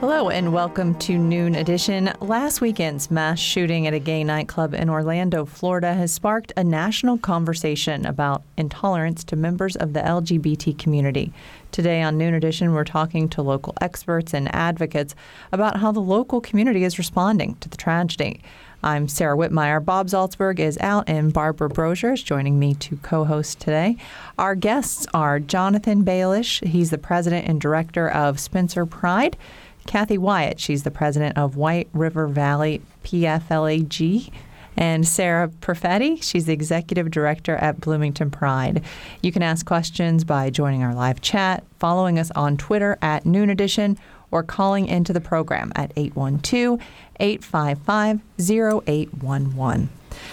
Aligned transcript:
Hello 0.00 0.28
and 0.28 0.52
welcome 0.52 0.94
to 0.98 1.16
Noon 1.16 1.54
Edition. 1.54 2.12
Last 2.20 2.60
weekend's 2.60 3.10
mass 3.10 3.38
shooting 3.38 3.86
at 3.86 3.94
a 3.94 3.98
gay 3.98 4.24
nightclub 4.24 4.74
in 4.74 4.90
Orlando, 4.90 5.46
Florida 5.46 5.94
has 5.94 6.12
sparked 6.12 6.52
a 6.54 6.62
national 6.62 7.16
conversation 7.16 8.04
about 8.04 8.42
intolerance 8.58 9.24
to 9.24 9.36
members 9.36 9.74
of 9.74 9.94
the 9.94 10.00
LGBT 10.00 10.78
community. 10.78 11.32
Today 11.72 12.02
on 12.02 12.18
Noon 12.18 12.34
Edition, 12.34 12.74
we're 12.74 12.84
talking 12.84 13.26
to 13.30 13.40
local 13.40 13.72
experts 13.80 14.34
and 14.34 14.54
advocates 14.54 15.14
about 15.50 15.78
how 15.78 15.92
the 15.92 16.00
local 16.00 16.42
community 16.42 16.84
is 16.84 16.98
responding 16.98 17.56
to 17.60 17.68
the 17.70 17.78
tragedy. 17.78 18.42
I'm 18.82 19.08
Sarah 19.08 19.36
Whitmire. 19.36 19.82
Bob 19.82 20.08
Zaltsberg 20.08 20.58
is 20.58 20.76
out, 20.78 21.08
and 21.08 21.32
Barbara 21.32 21.70
Brosier 21.70 22.12
is 22.12 22.22
joining 22.22 22.58
me 22.58 22.74
to 22.74 22.96
co 22.98 23.24
host 23.24 23.60
today. 23.60 23.96
Our 24.38 24.54
guests 24.54 25.06
are 25.14 25.40
Jonathan 25.40 26.04
Baelish, 26.04 26.64
he's 26.64 26.90
the 26.90 26.98
president 26.98 27.48
and 27.48 27.60
director 27.60 28.08
of 28.08 28.38
Spencer 28.38 28.84
Pride. 28.84 29.38
Kathy 29.86 30.18
Wyatt. 30.18 30.60
She's 30.60 30.82
the 30.82 30.90
president 30.90 31.38
of 31.38 31.56
White 31.56 31.88
River 31.92 32.26
Valley 32.26 32.82
PFLAG. 33.04 34.30
And 34.76 35.08
Sarah 35.08 35.48
Perfetti, 35.48 36.22
she's 36.22 36.44
the 36.44 36.52
executive 36.52 37.10
director 37.10 37.56
at 37.56 37.80
Bloomington 37.80 38.30
Pride. 38.30 38.82
You 39.22 39.32
can 39.32 39.42
ask 39.42 39.64
questions 39.64 40.22
by 40.22 40.50
joining 40.50 40.82
our 40.82 40.94
live 40.94 41.22
chat, 41.22 41.64
following 41.78 42.18
us 42.18 42.30
on 42.32 42.58
Twitter 42.58 42.98
at 43.00 43.24
Noon 43.24 43.48
Edition, 43.48 43.96
or 44.30 44.42
calling 44.42 44.86
into 44.86 45.14
the 45.14 45.20
program 45.20 45.72
at 45.76 45.92
812 45.96 46.80
855 47.20 48.20
0811. 48.38 49.88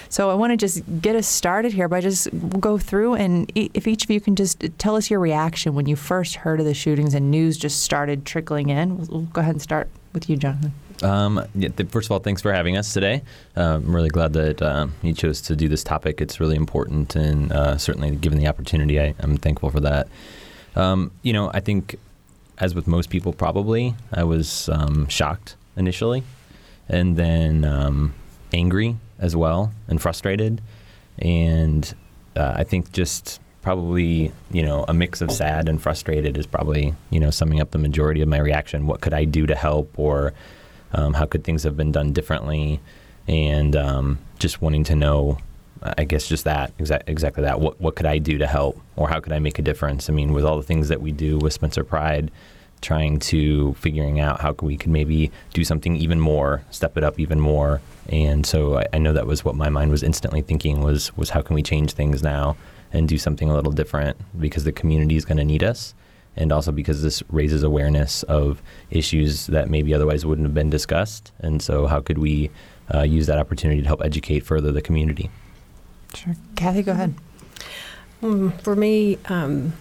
So 0.09 0.29
I 0.29 0.33
want 0.33 0.51
to 0.51 0.57
just 0.57 0.83
get 1.01 1.15
us 1.15 1.27
started 1.27 1.73
here 1.73 1.87
by 1.87 2.01
just 2.01 2.29
go 2.59 2.77
through 2.77 3.15
and 3.15 3.51
if 3.55 3.87
each 3.87 4.03
of 4.03 4.11
you 4.11 4.21
can 4.21 4.35
just 4.35 4.63
tell 4.77 4.95
us 4.95 5.09
your 5.09 5.19
reaction 5.19 5.73
when 5.73 5.85
you 5.85 5.95
first 5.95 6.35
heard 6.35 6.59
of 6.59 6.65
the 6.65 6.73
shootings 6.73 7.13
and 7.13 7.31
news 7.31 7.57
just 7.57 7.83
started 7.83 8.25
trickling 8.25 8.69
in. 8.69 8.97
We'll, 8.97 9.21
go 9.21 9.41
ahead 9.41 9.55
and 9.55 9.61
start 9.61 9.89
with 10.13 10.29
you, 10.29 10.37
Jonathan. 10.37 10.73
Um, 11.01 11.45
yeah, 11.55 11.69
first 11.89 12.07
of 12.07 12.11
all, 12.11 12.19
thanks 12.19 12.41
for 12.41 12.53
having 12.53 12.77
us 12.77 12.93
today. 12.93 13.23
Uh, 13.57 13.75
I'm 13.75 13.95
really 13.95 14.09
glad 14.09 14.33
that 14.33 14.61
uh, 14.61 14.87
you 15.01 15.13
chose 15.13 15.41
to 15.41 15.55
do 15.55 15.67
this 15.67 15.83
topic. 15.83 16.21
It's 16.21 16.39
really 16.39 16.55
important, 16.55 17.15
and 17.15 17.51
uh, 17.51 17.77
certainly 17.77 18.15
given 18.15 18.37
the 18.37 18.47
opportunity, 18.47 18.99
I, 18.99 19.15
am 19.19 19.37
thankful 19.37 19.69
for 19.69 19.79
that. 19.81 20.07
Um, 20.75 21.11
you 21.21 21.33
know, 21.33 21.51
I 21.53 21.59
think, 21.59 21.95
as 22.57 22.75
with 22.75 22.87
most 22.87 23.09
people, 23.09 23.33
probably, 23.33 23.95
I 24.13 24.23
was 24.23 24.69
um, 24.69 25.07
shocked 25.07 25.55
initially, 25.75 26.23
and 26.87 27.17
then 27.17 27.65
um, 27.65 28.13
angry 28.53 28.97
as 29.23 29.35
well 29.35 29.71
and 29.87 29.99
frustrated. 29.99 30.61
And 31.17 31.95
uh, 32.35 32.53
I 32.57 32.63
think 32.63 32.91
just 32.91 33.39
probably, 33.61 34.31
you 34.51 34.61
know, 34.61 34.83
a 34.87 34.93
mix 34.93 35.21
of 35.21 35.31
sad 35.31 35.69
and 35.69 35.81
frustrated 35.81 36.37
is 36.37 36.45
probably, 36.45 36.93
you 37.09 37.19
know, 37.19 37.31
summing 37.31 37.61
up 37.61 37.71
the 37.71 37.77
majority 37.77 38.21
of 38.21 38.27
my 38.27 38.37
reaction. 38.37 38.85
What 38.85 38.99
could 38.99 39.13
I 39.13 39.23
do 39.23 39.47
to 39.47 39.55
help 39.55 39.97
or 39.97 40.33
um, 40.91 41.13
how 41.13 41.25
could 41.25 41.43
things 41.45 41.63
have 41.63 41.77
been 41.77 41.91
done 41.91 42.11
differently? 42.11 42.81
And 43.27 43.75
um, 43.75 44.19
just 44.37 44.61
wanting 44.61 44.83
to 44.85 44.95
know, 44.95 45.37
I 45.81 46.03
guess, 46.03 46.27
just 46.27 46.43
that, 46.43 46.77
exa- 46.77 47.03
exactly 47.07 47.43
that. 47.43 47.61
What, 47.61 47.79
what 47.79 47.95
could 47.95 48.05
I 48.05 48.17
do 48.17 48.37
to 48.37 48.47
help 48.47 48.81
or 48.97 49.07
how 49.07 49.21
could 49.21 49.31
I 49.31 49.39
make 49.39 49.57
a 49.57 49.61
difference? 49.61 50.09
I 50.09 50.13
mean, 50.13 50.33
with 50.33 50.43
all 50.43 50.57
the 50.57 50.63
things 50.63 50.89
that 50.89 51.01
we 51.01 51.13
do 51.13 51.37
with 51.37 51.53
Spencer 51.53 51.85
Pride, 51.85 52.31
trying 52.83 53.17
to 53.17 53.73
figuring 53.75 54.19
out 54.19 54.41
how 54.41 54.53
we 54.61 54.77
could 54.77 54.91
maybe 54.91 55.31
do 55.53 55.63
something 55.63 55.95
even 55.95 56.19
more, 56.19 56.63
step 56.69 56.97
it 56.97 57.03
up 57.03 57.19
even 57.19 57.39
more. 57.39 57.81
And 58.09 58.45
so 58.45 58.77
I, 58.77 58.85
I 58.93 58.97
know 58.99 59.13
that 59.13 59.25
was 59.25 59.43
what 59.43 59.55
my 59.55 59.69
mind 59.69 59.89
was 59.89 60.03
instantly 60.03 60.41
thinking 60.41 60.81
was 60.81 61.15
was 61.17 61.31
how 61.31 61.41
can 61.41 61.55
we 61.55 61.63
change 61.63 61.93
things 61.93 62.21
now 62.21 62.55
and 62.91 63.09
do 63.09 63.17
something 63.17 63.49
a 63.49 63.55
little 63.55 63.71
different 63.71 64.17
because 64.39 64.65
the 64.65 64.71
community 64.71 65.15
is 65.15 65.25
going 65.25 65.37
to 65.37 65.43
need 65.43 65.63
us 65.63 65.95
and 66.35 66.51
also 66.51 66.71
because 66.71 67.01
this 67.01 67.23
raises 67.29 67.63
awareness 67.63 68.23
of 68.23 68.61
issues 68.89 69.47
that 69.47 69.69
maybe 69.69 69.93
otherwise 69.93 70.25
wouldn't 70.25 70.45
have 70.45 70.53
been 70.53 70.69
discussed. 70.69 71.31
And 71.39 71.61
so, 71.61 71.87
how 71.87 72.01
could 72.01 72.17
we 72.17 72.49
uh, 72.93 73.01
use 73.01 73.27
that 73.27 73.37
opportunity 73.37 73.81
to 73.81 73.87
help 73.87 74.01
educate 74.03 74.41
further 74.41 74.71
the 74.71 74.81
community? 74.81 75.29
Sure. 76.13 76.35
Kathy, 76.55 76.81
go 76.81 76.93
ahead. 76.93 77.13
Um, 78.21 78.51
for 78.59 78.75
me, 78.75 79.17
um, 79.25 79.73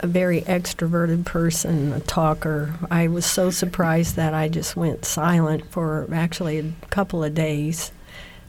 a 0.00 0.06
very 0.06 0.42
extroverted 0.42 1.24
person, 1.24 1.92
a 1.92 2.00
talker. 2.00 2.74
I 2.90 3.08
was 3.08 3.26
so 3.26 3.50
surprised 3.50 4.16
that 4.16 4.34
I 4.34 4.48
just 4.48 4.76
went 4.76 5.04
silent 5.04 5.70
for 5.70 6.08
actually 6.12 6.58
a 6.58 6.86
couple 6.86 7.22
of 7.22 7.34
days, 7.34 7.92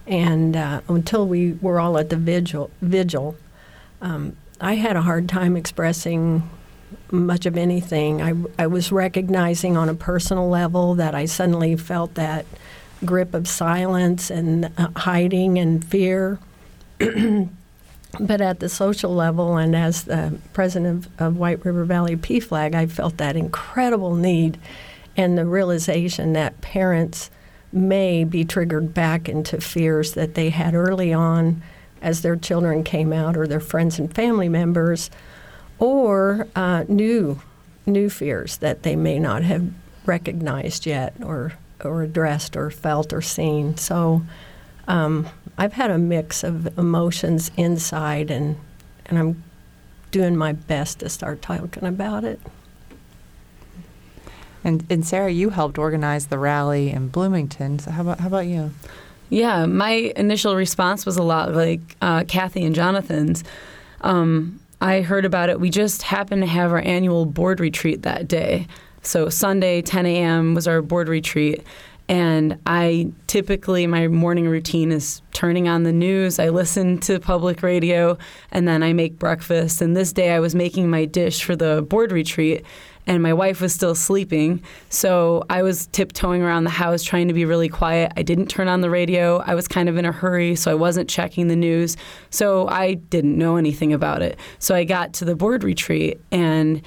and 0.07 0.56
uh, 0.56 0.81
until 0.88 1.28
we 1.28 1.53
were 1.53 1.79
all 1.79 1.97
at 1.97 2.09
the 2.09 2.16
vigil. 2.16 2.72
Vigil, 2.81 3.35
um, 4.01 4.35
I 4.59 4.75
had 4.75 4.95
a 4.95 5.01
hard 5.01 5.28
time 5.28 5.57
expressing 5.57 6.50
much 7.12 7.45
of 7.45 7.57
anything. 7.57 8.22
I, 8.22 8.33
I 8.63 8.68
was 8.68 8.91
recognizing 8.91 9.78
on 9.78 9.89
a 9.89 9.94
personal 9.94 10.50
level 10.50 10.95
that 10.95 11.13
I 11.13 11.25
suddenly 11.25 11.75
felt 11.75 12.16
that 12.16 12.45
grip 13.03 13.33
of 13.33 13.47
silence 13.47 14.29
and 14.29 14.72
uh, 14.78 14.89
hiding 14.95 15.57
and 15.57 15.83
fear. 15.83 16.39
But 18.20 18.42
at 18.42 18.60
the 18.60 18.70
social 18.70 19.14
level, 19.14 19.58
and 19.58 19.76
as 19.76 20.04
the 20.04 20.38
president 20.54 21.06
of, 21.06 21.22
of 21.22 21.38
White 21.38 21.64
River 21.64 21.86
Valley 21.86 22.16
PFLAG, 22.16 22.76
I 22.76 22.86
felt 22.86 23.18
that 23.18 23.36
incredible 23.36 24.16
need 24.16 24.60
and 25.16 25.38
the 25.38 25.46
realization 25.46 26.34
that 26.34 26.62
parents 26.62 27.30
may 27.72 28.24
be 28.24 28.44
triggered 28.44 28.94
back 28.94 29.30
into 29.30 29.62
fears 29.62 30.14
that 30.14 30.36
they 30.36 30.50
had 30.50 30.74
early 30.74 31.14
on 31.14 31.62
as 32.02 32.22
their 32.22 32.36
children 32.36 32.84
came 32.84 33.14
out 33.14 33.38
or 33.38 33.48
their 33.48 33.60
friends 33.60 34.00
and 34.00 34.14
family 34.14 34.50
members, 34.50 35.10
or 35.80 36.48
uh, 36.56 36.84
new 36.88 37.42
new 37.86 38.10
fears 38.10 38.58
that 38.58 38.84
they 38.84 38.96
may 38.96 39.18
not 39.18 39.42
have 39.42 39.68
recognized 40.06 40.86
yet 40.86 41.14
or 41.24 41.54
or 41.84 42.04
addressed 42.04 42.56
or 42.56 42.70
felt 42.70 43.14
or 43.14 43.22
seen. 43.22 43.76
So 43.78 44.22
um, 44.88 45.28
I've 45.57 45.73
had 45.73 45.91
a 45.91 45.97
mix 45.97 46.44
of 46.44 46.78
emotions 46.78 47.51
inside, 47.57 48.31
and 48.31 48.57
and 49.06 49.17
I'm 49.17 49.44
doing 50.12 50.35
my 50.35 50.53
best 50.53 51.00
to 51.00 51.09
start 51.09 51.41
talking 51.41 51.85
about 51.85 52.23
it. 52.23 52.39
And 54.63 54.85
and 54.89 55.06
Sarah, 55.06 55.31
you 55.31 55.50
helped 55.50 55.78
organize 55.78 56.28
the 56.28 56.38
rally 56.38 56.91
in 56.91 57.07
Bloomington. 57.07 57.79
So 57.79 57.91
how 57.91 58.01
about 58.01 58.19
how 58.19 58.28
about 58.28 58.47
you? 58.47 58.72
Yeah, 59.29 59.66
my 59.66 60.12
initial 60.16 60.56
response 60.56 61.06
was 61.06 61.16
a 61.16 61.23
lot 61.23 61.53
like 61.53 61.79
uh, 62.01 62.25
Kathy 62.25 62.66
and 62.66 62.75
Jonathan's. 62.75 63.45
Um, 64.01 64.59
I 64.81 65.01
heard 65.01 65.25
about 65.25 65.50
it. 65.50 65.59
We 65.59 65.69
just 65.69 66.01
happened 66.01 66.41
to 66.41 66.47
have 66.47 66.72
our 66.72 66.81
annual 66.81 67.25
board 67.25 67.59
retreat 67.59 68.01
that 68.01 68.28
day. 68.28 68.68
So 69.03 69.29
Sunday, 69.29 69.81
10 69.81 70.06
a.m. 70.06 70.53
was 70.53 70.68
our 70.68 70.81
board 70.81 71.07
retreat, 71.07 71.63
and 72.12 72.60
I 72.66 73.10
typically, 73.28 73.88
my 73.88 74.10
morning 74.10 74.46
routine 74.46 74.92
is 74.92 75.22
turning 75.32 75.70
on 75.70 75.84
the 75.84 75.94
news. 75.94 76.40
I 76.40 76.50
listen 76.50 76.98
to 77.00 77.22
public 77.22 77.64
radio 77.64 78.18
and 78.52 78.68
then 78.68 78.84
I 78.84 78.92
make 78.92 79.18
breakfast. 79.18 79.82
And 79.82 79.96
this 79.96 80.12
day 80.12 80.32
I 80.32 80.42
was 80.42 80.54
making 80.54 80.90
my 80.90 81.06
dish 81.06 81.42
for 81.42 81.56
the 81.56 81.84
board 81.90 82.12
retreat 82.12 82.66
and 83.08 83.24
my 83.24 83.32
wife 83.32 83.62
was 83.62 83.74
still 83.74 83.96
sleeping. 83.96 84.62
So 84.90 85.46
I 85.50 85.62
was 85.62 85.88
tiptoeing 85.88 86.42
around 86.42 86.66
the 86.66 86.70
house 86.70 87.02
trying 87.02 87.30
to 87.30 87.34
be 87.34 87.46
really 87.46 87.70
quiet. 87.70 88.12
I 88.18 88.24
didn't 88.24 88.48
turn 88.48 88.68
on 88.68 88.82
the 88.82 88.90
radio. 88.90 89.38
I 89.38 89.56
was 89.56 89.70
kind 89.70 89.88
of 89.88 89.96
in 89.96 90.04
a 90.04 90.12
hurry, 90.12 90.58
so 90.58 90.70
I 90.70 90.76
wasn't 90.76 91.10
checking 91.10 91.48
the 91.48 91.56
news. 91.56 91.96
So 92.30 92.68
I 92.68 92.96
didn't 92.96 93.38
know 93.38 93.56
anything 93.56 93.94
about 93.94 94.22
it. 94.22 94.38
So 94.60 94.76
I 94.76 94.84
got 94.84 95.14
to 95.14 95.26
the 95.26 95.36
board 95.38 95.64
retreat 95.64 96.20
and 96.30 96.82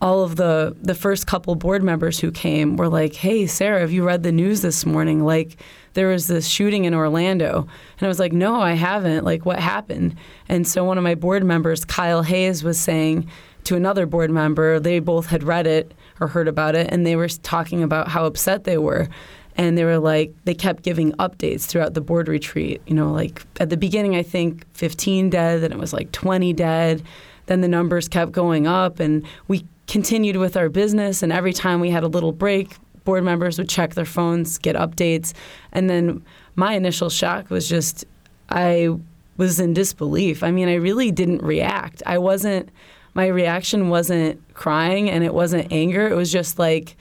all 0.00 0.22
of 0.22 0.36
the 0.36 0.76
the 0.82 0.94
first 0.94 1.26
couple 1.26 1.54
board 1.54 1.82
members 1.82 2.18
who 2.18 2.30
came 2.30 2.76
were 2.76 2.88
like, 2.88 3.14
"Hey, 3.14 3.46
Sarah, 3.46 3.80
have 3.80 3.92
you 3.92 4.04
read 4.04 4.22
the 4.22 4.32
news 4.32 4.60
this 4.62 4.84
morning? 4.84 5.24
Like 5.24 5.56
there 5.94 6.08
was 6.08 6.26
this 6.26 6.46
shooting 6.46 6.84
in 6.84 6.94
Orlando." 6.94 7.66
And 7.98 8.02
I 8.02 8.08
was 8.08 8.18
like, 8.18 8.32
"No, 8.32 8.60
I 8.60 8.72
haven't. 8.72 9.24
Like 9.24 9.46
what 9.46 9.58
happened?" 9.58 10.16
And 10.48 10.66
so 10.66 10.84
one 10.84 10.98
of 10.98 11.04
my 11.04 11.14
board 11.14 11.44
members, 11.44 11.84
Kyle 11.84 12.22
Hayes, 12.22 12.62
was 12.62 12.78
saying 12.78 13.28
to 13.66 13.74
another 13.74 14.06
board 14.06 14.30
member, 14.30 14.78
they 14.78 15.00
both 15.00 15.26
had 15.26 15.42
read 15.42 15.66
it 15.66 15.92
or 16.20 16.28
heard 16.28 16.48
about 16.48 16.76
it 16.76 16.88
and 16.90 17.04
they 17.04 17.16
were 17.16 17.28
talking 17.28 17.82
about 17.82 18.08
how 18.08 18.24
upset 18.24 18.64
they 18.64 18.78
were. 18.78 19.08
And 19.56 19.76
they 19.76 19.84
were 19.84 19.98
like, 19.98 20.32
they 20.44 20.54
kept 20.54 20.82
giving 20.82 21.12
updates 21.14 21.64
throughout 21.64 21.94
the 21.94 22.00
board 22.00 22.28
retreat. 22.28 22.80
You 22.86 22.94
know, 22.94 23.10
like 23.10 23.42
at 23.58 23.70
the 23.70 23.76
beginning, 23.76 24.14
I 24.14 24.22
think 24.22 24.66
15 24.74 25.30
dead, 25.30 25.62
then 25.62 25.72
it 25.72 25.78
was 25.78 25.92
like 25.92 26.12
20 26.12 26.52
dead. 26.52 27.02
Then 27.46 27.60
the 27.60 27.68
numbers 27.68 28.08
kept 28.08 28.32
going 28.32 28.66
up, 28.66 28.98
and 28.98 29.24
we 29.48 29.64
continued 29.86 30.36
with 30.36 30.56
our 30.56 30.68
business. 30.68 31.22
And 31.22 31.32
every 31.32 31.52
time 31.52 31.80
we 31.80 31.90
had 31.90 32.02
a 32.02 32.08
little 32.08 32.32
break, 32.32 32.76
board 33.04 33.24
members 33.24 33.58
would 33.58 33.68
check 33.68 33.94
their 33.94 34.04
phones, 34.04 34.58
get 34.58 34.76
updates. 34.76 35.32
And 35.72 35.88
then 35.88 36.24
my 36.56 36.74
initial 36.74 37.08
shock 37.08 37.50
was 37.50 37.68
just, 37.68 38.04
I 38.50 38.90
was 39.36 39.60
in 39.60 39.74
disbelief. 39.74 40.42
I 40.42 40.50
mean, 40.50 40.68
I 40.68 40.74
really 40.74 41.10
didn't 41.10 41.42
react. 41.42 42.02
I 42.06 42.18
wasn't, 42.18 42.70
my 43.14 43.26
reaction 43.26 43.88
wasn't 43.88 44.42
crying 44.54 45.08
and 45.08 45.24
it 45.24 45.34
wasn't 45.34 45.72
anger. 45.72 46.08
It 46.08 46.14
was 46.14 46.32
just 46.32 46.58
like 46.58 46.96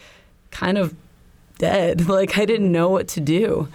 kind 0.51 0.77
of 0.77 0.95
dead. 1.57 2.07
Like 2.15 2.37
I 2.37 2.45
didn't 2.45 2.71
know 2.71 2.89
what 2.89 3.09
to 3.09 3.19
do. 3.19 3.67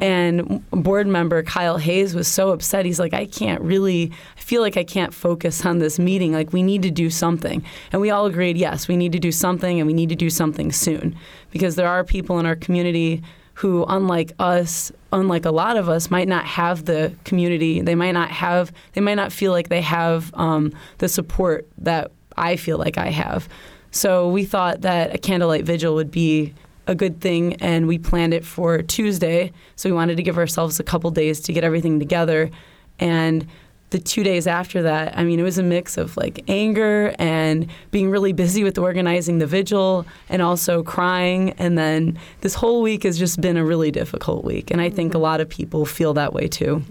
And 0.00 0.62
board 0.70 1.08
member 1.08 1.42
Kyle 1.42 1.78
Hayes 1.78 2.14
was 2.14 2.28
so 2.28 2.50
upset. 2.50 2.84
He's 2.84 3.00
like, 3.00 3.12
I 3.12 3.26
can't 3.26 3.60
really 3.60 4.12
I 4.36 4.40
feel 4.40 4.62
like 4.62 4.76
I 4.76 4.84
can't 4.84 5.12
focus 5.12 5.66
on 5.66 5.78
this 5.78 5.98
meeting. 5.98 6.32
Like 6.32 6.52
we 6.52 6.62
need 6.62 6.82
to 6.82 6.90
do 6.90 7.10
something. 7.10 7.64
And 7.90 8.00
we 8.00 8.10
all 8.10 8.26
agreed, 8.26 8.56
yes, 8.56 8.86
we 8.86 8.96
need 8.96 9.12
to 9.12 9.18
do 9.18 9.32
something 9.32 9.80
and 9.80 9.86
we 9.86 9.94
need 9.94 10.10
to 10.10 10.16
do 10.16 10.30
something 10.30 10.70
soon. 10.70 11.16
Because 11.50 11.74
there 11.74 11.88
are 11.88 12.04
people 12.04 12.38
in 12.38 12.46
our 12.46 12.54
community 12.54 13.22
who 13.54 13.84
unlike 13.88 14.32
us, 14.38 14.92
unlike 15.12 15.44
a 15.44 15.50
lot 15.50 15.76
of 15.76 15.88
us, 15.88 16.12
might 16.12 16.28
not 16.28 16.44
have 16.44 16.84
the 16.84 17.12
community. 17.24 17.80
They 17.80 17.96
might 17.96 18.12
not 18.12 18.30
have 18.30 18.72
they 18.92 19.00
might 19.00 19.16
not 19.16 19.32
feel 19.32 19.50
like 19.50 19.68
they 19.68 19.80
have 19.80 20.32
um, 20.34 20.72
the 20.98 21.08
support 21.08 21.66
that 21.78 22.12
I 22.36 22.54
feel 22.54 22.78
like 22.78 22.98
I 22.98 23.08
have. 23.08 23.48
So 23.90 24.28
we 24.28 24.44
thought 24.44 24.82
that 24.82 25.12
a 25.14 25.18
candlelight 25.18 25.64
vigil 25.64 25.94
would 25.96 26.10
be 26.10 26.54
a 26.88 26.94
good 26.94 27.20
thing, 27.20 27.54
and 27.56 27.86
we 27.86 27.98
planned 27.98 28.34
it 28.34 28.44
for 28.44 28.82
Tuesday. 28.82 29.52
So 29.76 29.88
we 29.88 29.94
wanted 29.94 30.16
to 30.16 30.22
give 30.22 30.38
ourselves 30.38 30.80
a 30.80 30.82
couple 30.82 31.10
days 31.10 31.38
to 31.40 31.52
get 31.52 31.62
everything 31.62 31.98
together. 32.00 32.50
And 32.98 33.46
the 33.90 33.98
two 33.98 34.22
days 34.22 34.46
after 34.46 34.82
that, 34.82 35.16
I 35.16 35.24
mean, 35.24 35.38
it 35.38 35.42
was 35.42 35.58
a 35.58 35.62
mix 35.62 35.96
of 35.96 36.16
like 36.16 36.44
anger 36.48 37.14
and 37.18 37.68
being 37.90 38.10
really 38.10 38.32
busy 38.32 38.64
with 38.64 38.78
organizing 38.78 39.38
the 39.38 39.46
vigil 39.46 40.06
and 40.28 40.42
also 40.42 40.82
crying. 40.82 41.50
And 41.52 41.78
then 41.78 42.18
this 42.40 42.54
whole 42.54 42.82
week 42.82 43.04
has 43.04 43.18
just 43.18 43.40
been 43.40 43.56
a 43.56 43.64
really 43.64 43.90
difficult 43.90 44.44
week. 44.44 44.70
And 44.70 44.80
I 44.80 44.90
think 44.90 45.12
a 45.12 45.16
mm-hmm. 45.16 45.22
lot 45.22 45.40
of 45.40 45.48
people 45.48 45.86
feel 45.86 46.14
that 46.14 46.32
way 46.32 46.48
too. 46.48 46.82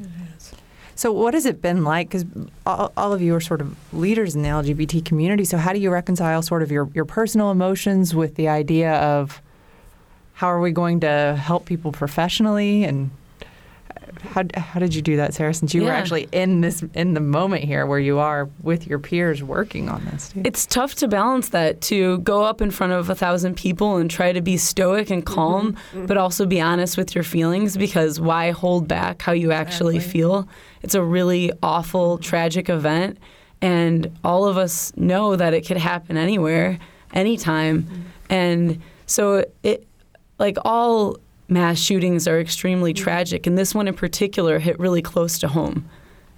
So, 0.95 1.11
what 1.11 1.35
has 1.35 1.45
it 1.45 1.61
been 1.61 1.83
like? 1.83 2.09
Because 2.09 2.25
all, 2.65 2.91
all, 2.97 3.13
of 3.13 3.21
you 3.21 3.35
are 3.35 3.39
sort 3.39 3.61
of 3.61 3.75
leaders 3.93 4.35
in 4.35 4.41
the 4.41 4.49
LGBT 4.49 5.05
community. 5.05 5.45
So, 5.45 5.57
how 5.57 5.71
do 5.71 5.77
you 5.77 5.91
reconcile 5.91 6.41
sort 6.41 6.63
of 6.63 6.71
your, 6.71 6.89
your 6.95 7.05
personal 7.05 7.51
emotions 7.51 8.15
with 8.15 8.33
the 8.33 8.47
idea 8.47 8.93
of 8.93 9.39
how 10.37 10.45
are 10.45 10.59
we 10.59 10.71
going 10.71 10.99
to 10.99 11.35
help 11.35 11.65
people 11.65 11.91
professionally 11.91 12.83
and 12.83 13.09
how, 14.21 14.43
how 14.55 14.79
did 14.79 14.93
you 14.93 15.01
do 15.01 15.17
that, 15.17 15.33
Sarah? 15.33 15.51
Since 15.51 15.73
you 15.73 15.81
yeah. 15.81 15.87
were 15.87 15.93
actually 15.93 16.29
in 16.31 16.61
this 16.61 16.83
in 16.93 17.15
the 17.15 17.19
moment 17.19 17.63
here, 17.63 17.87
where 17.87 17.97
you 17.99 18.19
are 18.19 18.47
with 18.61 18.85
your 18.85 18.99
peers 18.99 19.41
working 19.41 19.89
on 19.89 20.05
this. 20.05 20.29
Too. 20.29 20.43
It's 20.45 20.67
tough 20.67 20.93
to 20.95 21.07
balance 21.07 21.49
that 21.49 21.81
to 21.81 22.19
go 22.19 22.43
up 22.43 22.61
in 22.61 22.69
front 22.69 22.93
of 22.93 23.09
a 23.09 23.15
thousand 23.15 23.57
people 23.57 23.97
and 23.97 24.11
try 24.11 24.31
to 24.31 24.41
be 24.41 24.57
stoic 24.57 25.09
and 25.09 25.25
calm, 25.25 25.73
mm-hmm. 25.73 26.05
but 26.05 26.17
also 26.17 26.45
be 26.45 26.61
honest 26.61 26.97
with 26.97 27.15
your 27.15 27.23
feelings. 27.23 27.75
Because 27.75 28.19
why 28.19 28.51
hold 28.51 28.87
back 28.87 29.23
how 29.23 29.31
you 29.31 29.51
actually 29.51 29.95
exactly. 29.95 30.19
feel? 30.19 30.47
It's 30.83 30.93
a 30.93 31.01
really 31.01 31.51
awful, 31.63 32.19
tragic 32.19 32.69
event, 32.69 33.17
and 33.59 34.15
all 34.23 34.45
of 34.45 34.55
us 34.55 34.95
know 34.95 35.35
that 35.35 35.55
it 35.55 35.65
could 35.65 35.77
happen 35.77 36.15
anywhere, 36.15 36.77
anytime, 37.11 37.83
mm-hmm. 37.83 38.01
and 38.29 38.81
so 39.07 39.43
it 39.63 39.87
like 40.39 40.57
all 40.63 41.17
mass 41.47 41.79
shootings 41.79 42.27
are 42.27 42.39
extremely 42.39 42.93
mm-hmm. 42.93 43.03
tragic, 43.03 43.47
and 43.47 43.57
this 43.57 43.73
one 43.73 43.87
in 43.87 43.93
particular 43.93 44.59
hit 44.59 44.79
really 44.79 45.01
close 45.01 45.39
to 45.39 45.47
home. 45.47 45.89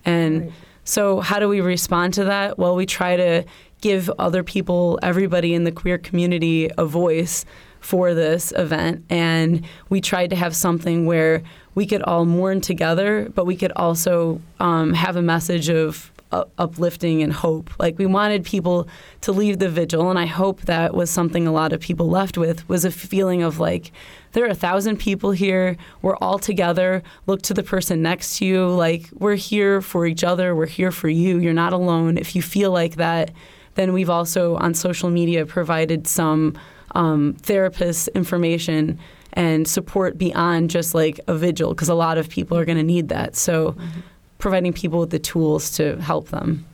And 0.06 0.42
right. 0.42 0.52
so, 0.84 1.20
how 1.20 1.40
do 1.40 1.48
we 1.48 1.62
respond 1.62 2.14
to 2.16 2.26
that? 2.26 2.58
Well, 2.58 2.76
we 2.76 2.86
try 2.86 3.16
to 3.18 3.44
give 3.82 4.10
other 4.20 4.44
people, 4.44 5.00
everybody 5.02 5.54
in 5.54 5.64
the 5.64 5.72
queer 5.72 5.98
community, 5.98 6.70
a 6.78 6.86
voice 6.86 7.46
for 7.80 8.14
this 8.14 8.52
event. 8.58 9.06
And 9.10 9.66
we 9.90 10.02
tried 10.02 10.32
to 10.32 10.36
have 10.36 10.56
something 10.56 11.06
where 11.06 11.42
we 11.76 11.86
could 11.86 12.04
all 12.04 12.26
mourn 12.26 12.62
together, 12.62 13.30
but 13.34 13.46
we 13.46 13.56
could 13.56 13.72
also 13.74 14.42
um, 14.60 14.94
have 14.94 15.16
a 15.16 15.22
message 15.22 15.70
of 15.70 16.12
uplifting 16.32 17.24
and 17.24 17.34
hope. 17.34 17.72
Like 17.80 17.98
we 17.98 18.06
wanted 18.06 18.44
people 18.44 18.88
to 19.22 19.32
leave 19.32 19.60
the 19.60 19.70
vigil, 19.70 20.10
and 20.10 20.20
I 20.20 20.26
hope 20.26 20.62
that 20.62 20.94
was 20.94 21.10
something 21.10 21.48
a 21.48 21.52
lot 21.52 21.74
of 21.74 21.80
people 21.80 22.10
left 22.10 22.38
with 22.38 22.68
was 22.70 22.86
a 22.86 22.92
feeling 22.92 23.42
of 23.42 23.60
like 23.60 23.92
there 24.34 24.46
are 24.46 24.50
a 24.50 24.56
thousand 24.56 24.98
people 24.98 25.32
here. 25.32 25.76
We're 26.02 26.18
all 26.18 26.38
together. 26.38 27.02
Look 27.26 27.42
to 27.44 27.54
the 27.54 27.64
person 27.64 28.02
next 28.02 28.38
to 28.38 28.46
you. 28.46 28.68
Like 28.68 29.10
we're 29.14 29.36
here 29.36 29.82
for 29.82 30.06
each 30.06 30.24
other. 30.24 30.56
We're 30.56 30.68
here 30.68 30.92
for 30.92 31.10
you. 31.10 31.40
You're 31.40 31.54
not 31.54 31.74
alone. 31.74 32.18
If 32.18 32.36
you 32.36 32.42
feel 32.42 32.72
like 32.72 32.96
that, 32.96 33.32
then 33.76 33.94
we've 33.94 34.10
also 34.10 34.56
on 34.58 34.74
social 34.74 35.10
media 35.10 35.46
provided 35.46 36.08
some 36.08 36.58
um, 36.92 37.36
therapist 37.42 38.08
information 38.10 39.00
and 39.34 39.68
support 39.68 40.18
beyond 40.18 40.70
just 40.70 40.94
like 40.96 41.20
a 41.28 41.36
vigil 41.36 41.70
because 41.74 41.90
a 41.90 41.96
lot 41.96 42.18
of 42.18 42.30
people 42.30 42.58
are 42.58 42.66
going 42.66 42.78
to 42.78 42.84
need 42.84 43.10
that. 43.10 43.36
So. 43.36 43.72
Mm-hmm 43.72 44.00
providing 44.40 44.74
people 44.74 45.00
with 45.00 45.12
the 45.12 45.20
tools 45.20 45.70
to 45.72 46.02
help 46.02 46.30
them. 46.30 46.66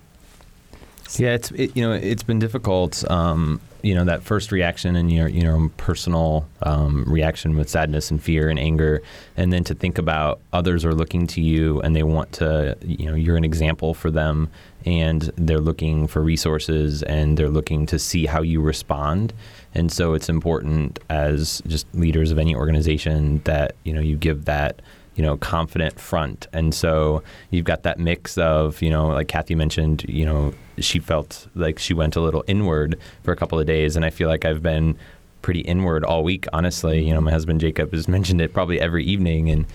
Yeah, 1.18 1.34
it's 1.34 1.52
it, 1.52 1.76
you 1.76 1.84
know 1.84 1.94
it's 1.94 2.24
been 2.24 2.40
difficult. 2.40 3.10
Um, 3.12 3.62
you 3.84 3.94
know 3.94 4.06
that 4.06 4.24
first 4.24 4.52
reaction 4.52 4.96
and 4.96 5.12
your 5.12 5.28
you 5.28 5.44
know 5.44 5.70
personal 5.78 6.48
um, 6.64 7.06
reaction 7.08 7.56
with 7.56 7.70
sadness 7.70 8.10
and 8.10 8.22
fear 8.22 8.50
and 8.50 8.58
anger, 8.58 9.04
and 9.38 9.54
then 9.54 9.64
to 9.66 9.76
think 9.76 9.98
about 9.98 10.40
others 10.52 10.84
are 10.84 10.96
looking 10.96 11.28
to 11.28 11.42
you 11.42 11.80
and 11.82 11.96
they 11.96 12.04
want 12.04 12.32
to 12.34 12.76
you 12.82 13.06
know 13.06 13.16
you're 13.16 13.38
an 13.38 13.46
example 13.46 13.94
for 13.94 14.10
them 14.10 14.50
and 14.86 15.32
they're 15.36 15.60
looking 15.60 16.08
for 16.08 16.22
resources 16.22 17.04
and 17.04 17.38
they're 17.38 17.50
looking 17.50 17.86
to 17.88 18.00
see 18.00 18.26
how 18.26 18.42
you 18.42 18.62
respond. 18.62 19.34
And 19.74 19.92
so 19.92 20.14
it's 20.14 20.30
important 20.30 21.00
as 21.10 21.62
just 21.68 21.88
leaders 21.94 22.32
of 22.32 22.40
any 22.40 22.56
organization 22.56 23.42
that 23.44 23.76
you 23.84 23.94
know 23.94 24.02
you 24.02 24.16
give 24.16 24.46
that 24.46 24.82
you 25.16 25.24
know, 25.24 25.38
confident 25.38 26.00
front. 26.00 26.48
And 26.54 26.74
so 26.74 27.24
you've 27.50 27.66
got 27.66 27.84
that 27.84 28.00
mix 28.00 28.38
of, 28.38 28.82
you 28.82 28.90
know, 28.90 29.08
like 29.08 29.28
Kathy 29.28 29.56
mentioned, 29.56 30.06
you 30.08 30.26
know, 30.26 30.54
she 30.78 31.00
felt 31.00 31.48
like 31.56 31.80
she 31.80 31.94
went 31.94 32.16
a 32.16 32.22
little 32.22 32.44
inward 32.48 33.00
for 33.24 33.32
a 33.32 33.36
couple 33.36 33.60
of 33.60 33.66
days. 33.66 33.96
And 33.96 34.04
I 34.04 34.10
feel 34.10 34.28
like 34.28 34.44
I've 34.44 34.62
been 34.62 34.98
pretty 35.42 35.62
inward 35.62 36.04
all 36.04 36.24
week, 36.24 36.48
honestly. 36.52 37.06
You 37.06 37.14
know, 37.14 37.22
my 37.22 37.32
husband 37.32 37.62
Jacob 37.62 37.94
has 37.94 38.08
mentioned 38.10 38.42
it 38.42 38.54
probably 38.54 38.80
every 38.80 39.06
evening. 39.06 39.50
And 39.50 39.66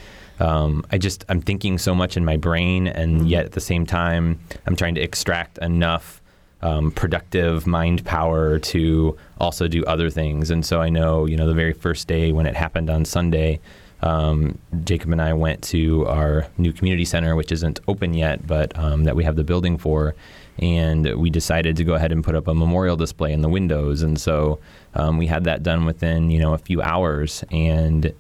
um, 0.41 0.85
I 0.91 0.99
just, 0.99 1.25
I'm 1.29 1.41
thinking 1.41 1.79
so 1.79 1.95
much 1.95 2.17
in 2.17 2.25
my 2.25 2.37
brain. 2.37 2.87
And 2.87 3.21
mm-hmm. 3.21 3.27
yet 3.27 3.47
at 3.47 3.53
the 3.53 3.61
same 3.61 3.87
time, 3.87 4.39
I'm 4.67 4.77
trying 4.77 4.95
to 4.97 5.01
extract 5.01 5.59
enough. 5.59 6.19
Um, 6.63 6.91
productive 6.91 7.67
mind 7.67 8.05
power 8.05 8.59
to 8.59 9.17
also 9.39 9.67
do 9.67 9.83
other 9.87 10.11
things. 10.11 10.51
And 10.51 10.63
so 10.63 10.83
I 10.83 10.91
know, 10.91 11.25
you 11.25 11.35
know, 11.35 11.47
the 11.47 11.55
very 11.55 11.73
first 11.73 12.07
day 12.07 12.33
when 12.33 12.45
it 12.45 12.55
happened 12.55 12.91
on 12.91 13.07
Sunday, 13.07 13.61
um, 14.03 14.59
Jacob 14.85 15.11
and 15.11 15.21
I 15.21 15.33
went 15.35 15.63
to 15.65 16.07
our 16.07 16.47
new 16.59 16.73
community 16.73 17.05
center, 17.05 17.37
which 17.37 17.53
isn't 17.53 17.81
open 17.87 18.15
yet, 18.15 18.47
but 18.47 18.77
um, 18.79 19.05
that 19.05 19.17
we 19.17 19.25
have 19.25 19.37
the 19.37 19.45
building 19.45 19.79
for. 19.79 20.15
And 20.59 21.17
we 21.17 21.31
decided 21.31 21.77
to 21.77 21.85
go 21.85 21.95
ahead 21.95 22.13
and 22.13 22.23
put 22.23 22.35
up 22.35 22.47
a 22.49 22.55
memorial 22.55 22.97
display 22.97 23.33
in 23.33 23.41
the 23.41 23.49
windows. 23.49 24.03
And 24.03 24.21
so 24.21 24.59
um, 24.95 25.17
we 25.17 25.27
had 25.27 25.45
that 25.45 25.63
done 25.63 25.87
within, 25.87 26.31
you 26.31 26.39
know, 26.39 26.53
a 26.53 26.59
few 26.59 26.83
hours. 26.83 27.45
And 27.51 28.13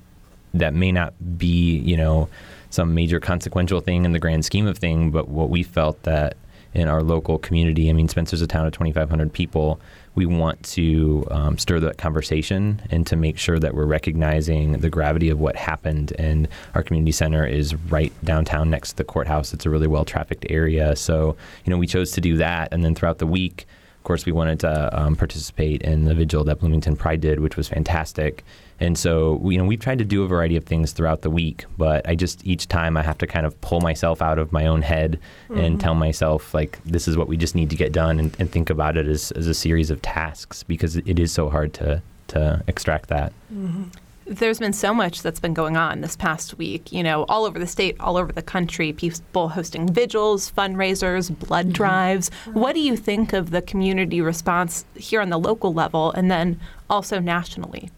that 0.54 0.74
may 0.74 0.92
not 0.92 1.14
be, 1.38 1.78
you 1.78 1.96
know, 1.96 2.28
some 2.70 2.94
major 2.94 3.20
consequential 3.20 3.80
thing 3.80 4.04
in 4.04 4.12
the 4.12 4.18
grand 4.18 4.44
scheme 4.44 4.66
of 4.66 4.78
thing, 4.78 5.10
but 5.10 5.28
what 5.28 5.50
we 5.50 5.62
felt 5.62 6.02
that 6.04 6.36
in 6.72 6.88
our 6.88 7.02
local 7.02 7.36
community, 7.38 7.90
I 7.90 7.92
mean, 7.92 8.08
Spencer's 8.08 8.42
a 8.42 8.46
town 8.46 8.66
of 8.66 8.72
2,500 8.72 9.32
people 9.32 9.80
we 10.14 10.26
want 10.26 10.62
to 10.64 11.26
um, 11.30 11.56
stir 11.58 11.80
that 11.80 11.98
conversation 11.98 12.82
and 12.90 13.06
to 13.06 13.16
make 13.16 13.38
sure 13.38 13.58
that 13.58 13.74
we're 13.74 13.86
recognizing 13.86 14.72
the 14.72 14.90
gravity 14.90 15.30
of 15.30 15.38
what 15.38 15.56
happened. 15.56 16.12
And 16.18 16.48
our 16.74 16.82
community 16.82 17.12
center 17.12 17.46
is 17.46 17.74
right 17.74 18.12
downtown 18.24 18.70
next 18.70 18.90
to 18.90 18.96
the 18.96 19.04
courthouse. 19.04 19.54
It's 19.54 19.66
a 19.66 19.70
really 19.70 19.86
well 19.86 20.04
trafficked 20.04 20.46
area. 20.50 20.96
So, 20.96 21.36
you 21.64 21.70
know, 21.70 21.78
we 21.78 21.86
chose 21.86 22.10
to 22.12 22.20
do 22.20 22.36
that. 22.38 22.72
And 22.72 22.84
then 22.84 22.94
throughout 22.94 23.18
the 23.18 23.26
week, 23.26 23.66
of 23.98 24.04
course, 24.04 24.26
we 24.26 24.32
wanted 24.32 24.60
to 24.60 24.98
um, 24.98 25.14
participate 25.14 25.82
in 25.82 26.06
the 26.06 26.14
vigil 26.14 26.42
that 26.44 26.58
Bloomington 26.58 26.96
Pride 26.96 27.20
did, 27.20 27.40
which 27.40 27.56
was 27.56 27.68
fantastic. 27.68 28.44
And 28.80 28.98
so, 28.98 29.40
you 29.44 29.58
know, 29.58 29.64
we've 29.64 29.80
tried 29.80 29.98
to 29.98 30.04
do 30.04 30.22
a 30.22 30.26
variety 30.26 30.56
of 30.56 30.64
things 30.64 30.92
throughout 30.92 31.22
the 31.22 31.30
week, 31.30 31.66
but 31.76 32.08
I 32.08 32.14
just 32.14 32.44
each 32.46 32.66
time 32.66 32.96
I 32.96 33.02
have 33.02 33.18
to 33.18 33.26
kind 33.26 33.44
of 33.44 33.60
pull 33.60 33.80
myself 33.80 34.22
out 34.22 34.38
of 34.38 34.52
my 34.52 34.66
own 34.66 34.82
head 34.82 35.20
mm-hmm. 35.48 35.60
and 35.60 35.80
tell 35.80 35.94
myself 35.94 36.54
like 36.54 36.82
this 36.84 37.06
is 37.06 37.16
what 37.16 37.28
we 37.28 37.36
just 37.36 37.54
need 37.54 37.70
to 37.70 37.76
get 37.76 37.92
done, 37.92 38.18
and, 38.18 38.34
and, 38.38 38.50
think 38.50 38.70
about 38.70 38.96
it 38.96 39.06
as, 39.06 39.30
as 39.32 39.46
a 39.46 39.54
series 39.54 39.90
of 39.90 40.02
tasks 40.02 40.64
because 40.64 40.96
it 40.96 41.18
is 41.18 41.30
so 41.30 41.48
hard 41.48 41.72
to 41.74 42.02
to 42.28 42.62
extract 42.66 43.08
that. 43.08 43.32
Mm-hmm 43.52 43.84
there's 44.30 44.60
been 44.60 44.72
so 44.72 44.94
much 44.94 45.22
that's 45.22 45.40
been 45.40 45.54
going 45.54 45.76
on 45.76 46.02
this 46.02 46.14
past 46.14 46.56
week, 46.56 46.92
you 46.92 47.02
know, 47.02 47.24
all 47.24 47.44
over 47.44 47.58
the 47.58 47.66
state, 47.66 47.98
all 47.98 48.16
over 48.16 48.30
the 48.30 48.42
country, 48.42 48.92
people 48.92 49.48
hosting 49.48 49.92
vigils, 49.92 50.52
fundraisers, 50.52 51.36
blood 51.36 51.66
mm-hmm. 51.66 51.72
drives. 51.72 52.30
What 52.52 52.74
do 52.74 52.80
you 52.80 52.96
think 52.96 53.32
of 53.32 53.50
the 53.50 53.60
community 53.60 54.20
response 54.20 54.84
here 54.94 55.20
on 55.20 55.30
the 55.30 55.38
local 55.38 55.74
level 55.74 56.12
and 56.12 56.30
then 56.30 56.60
also 56.88 57.18
nationally? 57.18 57.90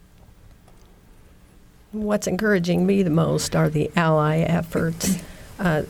What's 1.92 2.26
encouraging 2.26 2.86
me 2.86 3.02
the 3.02 3.10
most 3.10 3.54
are 3.54 3.68
the 3.68 3.90
ally 3.96 4.38
efforts. 4.38 5.22
Uh, 5.58 5.82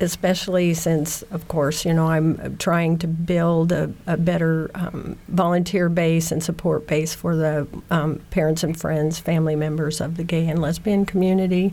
especially 0.00 0.74
since, 0.74 1.22
of 1.30 1.48
course, 1.48 1.84
you 1.84 1.92
know, 1.92 2.08
I'm 2.08 2.56
trying 2.58 2.98
to 2.98 3.06
build 3.06 3.72
a, 3.72 3.92
a 4.06 4.16
better 4.16 4.70
um, 4.74 5.16
volunteer 5.28 5.88
base 5.88 6.30
and 6.30 6.42
support 6.42 6.86
base 6.86 7.14
for 7.14 7.34
the 7.36 7.66
um, 7.90 8.20
parents 8.30 8.62
and 8.62 8.78
friends, 8.78 9.18
family 9.18 9.56
members 9.56 10.00
of 10.00 10.16
the 10.16 10.24
gay 10.24 10.46
and 10.46 10.60
lesbian 10.60 11.06
community. 11.06 11.72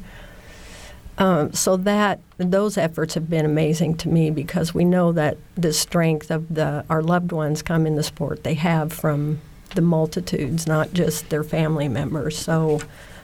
Um, 1.18 1.54
so 1.54 1.76
that 1.78 2.20
those 2.38 2.78
efforts 2.78 3.14
have 3.14 3.30
been 3.30 3.46
amazing 3.46 3.98
to 3.98 4.10
me 4.10 4.32
because 4.32 4.74
we 4.74 4.86
know 4.86 5.12
that 5.12 5.38
the 5.56 5.74
strength 5.74 6.32
of 6.32 6.54
the 6.54 6.86
our 6.90 7.04
loved 7.04 7.32
ones 7.32 7.62
come 7.62 7.86
in 7.86 7.96
the 7.96 8.04
support 8.04 8.44
they 8.44 8.56
have 8.56 8.92
from 8.94 9.40
the 9.76 9.82
multitudes, 9.82 10.66
not 10.66 10.94
just 10.94 11.30
their 11.30 11.44
family 11.44 11.88
members. 11.88 12.38
So 12.38 12.82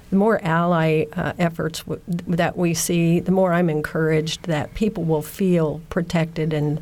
the 0.10 0.16
more 0.16 0.44
ally 0.44 1.06
uh, 1.14 1.34
efforts 1.38 1.80
w- 1.84 2.02
that 2.08 2.58
we 2.58 2.74
see, 2.74 3.20
the 3.20 3.32
more 3.32 3.54
I'm 3.54 3.70
encouraged 3.70 4.44
that 4.44 4.74
people 4.74 5.04
will 5.04 5.22
feel 5.22 5.82
protected. 5.90 6.54
And 6.54 6.80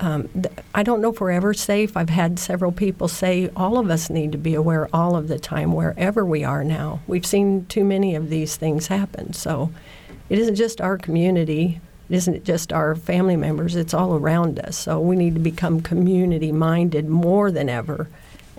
um, 0.00 0.28
th- 0.28 0.54
I 0.74 0.82
don't 0.82 1.00
know 1.00 1.12
if 1.12 1.20
we're 1.20 1.30
ever 1.30 1.54
safe. 1.54 1.96
I've 1.96 2.10
had 2.10 2.38
several 2.38 2.72
people 2.72 3.08
say 3.08 3.50
all 3.54 3.78
of 3.78 3.90
us 3.90 4.10
need 4.10 4.32
to 4.32 4.38
be 4.38 4.54
aware 4.54 4.88
all 4.92 5.16
of 5.16 5.28
the 5.28 5.38
time, 5.38 5.72
wherever 5.72 6.24
we 6.24 6.42
are 6.42 6.64
now. 6.64 7.00
We've 7.06 7.26
seen 7.26 7.66
too 7.66 7.84
many 7.84 8.14
of 8.14 8.30
these 8.30 8.56
things 8.56 8.88
happen. 8.88 9.32
So 9.32 9.72
it 10.28 10.38
isn't 10.38 10.56
just 10.56 10.80
our 10.80 10.98
community. 10.98 11.80
It 12.08 12.16
isn't 12.16 12.44
just 12.44 12.72
our 12.72 12.96
family 12.96 13.36
members, 13.36 13.76
it's 13.76 13.94
all 13.94 14.16
around 14.16 14.58
us. 14.58 14.76
So 14.76 14.98
we 14.98 15.14
need 15.14 15.34
to 15.34 15.40
become 15.40 15.80
community 15.80 16.50
minded 16.50 17.08
more 17.08 17.52
than 17.52 17.68
ever 17.68 18.08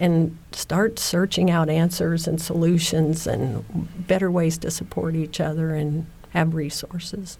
and 0.02 0.36
start 0.52 0.98
searching 0.98 1.52
out 1.52 1.70
answers 1.70 2.28
and 2.28 2.42
solutions 2.42 3.28
and 3.28 3.64
better 4.08 4.32
ways 4.32 4.58
to 4.58 4.72
support 4.72 5.16
each 5.16 5.40
other 5.40 5.76
and 5.76 6.08
have 6.32 6.56
resources. 6.56 7.38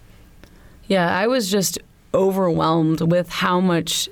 Yeah, 0.86 1.14
I 1.14 1.26
was 1.26 1.50
just 1.50 1.80
overwhelmed 2.14 3.00
with 3.00 3.28
how 3.28 3.60
much 3.60 4.08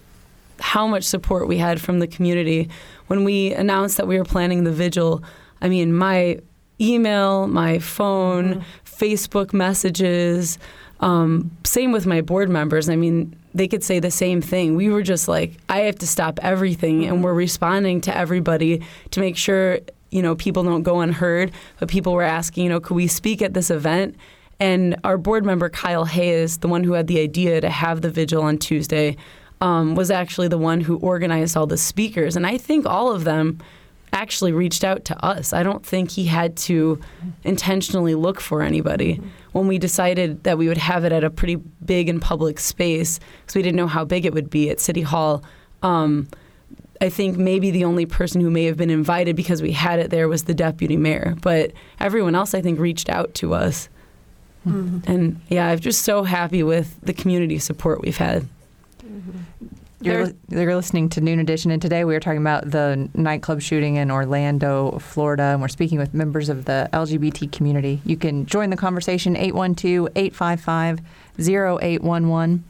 how 0.58 0.86
much 0.86 1.04
support 1.04 1.48
we 1.48 1.56
had 1.56 1.80
from 1.80 2.00
the 2.00 2.06
community 2.06 2.68
when 3.06 3.24
we 3.24 3.54
announced 3.54 3.96
that 3.96 4.06
we 4.06 4.18
were 4.18 4.24
planning 4.24 4.64
the 4.64 4.72
vigil. 4.72 5.22
I 5.62 5.68
mean, 5.68 5.94
my 5.94 6.38
email, 6.78 7.46
my 7.46 7.78
phone, 7.78 8.56
mm-hmm. 8.56 8.62
Facebook 8.84 9.54
messages, 9.54 10.58
um, 10.98 11.50
same 11.64 11.92
with 11.92 12.04
my 12.04 12.20
board 12.20 12.50
members. 12.50 12.90
I 12.90 12.96
mean, 12.96 13.34
they 13.54 13.68
could 13.68 13.82
say 13.82 13.98
the 13.98 14.10
same 14.10 14.40
thing. 14.40 14.76
We 14.76 14.90
were 14.90 15.02
just 15.02 15.28
like, 15.28 15.52
I 15.68 15.80
have 15.80 15.96
to 15.96 16.06
stop 16.06 16.38
everything, 16.42 17.04
and 17.04 17.14
mm-hmm. 17.14 17.24
we're 17.24 17.34
responding 17.34 18.00
to 18.02 18.16
everybody 18.16 18.82
to 19.10 19.20
make 19.20 19.36
sure 19.36 19.80
you 20.10 20.22
know 20.22 20.34
people 20.34 20.62
don't 20.62 20.82
go 20.82 21.00
unheard. 21.00 21.52
But 21.78 21.88
people 21.88 22.12
were 22.12 22.22
asking, 22.22 22.64
you 22.64 22.70
know, 22.70 22.80
could 22.80 22.94
we 22.94 23.06
speak 23.06 23.42
at 23.42 23.54
this 23.54 23.70
event? 23.70 24.16
And 24.58 24.96
our 25.04 25.16
board 25.16 25.44
member 25.44 25.70
Kyle 25.70 26.04
Hayes, 26.04 26.58
the 26.58 26.68
one 26.68 26.84
who 26.84 26.92
had 26.92 27.06
the 27.06 27.18
idea 27.20 27.60
to 27.62 27.70
have 27.70 28.02
the 28.02 28.10
vigil 28.10 28.42
on 28.42 28.58
Tuesday, 28.58 29.16
um, 29.62 29.94
was 29.94 30.10
actually 30.10 30.48
the 30.48 30.58
one 30.58 30.82
who 30.82 30.98
organized 30.98 31.56
all 31.56 31.66
the 31.66 31.78
speakers. 31.78 32.36
And 32.36 32.46
I 32.46 32.58
think 32.58 32.86
all 32.86 33.10
of 33.10 33.24
them 33.24 33.58
actually 34.12 34.52
reached 34.52 34.84
out 34.84 35.04
to 35.06 35.24
us. 35.24 35.52
I 35.52 35.62
don't 35.62 35.84
think 35.84 36.10
he 36.10 36.26
had 36.26 36.56
to 36.58 36.96
mm-hmm. 36.96 37.30
intentionally 37.44 38.14
look 38.14 38.40
for 38.40 38.62
anybody. 38.62 39.14
Mm-hmm. 39.14 39.28
When 39.52 39.66
we 39.66 39.78
decided 39.78 40.44
that 40.44 40.58
we 40.58 40.68
would 40.68 40.78
have 40.78 41.04
it 41.04 41.12
at 41.12 41.24
a 41.24 41.30
pretty 41.30 41.56
big 41.84 42.08
and 42.08 42.22
public 42.22 42.58
space, 42.60 43.18
because 43.40 43.54
we 43.56 43.62
didn't 43.62 43.76
know 43.76 43.88
how 43.88 44.04
big 44.04 44.24
it 44.24 44.32
would 44.32 44.50
be 44.50 44.70
at 44.70 44.80
City 44.80 45.02
Hall, 45.02 45.42
um, 45.82 46.28
I 47.00 47.08
think 47.08 47.38
maybe 47.38 47.70
the 47.70 47.84
only 47.84 48.04
person 48.04 48.40
who 48.40 48.50
may 48.50 48.64
have 48.64 48.76
been 48.76 48.90
invited 48.90 49.34
because 49.34 49.62
we 49.62 49.72
had 49.72 49.98
it 49.98 50.10
there 50.10 50.28
was 50.28 50.44
the 50.44 50.54
deputy 50.54 50.96
mayor. 50.96 51.34
But 51.40 51.72
everyone 51.98 52.34
else, 52.34 52.54
I 52.54 52.60
think, 52.60 52.78
reached 52.78 53.08
out 53.08 53.34
to 53.36 53.54
us. 53.54 53.88
Mm-hmm. 54.66 55.10
And 55.10 55.40
yeah, 55.48 55.68
I'm 55.68 55.78
just 55.78 56.02
so 56.02 56.22
happy 56.24 56.62
with 56.62 57.00
the 57.00 57.14
community 57.14 57.58
support 57.58 58.02
we've 58.02 58.18
had. 58.18 58.46
Mm-hmm. 59.02 59.66
You're, 60.02 60.28
you're 60.48 60.74
listening 60.74 61.10
to 61.10 61.20
Noon 61.20 61.40
Edition, 61.40 61.70
and 61.70 61.82
today 61.82 62.04
we 62.04 62.16
are 62.16 62.20
talking 62.20 62.40
about 62.40 62.70
the 62.70 63.10
nightclub 63.14 63.60
shooting 63.60 63.96
in 63.96 64.10
Orlando, 64.10 64.98
Florida, 64.98 65.42
and 65.42 65.60
we're 65.60 65.68
speaking 65.68 65.98
with 65.98 66.14
members 66.14 66.48
of 66.48 66.64
the 66.64 66.88
LGBT 66.94 67.52
community. 67.52 68.00
You 68.06 68.16
can 68.16 68.46
join 68.46 68.70
the 68.70 68.78
conversation 68.78 69.36
812 69.36 70.08
855 70.16 71.00
0811 71.38 72.64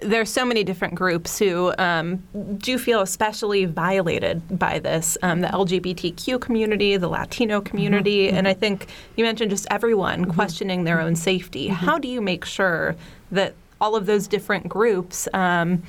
there's 0.00 0.30
so 0.30 0.46
many 0.46 0.64
different 0.64 0.94
groups 0.94 1.38
who 1.38 1.74
um, 1.76 2.22
do 2.56 2.78
feel 2.78 3.02
especially 3.02 3.66
violated 3.66 4.58
by 4.58 4.78
this 4.78 5.18
um, 5.22 5.40
the 5.40 5.48
LGBTQ 5.48 6.40
community, 6.40 6.96
the 6.96 7.08
Latino 7.08 7.60
community, 7.60 8.28
mm-hmm. 8.28 8.36
and 8.36 8.48
I 8.48 8.54
think 8.54 8.86
you 9.16 9.24
mentioned 9.24 9.50
just 9.50 9.66
everyone 9.70 10.22
mm-hmm. 10.22 10.30
questioning 10.30 10.84
their 10.84 11.00
own 11.00 11.16
safety. 11.16 11.66
Mm-hmm. 11.66 11.84
How 11.84 11.98
do 11.98 12.08
you 12.08 12.22
make 12.22 12.46
sure 12.46 12.96
that 13.30 13.54
all 13.80 13.96
of 13.96 14.06
those 14.06 14.26
different 14.26 14.68
groups 14.68 15.28
um, 15.34 15.82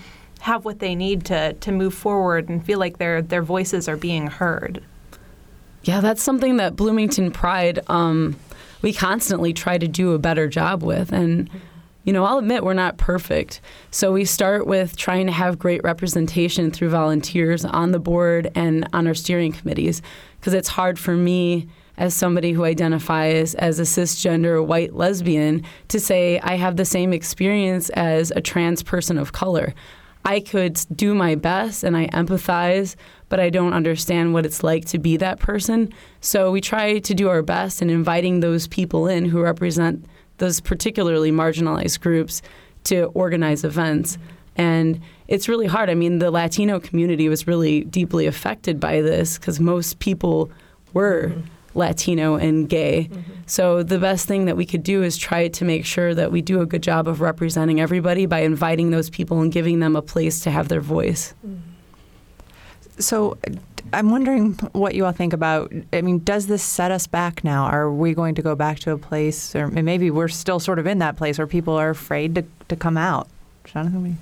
have 0.45 0.63
what 0.63 0.77
they 0.77 0.93
need 0.93 1.25
to 1.25 1.53
to 1.53 1.71
move 1.71 1.91
forward 1.91 2.49
and 2.49 2.63
feel 2.63 2.77
like 2.77 2.99
their 2.99 3.19
their 3.19 3.41
voices 3.41 3.89
are 3.89 3.97
being 3.97 4.27
heard. 4.27 4.81
Yeah, 5.83 6.01
that's 6.01 6.21
something 6.21 6.57
that 6.57 6.75
Bloomington 6.75 7.31
Pride 7.31 7.79
um, 7.87 8.35
we 8.83 8.93
constantly 8.93 9.53
try 9.53 9.79
to 9.79 9.87
do 9.87 10.13
a 10.13 10.19
better 10.19 10.47
job 10.47 10.83
with, 10.83 11.11
and 11.11 11.49
you 12.03 12.13
know 12.13 12.23
I'll 12.23 12.37
admit 12.37 12.63
we're 12.63 12.75
not 12.75 12.97
perfect. 12.97 13.59
So 13.89 14.11
we 14.11 14.23
start 14.23 14.67
with 14.67 14.95
trying 14.95 15.25
to 15.25 15.31
have 15.31 15.57
great 15.57 15.83
representation 15.83 16.69
through 16.69 16.89
volunteers 16.89 17.65
on 17.65 17.91
the 17.91 17.99
board 17.99 18.51
and 18.53 18.87
on 18.93 19.07
our 19.07 19.15
steering 19.15 19.51
committees, 19.51 20.03
because 20.39 20.53
it's 20.53 20.69
hard 20.69 20.99
for 20.99 21.15
me 21.15 21.67
as 21.97 22.13
somebody 22.13 22.51
who 22.51 22.65
identifies 22.65 23.55
as 23.55 23.79
a 23.79 23.83
cisgender 23.83 24.63
white 24.63 24.93
lesbian 24.93 25.63
to 25.87 25.99
say 25.99 26.39
I 26.41 26.55
have 26.57 26.75
the 26.75 26.85
same 26.85 27.13
experience 27.13 27.89
as 27.89 28.31
a 28.35 28.41
trans 28.41 28.83
person 28.83 29.17
of 29.17 29.31
color. 29.31 29.73
I 30.25 30.39
could 30.39 30.79
do 30.95 31.13
my 31.13 31.35
best 31.35 31.83
and 31.83 31.95
I 31.95 32.07
empathize, 32.07 32.95
but 33.29 33.39
I 33.39 33.51
don't 33.51 33.73
understand 33.73 34.33
what 34.33 34.45
it's 34.45 34.63
like 34.63 34.85
to 34.85 34.97
be 34.97 35.17
that 35.17 35.39
person. 35.39 35.93
So 36.19 36.51
we 36.51 36.61
try 36.61 36.97
to 36.97 37.13
do 37.13 37.29
our 37.29 37.43
best 37.43 37.81
in 37.81 37.91
inviting 37.91 38.39
those 38.39 38.67
people 38.67 39.07
in 39.07 39.25
who 39.25 39.39
represent 39.41 40.03
those 40.37 40.59
particularly 40.59 41.31
marginalized 41.31 42.01
groups 42.01 42.41
to 42.85 43.05
organize 43.13 43.63
events. 43.63 44.17
And 44.55 44.99
it's 45.27 45.47
really 45.47 45.67
hard. 45.67 45.89
I 45.91 45.95
mean, 45.95 46.17
the 46.17 46.31
Latino 46.31 46.79
community 46.79 47.29
was 47.29 47.45
really 47.45 47.83
deeply 47.83 48.25
affected 48.25 48.79
by 48.79 49.01
this 49.01 49.37
because 49.37 49.59
most 49.59 49.99
people 49.99 50.49
were. 50.93 51.29
Mm-hmm 51.29 51.54
Latino 51.75 52.35
and 52.35 52.67
gay. 52.67 53.09
Mm-hmm. 53.11 53.31
So 53.45 53.83
the 53.83 53.99
best 53.99 54.27
thing 54.27 54.45
that 54.45 54.57
we 54.57 54.65
could 54.65 54.83
do 54.83 55.03
is 55.03 55.17
try 55.17 55.47
to 55.49 55.65
make 55.65 55.85
sure 55.85 56.15
that 56.15 56.31
we 56.31 56.41
do 56.41 56.61
a 56.61 56.65
good 56.65 56.81
job 56.81 57.07
of 57.07 57.21
representing 57.21 57.79
everybody 57.79 58.25
by 58.25 58.39
inviting 58.39 58.91
those 58.91 59.09
people 59.09 59.41
and 59.41 59.51
giving 59.51 59.79
them 59.79 59.95
a 59.95 60.01
place 60.01 60.39
to 60.41 60.51
have 60.51 60.67
their 60.69 60.81
voice. 60.81 61.33
Mm-hmm. 61.45 61.59
So 62.97 63.37
I'm 63.93 64.09
wondering 64.09 64.53
what 64.71 64.95
you 64.95 65.05
all 65.05 65.11
think 65.11 65.33
about. 65.33 65.71
I 65.93 66.01
mean, 66.01 66.19
does 66.19 66.47
this 66.47 66.63
set 66.63 66.91
us 66.91 67.07
back 67.07 67.43
now? 67.43 67.65
Are 67.65 67.91
we 67.91 68.13
going 68.13 68.35
to 68.35 68.41
go 68.41 68.55
back 68.55 68.79
to 68.79 68.91
a 68.91 68.97
place, 68.97 69.55
or 69.55 69.67
maybe 69.67 70.09
we're 70.09 70.27
still 70.27 70.59
sort 70.59 70.79
of 70.79 70.87
in 70.87 70.99
that 70.99 71.17
place 71.17 71.37
where 71.37 71.47
people 71.47 71.75
are 71.75 71.89
afraid 71.89 72.35
to, 72.35 72.45
to 72.69 72.75
come 72.75 72.97
out? 72.97 73.27
Jonathan? 73.65 74.17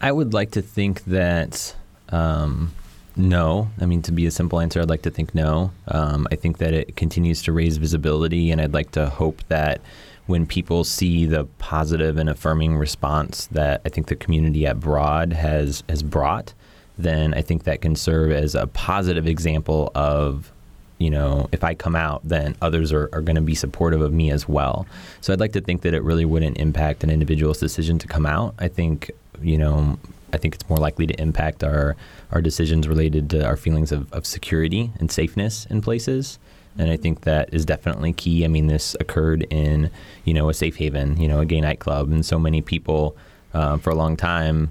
I 0.00 0.12
would 0.12 0.32
like 0.32 0.52
to 0.52 0.62
think 0.62 1.04
that 1.04 1.74
um, 2.10 2.72
no. 3.16 3.70
I 3.80 3.86
mean, 3.86 4.02
to 4.02 4.12
be 4.12 4.26
a 4.26 4.30
simple 4.30 4.60
answer, 4.60 4.80
I'd 4.80 4.88
like 4.88 5.02
to 5.02 5.10
think 5.10 5.34
no. 5.34 5.72
Um, 5.88 6.26
I 6.30 6.36
think 6.36 6.58
that 6.58 6.74
it 6.74 6.96
continues 6.96 7.42
to 7.42 7.52
raise 7.52 7.76
visibility, 7.76 8.50
and 8.50 8.60
I'd 8.60 8.74
like 8.74 8.92
to 8.92 9.08
hope 9.08 9.42
that 9.48 9.80
when 10.26 10.46
people 10.46 10.84
see 10.84 11.26
the 11.26 11.44
positive 11.58 12.16
and 12.16 12.28
affirming 12.28 12.76
response 12.76 13.46
that 13.48 13.80
I 13.84 13.88
think 13.88 14.06
the 14.06 14.16
community 14.16 14.66
at 14.66 14.78
Broad 14.78 15.32
has 15.32 15.82
has 15.88 16.02
brought, 16.02 16.54
then 16.96 17.34
I 17.34 17.42
think 17.42 17.64
that 17.64 17.80
can 17.80 17.96
serve 17.96 18.30
as 18.30 18.54
a 18.54 18.66
positive 18.68 19.26
example 19.26 19.90
of 19.94 20.52
you 21.00 21.08
know, 21.08 21.48
if 21.50 21.64
I 21.64 21.74
come 21.74 21.96
out, 21.96 22.20
then 22.24 22.54
others 22.60 22.92
are, 22.92 23.08
are 23.14 23.22
going 23.22 23.36
to 23.36 23.42
be 23.42 23.54
supportive 23.54 24.02
of 24.02 24.12
me 24.12 24.30
as 24.30 24.46
well. 24.46 24.86
So 25.22 25.32
I'd 25.32 25.40
like 25.40 25.54
to 25.54 25.60
think 25.62 25.80
that 25.80 25.94
it 25.94 26.02
really 26.02 26.26
wouldn't 26.26 26.58
impact 26.58 27.02
an 27.02 27.08
individual's 27.08 27.58
decision 27.58 27.98
to 28.00 28.06
come 28.06 28.26
out. 28.26 28.54
I 28.58 28.68
think, 28.68 29.10
you 29.40 29.56
know, 29.56 29.98
I 30.32 30.38
think 30.38 30.54
it's 30.54 30.68
more 30.68 30.78
likely 30.78 31.06
to 31.06 31.20
impact 31.20 31.64
our, 31.64 31.96
our 32.32 32.40
decisions 32.40 32.88
related 32.88 33.30
to 33.30 33.44
our 33.44 33.56
feelings 33.56 33.92
of, 33.92 34.12
of 34.12 34.26
security 34.26 34.90
and 34.98 35.10
safeness 35.10 35.66
in 35.66 35.80
places. 35.80 36.38
And 36.78 36.90
I 36.90 36.96
think 36.96 37.22
that 37.22 37.52
is 37.52 37.64
definitely 37.64 38.12
key. 38.12 38.44
I 38.44 38.48
mean, 38.48 38.68
this 38.68 38.96
occurred 39.00 39.46
in, 39.50 39.90
you 40.24 40.34
know, 40.34 40.48
a 40.48 40.54
safe 40.54 40.76
haven, 40.76 41.20
you 41.20 41.28
know, 41.28 41.40
a 41.40 41.44
gay 41.44 41.60
nightclub, 41.60 42.10
and 42.10 42.24
so 42.24 42.38
many 42.38 42.62
people 42.62 43.16
uh, 43.52 43.76
for 43.78 43.90
a 43.90 43.94
long 43.94 44.16
time 44.16 44.70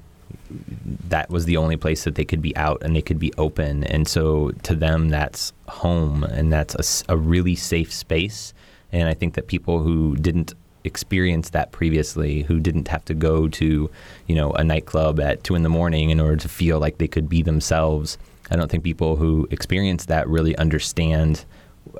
that 1.10 1.30
was 1.30 1.46
the 1.46 1.58
only 1.58 1.78
place 1.78 2.04
that 2.04 2.16
they 2.16 2.25
could 2.25 2.42
be 2.42 2.56
out 2.56 2.82
and 2.82 2.96
they 2.96 3.01
could 3.01 3.20
be 3.20 3.34
open. 3.38 3.84
And 3.84 4.08
so 4.08 4.51
to 4.63 4.75
them, 4.75 5.10
that's 5.10 5.54
home 5.68 6.24
and 6.24 6.51
that's 6.51 7.04
a, 7.08 7.13
a 7.13 7.18
really 7.18 7.56
safe 7.56 7.94
space. 7.94 8.54
And 8.92 9.08
I 9.08 9.13
think 9.13 9.36
that 9.36 9.48
people 9.48 9.80
who 9.80 10.16
didn't 10.16 10.54
experienced 10.83 11.53
that 11.53 11.71
previously 11.71 12.43
who 12.43 12.59
didn't 12.59 12.88
have 12.88 13.03
to 13.05 13.13
go 13.13 13.48
to, 13.48 13.89
you 14.27 14.36
know, 14.36 14.51
a 14.53 14.63
nightclub 14.63 15.19
at 15.19 15.43
two 15.43 15.55
in 15.55 15.63
the 15.63 15.69
morning 15.69 16.09
in 16.09 16.19
order 16.19 16.38
to 16.38 16.50
feel 16.50 16.79
like 16.79 16.98
they 16.98 17.07
could 17.07 17.29
be 17.29 17.41
themselves. 17.41 18.17
I 18.51 18.55
don't 18.55 18.69
think 18.69 18.83
people 18.83 19.15
who 19.15 19.48
experience 19.51 20.05
that 20.05 20.27
really 20.27 20.55
understand 20.57 21.45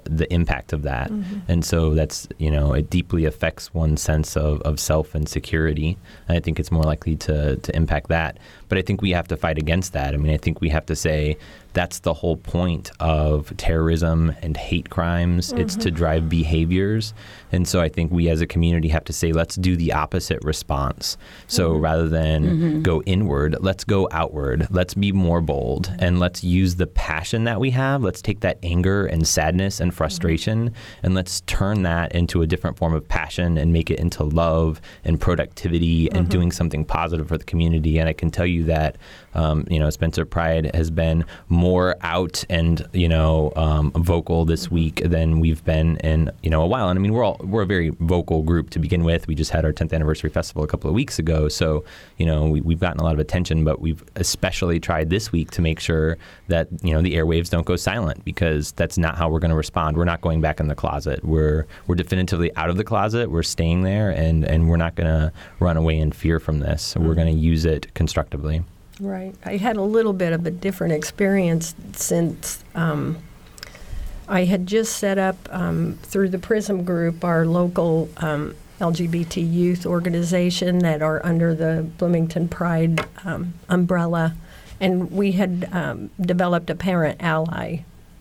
the 0.04 0.32
impact 0.34 0.74
of 0.74 0.84
that. 0.84 1.10
Mm-hmm. 1.10 1.40
And 1.48 1.66
so 1.66 1.94
that's, 1.94 2.28
you 2.38 2.52
know, 2.52 2.74
it 2.74 2.90
deeply 2.90 3.26
affects 3.26 3.74
one's 3.74 4.02
sense 4.02 4.38
of, 4.38 4.62
of 4.62 4.80
self 4.80 5.16
and 5.16 5.28
security. 5.28 5.98
And 6.28 6.38
I 6.38 6.40
think 6.40 6.60
it's 6.60 6.72
more 6.72 6.84
likely 6.84 7.16
to, 7.18 7.58
to 7.58 7.76
impact 7.76 8.10
that. 8.10 8.38
But 8.70 8.78
I 8.78 8.82
think 8.82 9.02
we 9.02 9.12
have 9.12 9.28
to 9.28 9.38
fight 9.38 9.58
against 9.58 9.94
that. 9.94 10.14
I 10.14 10.18
mean, 10.18 10.34
I 10.34 10.38
think 10.38 10.62
we 10.62 10.70
have 10.70 10.86
to 10.86 10.96
say 10.96 11.38
that's 11.74 12.00
the 12.00 12.14
whole 12.14 12.38
point 12.38 12.92
of 13.00 13.56
terrorism 13.58 14.36
and 14.42 14.58
hate 14.58 14.90
crimes. 14.90 15.54
It's 15.54 15.76
to 15.78 15.90
mm-hmm. 15.90 15.96
drive 15.96 16.30
behaviors. 16.30 17.14
And 17.52 17.68
so 17.68 17.80
I 17.80 17.90
think 17.90 18.12
we 18.12 18.30
as 18.30 18.42
a 18.42 18.48
community 18.48 18.90
have 18.90 19.04
to 19.06 19.14
say, 19.14 19.32
let's 19.32 19.56
do 19.56 19.76
the 19.76 19.94
opposite 19.94 20.44
response. 20.44 21.18
So 21.48 21.72
mm-hmm. 21.72 21.82
rather 21.82 22.10
than 22.10 22.44
mm-hmm. 22.44 22.82
go 22.82 23.02
inward, 23.04 23.58
let's 23.60 23.84
go 23.84 24.08
outward. 24.12 24.68
Let's 24.72 24.94
be 24.94 25.12
more 25.12 25.42
bold 25.42 25.94
and 26.00 26.20
let's 26.20 26.44
use 26.44 26.76
the 26.76 26.88
passion 26.88 27.44
that 27.44 27.60
we 27.60 27.70
have. 27.72 28.04
Let's 28.04 28.22
take 28.22 28.40
that 28.42 28.58
anger 28.64 29.06
and 29.06 29.28
sadness 29.28 29.80
and 29.80 29.94
frustration 29.94 30.74
and 31.04 31.14
let's 31.14 31.42
turn 31.42 31.84
that 31.84 32.14
into 32.14 32.42
a 32.42 32.48
different 32.48 32.78
form 32.78 32.94
of 32.94 33.08
passion 33.08 33.58
and 33.58 33.72
make 33.72 33.92
it 33.92 34.00
into 34.00 34.24
love 34.24 34.82
and 35.04 35.20
productivity 35.20 36.12
and 36.12 36.30
doing 36.30 36.52
something 36.52 36.84
positive 36.84 37.28
for 37.28 37.38
the 37.38 37.44
community. 37.44 38.00
And 38.00 38.10
I 38.10 38.14
can 38.14 38.32
tell 38.32 38.46
you 38.46 38.59
that, 38.66 38.98
um, 39.34 39.66
you 39.70 39.80
know, 39.80 39.90
Spencer 39.90 40.26
Pride 40.26 40.74
has 40.74 40.90
been 40.90 41.26
more 41.48 41.96
out 42.02 42.44
and, 42.50 42.88
you 42.94 43.08
know, 43.08 43.54
um, 43.56 43.92
vocal 43.92 44.46
this 44.46 44.72
week 44.72 45.02
than 45.04 45.40
we've 45.40 45.64
been 45.64 45.98
in, 45.98 46.32
you 46.44 46.50
know, 46.50 46.62
a 46.62 46.68
while. 46.68 46.90
And 46.90 46.98
I 46.98 47.02
mean, 47.02 47.14
we're 47.14 47.24
all, 47.24 47.40
we're 47.44 47.62
a 47.62 47.68
very 47.68 47.90
vocal 47.90 48.42
group 48.42 48.70
to 48.72 48.80
begin 48.80 49.04
with. 49.04 49.28
We 49.28 49.36
just 49.36 49.52
had 49.52 49.66
our 49.66 49.74
10th 49.74 49.94
anniversary 49.94 50.30
festival 50.30 50.64
a 50.64 50.68
couple 50.68 50.90
of 50.90 50.96
weeks 50.96 51.20
ago. 51.20 51.48
So, 51.48 51.84
you 52.18 52.26
know, 52.26 52.48
we, 52.48 52.62
we've 52.62 52.80
gotten 52.80 53.00
a 53.00 53.04
lot 53.04 53.14
of 53.14 53.20
attention, 53.20 53.64
but 53.64 53.80
we've 53.80 54.04
especially 54.16 54.80
tried 54.80 55.10
this 55.10 55.32
week 55.32 55.52
to 55.52 55.62
make 55.62 55.80
sure 55.80 56.18
that, 56.48 56.68
you 56.84 56.94
know, 56.94 57.02
the 57.02 57.16
airwaves 57.16 57.50
don't 57.50 57.66
go 57.66 57.76
silent 57.76 58.26
because 58.26 58.72
that's 58.74 58.98
not 58.98 59.18
how 59.18 59.30
we're 59.30 59.40
going 59.40 59.52
to 59.52 59.58
respond. 59.58 59.98
We're 59.98 60.06
not 60.06 60.22
going 60.22 60.42
back 60.42 60.60
in 60.60 60.68
the 60.68 60.76
closet. 60.76 61.24
We're, 61.24 61.68
we're 61.88 61.96
definitively 61.96 62.56
out 62.56 62.70
of 62.70 62.78
the 62.78 62.84
closet. 62.84 63.30
We're 63.30 63.44
staying 63.44 63.84
there 63.84 64.10
and, 64.10 64.44
and 64.44 64.70
we're 64.70 64.78
not 64.78 64.96
going 64.96 65.08
to 65.08 65.32
run 65.60 65.78
away 65.78 65.98
in 65.98 66.12
fear 66.12 66.40
from 66.40 66.60
this. 66.60 66.96
We're 66.96 67.16
going 67.16 67.34
to 67.34 67.40
use 67.40 67.66
it 67.66 67.94
constructively. 67.94 68.49
Right. 69.00 69.34
I 69.46 69.58
had 69.58 69.78
a 69.78 69.82
little 69.82 70.14
bit 70.14 70.34
of 70.34 70.46
a 70.46 70.52
different 70.52 70.94
experience 70.94 71.74
since 71.94 72.64
um, 72.76 73.18
I 74.28 74.46
had 74.46 74.68
just 74.68 74.98
set 74.98 75.18
up 75.18 75.38
um, 75.52 75.98
through 76.04 76.30
the 76.30 76.40
PRISM 76.40 76.84
group 76.84 77.24
our 77.24 77.46
local 77.46 78.10
um, 78.18 78.56
LGBT 78.80 79.52
youth 79.52 79.86
organization 79.86 80.80
that 80.80 81.02
are 81.02 81.26
under 81.26 81.54
the 81.54 81.88
Bloomington 81.98 82.48
Pride 82.48 83.06
um, 83.24 83.54
umbrella. 83.70 84.36
And 84.80 85.12
we 85.12 85.34
had 85.34 85.68
um, 85.72 86.10
developed 86.20 86.70
a 86.70 86.76
parent 86.76 87.22
ally 87.22 87.80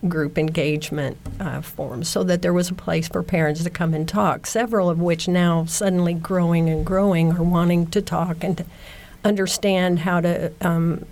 group 0.09 0.39
engagement 0.39 1.17
uh, 1.41 1.61
form 1.61 2.05
so 2.05 2.23
that 2.23 2.41
there 2.41 2.53
was 2.53 2.71
a 2.71 2.75
place 2.75 3.09
for 3.09 3.23
parents 3.23 3.65
to 3.65 3.71
come 3.71 3.95
and 3.95 4.09
talk, 4.09 4.47
several 4.47 4.89
of 4.89 5.01
which 5.01 5.27
now 5.27 5.65
suddenly 5.65 6.15
growing 6.15 6.69
and 6.69 6.87
growing 6.87 7.33
are 7.33 7.43
wanting 7.43 7.87
to 7.89 8.01
talk 8.01 8.45
and 8.45 8.59
to 8.59 8.65
understand 9.25 10.01
how 10.01 10.21
to 10.21 10.53
um, 10.61 11.05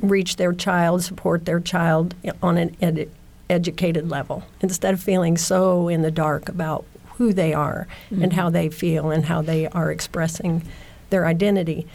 reach 0.00 0.36
their 0.36 0.52
child, 0.52 1.02
support 1.02 1.44
their 1.44 1.60
child 1.60 2.14
on 2.42 2.58
an 2.58 2.76
ed- 2.80 3.10
educated 3.50 4.08
level 4.08 4.44
instead 4.60 4.94
of 4.94 5.02
feeling 5.02 5.36
so 5.36 5.88
in 5.88 6.02
the 6.02 6.10
dark 6.10 6.48
about 6.48 6.84
who 7.16 7.32
they 7.32 7.52
are 7.52 7.86
and 8.10 8.32
how 8.32 8.50
they 8.50 8.68
feel 8.68 9.10
and 9.10 9.26
how 9.26 9.42
they 9.42 9.66
are 9.68 9.90
expressing 9.90 10.62
their 11.10 11.26
identity. 11.26 11.86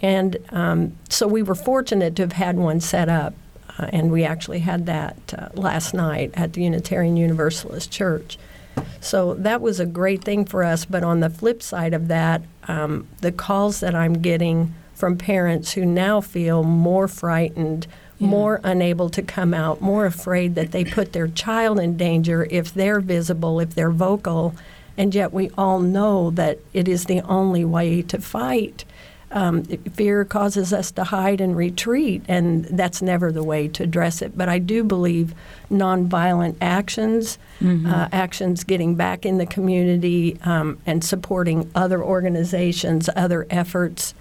And 0.00 0.36
um, 0.50 0.96
so 1.08 1.26
we 1.26 1.42
were 1.42 1.54
fortunate 1.54 2.16
to 2.16 2.22
have 2.22 2.32
had 2.32 2.56
one 2.56 2.80
set 2.80 3.08
up, 3.08 3.34
uh, 3.78 3.86
and 3.92 4.10
we 4.10 4.24
actually 4.24 4.60
had 4.60 4.86
that 4.86 5.34
uh, 5.36 5.48
last 5.54 5.92
night 5.92 6.30
at 6.34 6.54
the 6.54 6.62
Unitarian 6.62 7.16
Universalist 7.16 7.90
Church. 7.90 8.38
So 9.00 9.34
that 9.34 9.60
was 9.60 9.80
a 9.80 9.86
great 9.86 10.22
thing 10.22 10.44
for 10.44 10.64
us. 10.64 10.84
But 10.84 11.02
on 11.02 11.20
the 11.20 11.30
flip 11.30 11.62
side 11.62 11.94
of 11.94 12.08
that, 12.08 12.42
um, 12.68 13.08
the 13.20 13.32
calls 13.32 13.80
that 13.80 13.94
I'm 13.94 14.14
getting 14.14 14.74
from 14.94 15.16
parents 15.16 15.72
who 15.72 15.84
now 15.86 16.20
feel 16.20 16.62
more 16.62 17.08
frightened, 17.08 17.86
more 18.18 18.60
unable 18.62 19.08
to 19.10 19.22
come 19.22 19.54
out, 19.54 19.80
more 19.80 20.04
afraid 20.04 20.54
that 20.54 20.72
they 20.72 20.84
put 20.84 21.12
their 21.14 21.28
child 21.28 21.80
in 21.80 21.96
danger 21.96 22.46
if 22.50 22.74
they're 22.74 23.00
visible, 23.00 23.60
if 23.60 23.74
they're 23.74 23.90
vocal, 23.90 24.54
and 24.98 25.14
yet 25.14 25.32
we 25.32 25.50
all 25.56 25.80
know 25.80 26.30
that 26.30 26.58
it 26.74 26.86
is 26.86 27.06
the 27.06 27.22
only 27.22 27.64
way 27.64 28.02
to 28.02 28.20
fight. 28.20 28.84
Um, 29.32 29.62
fear 29.62 30.24
causes 30.24 30.72
us 30.72 30.90
to 30.92 31.04
hide 31.04 31.40
and 31.40 31.56
retreat, 31.56 32.22
and 32.26 32.64
that's 32.64 33.00
never 33.00 33.30
the 33.30 33.44
way 33.44 33.68
to 33.68 33.84
address 33.84 34.22
it. 34.22 34.36
But 34.36 34.48
I 34.48 34.58
do 34.58 34.82
believe 34.82 35.34
nonviolent 35.70 36.56
actions, 36.60 37.38
uh, 37.62 38.08
actions 38.12 38.64
getting 38.64 38.96
back 38.96 39.24
in 39.24 39.38
the 39.38 39.46
community, 39.46 40.36
um, 40.42 40.78
and 40.84 41.04
supporting 41.04 41.70
other 41.74 42.02
organizations, 42.02 43.08
other 43.14 43.46
efforts 43.50 44.14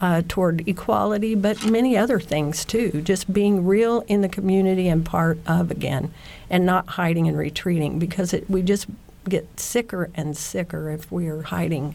uh, 0.00 0.22
toward 0.28 0.66
equality, 0.66 1.34
but 1.34 1.64
many 1.66 1.96
other 1.96 2.18
things 2.18 2.64
too. 2.64 3.02
Just 3.02 3.32
being 3.32 3.64
real 3.66 4.02
in 4.08 4.22
the 4.22 4.28
community 4.28 4.88
and 4.88 5.04
part 5.04 5.38
of 5.46 5.70
again, 5.70 6.10
and 6.50 6.64
not 6.64 6.88
hiding 6.88 7.28
and 7.28 7.36
retreating 7.36 7.98
because 7.98 8.32
it, 8.32 8.48
we 8.48 8.62
just 8.62 8.86
get 9.28 9.60
sicker 9.60 10.10
and 10.14 10.36
sicker 10.36 10.90
if 10.90 11.10
we 11.12 11.28
are 11.28 11.42
hiding. 11.42 11.94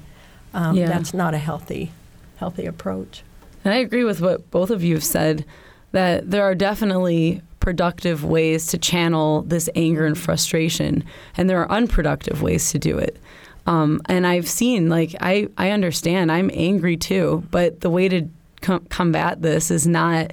Um, 0.53 0.75
Yeah. 0.75 0.87
That's 0.87 1.13
not 1.13 1.33
a 1.33 1.37
healthy, 1.37 1.91
healthy 2.39 2.65
approach. 2.65 3.23
And 3.63 3.73
I 3.73 3.77
agree 3.77 4.03
with 4.03 4.21
what 4.21 4.49
both 4.51 4.69
of 4.69 4.83
you 4.83 4.95
have 4.95 5.03
said 5.03 5.45
that 5.91 6.31
there 6.31 6.43
are 6.43 6.55
definitely 6.55 7.41
productive 7.59 8.23
ways 8.23 8.67
to 8.67 8.77
channel 8.77 9.41
this 9.41 9.69
anger 9.75 10.05
and 10.05 10.17
frustration, 10.17 11.03
and 11.35 11.49
there 11.49 11.61
are 11.61 11.71
unproductive 11.71 12.41
ways 12.41 12.71
to 12.71 12.79
do 12.79 12.97
it. 12.97 13.17
Um, 13.67 14.01
and 14.05 14.25
I've 14.25 14.47
seen, 14.47 14.89
like, 14.89 15.13
I, 15.19 15.49
I 15.57 15.71
understand, 15.71 16.31
I'm 16.31 16.49
angry 16.53 16.97
too, 16.97 17.43
but 17.51 17.81
the 17.81 17.89
way 17.89 18.07
to 18.09 18.27
com- 18.61 18.85
combat 18.85 19.41
this 19.41 19.69
is 19.69 19.85
not 19.85 20.31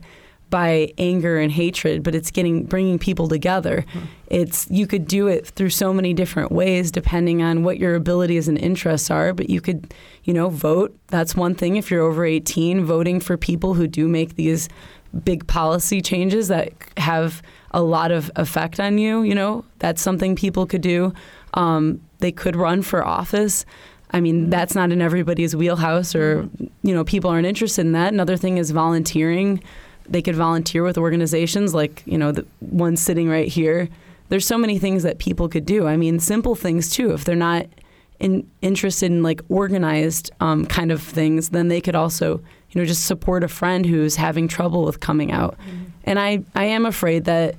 by 0.49 0.93
anger 0.97 1.39
and 1.39 1.51
hatred, 1.51 2.03
but 2.03 2.15
it's 2.15 2.31
getting 2.31 2.65
bringing 2.65 2.99
people 2.99 3.29
together. 3.29 3.85
Mm-hmm. 3.89 4.07
It's 4.29 4.69
you 4.71 4.87
could 4.87 5.07
do 5.07 5.27
it 5.27 5.47
through 5.47 5.71
so 5.71 5.93
many 5.93 6.15
different 6.15 6.53
ways 6.53 6.91
depending 6.91 7.43
on 7.43 7.63
what 7.63 7.79
your 7.79 7.95
abilities 7.95 8.49
and 8.49 8.59
interests 8.59 9.11
are, 9.11 9.33
but 9.33 9.51
you 9.51 9.61
could, 9.61 9.93
you 10.25 10.33
know, 10.33 10.49
vote. 10.49 10.97
That's 11.09 11.35
one 11.35 11.55
thing 11.55 11.77
if 11.77 11.91
you're 11.91 12.03
over 12.03 12.25
18, 12.25 12.85
voting 12.85 13.21
for 13.21 13.37
people 13.37 13.75
who 13.75 13.87
do 13.87 14.09
make 14.09 14.37
these 14.37 14.69
big 15.25 15.47
policy 15.47 16.01
changes 16.01 16.49
that 16.49 16.73
have 16.97 17.43
a 17.73 17.83
lot 17.83 18.11
of 18.11 18.31
effect 18.37 18.81
on 18.81 18.99
you, 18.99 19.23
you 19.23 19.35
know, 19.35 19.65
that's 19.79 20.01
something 20.03 20.37
people 20.37 20.67
could 20.67 20.81
do. 20.81 21.13
Um, 21.55 22.01
they 22.19 22.33
could 22.33 22.57
run 22.57 22.83
for 22.83 23.05
office. 23.05 23.65
I 24.13 24.21
mean, 24.21 24.43
mm-hmm. 24.43 24.51
that's 24.51 24.75
not 24.75 24.93
in 24.93 25.03
everybody's 25.03 25.57
wheelhouse, 25.57 26.15
or 26.15 26.43
mm-hmm. 26.43 26.67
you 26.83 26.95
know, 26.95 27.05
people 27.05 27.31
aren't 27.31 27.47
interested 27.47 27.85
in 27.85 27.93
that. 27.93 28.13
Another 28.13 28.37
thing 28.37 28.59
is 28.59 28.71
volunteering. 28.71 29.63
They 30.09 30.23
could 30.23 30.37
volunteer 30.37 30.83
with 30.83 30.99
organizations 30.99 31.75
like 31.75 32.03
you 32.07 32.19
know 32.19 32.33
the 32.33 32.47
one 32.61 32.97
sitting 32.97 33.29
right 33.29 33.49
here. 33.49 33.89
There's 34.29 34.47
so 34.47 34.59
many 34.59 34.79
things 34.79 35.03
that 35.05 35.19
people 35.19 35.49
could 35.49 35.67
do. 35.67 35.87
I 35.87 35.97
mean, 35.97 36.19
simple 36.19 36.55
things 36.55 36.91
too. 36.91 37.13
If 37.13 37.25
they're 37.25 37.37
not 37.37 37.67
in, 38.19 38.49
interested 38.61 39.11
in 39.11 39.23
like 39.23 39.41
organized 39.49 40.33
um, 40.41 40.67
kind 40.67 40.91
of 40.91 41.01
things, 41.01 41.51
then 41.51 41.69
they 41.69 41.81
could 41.81 41.95
also 41.95 42.41
you 42.71 42.81
know 42.81 42.85
just 42.85 43.07
support 43.07 43.45
a 43.45 43.49
friend 43.49 43.87
who's 43.87 44.17
having 44.17 44.49
trouble 44.49 44.85
with 44.85 45.01
coming 45.01 45.33
out. 45.33 45.57
And 46.05 46.19
I 46.19 46.43
I 46.55 46.65
am 46.65 46.87
afraid 46.87 47.25
that 47.25 47.57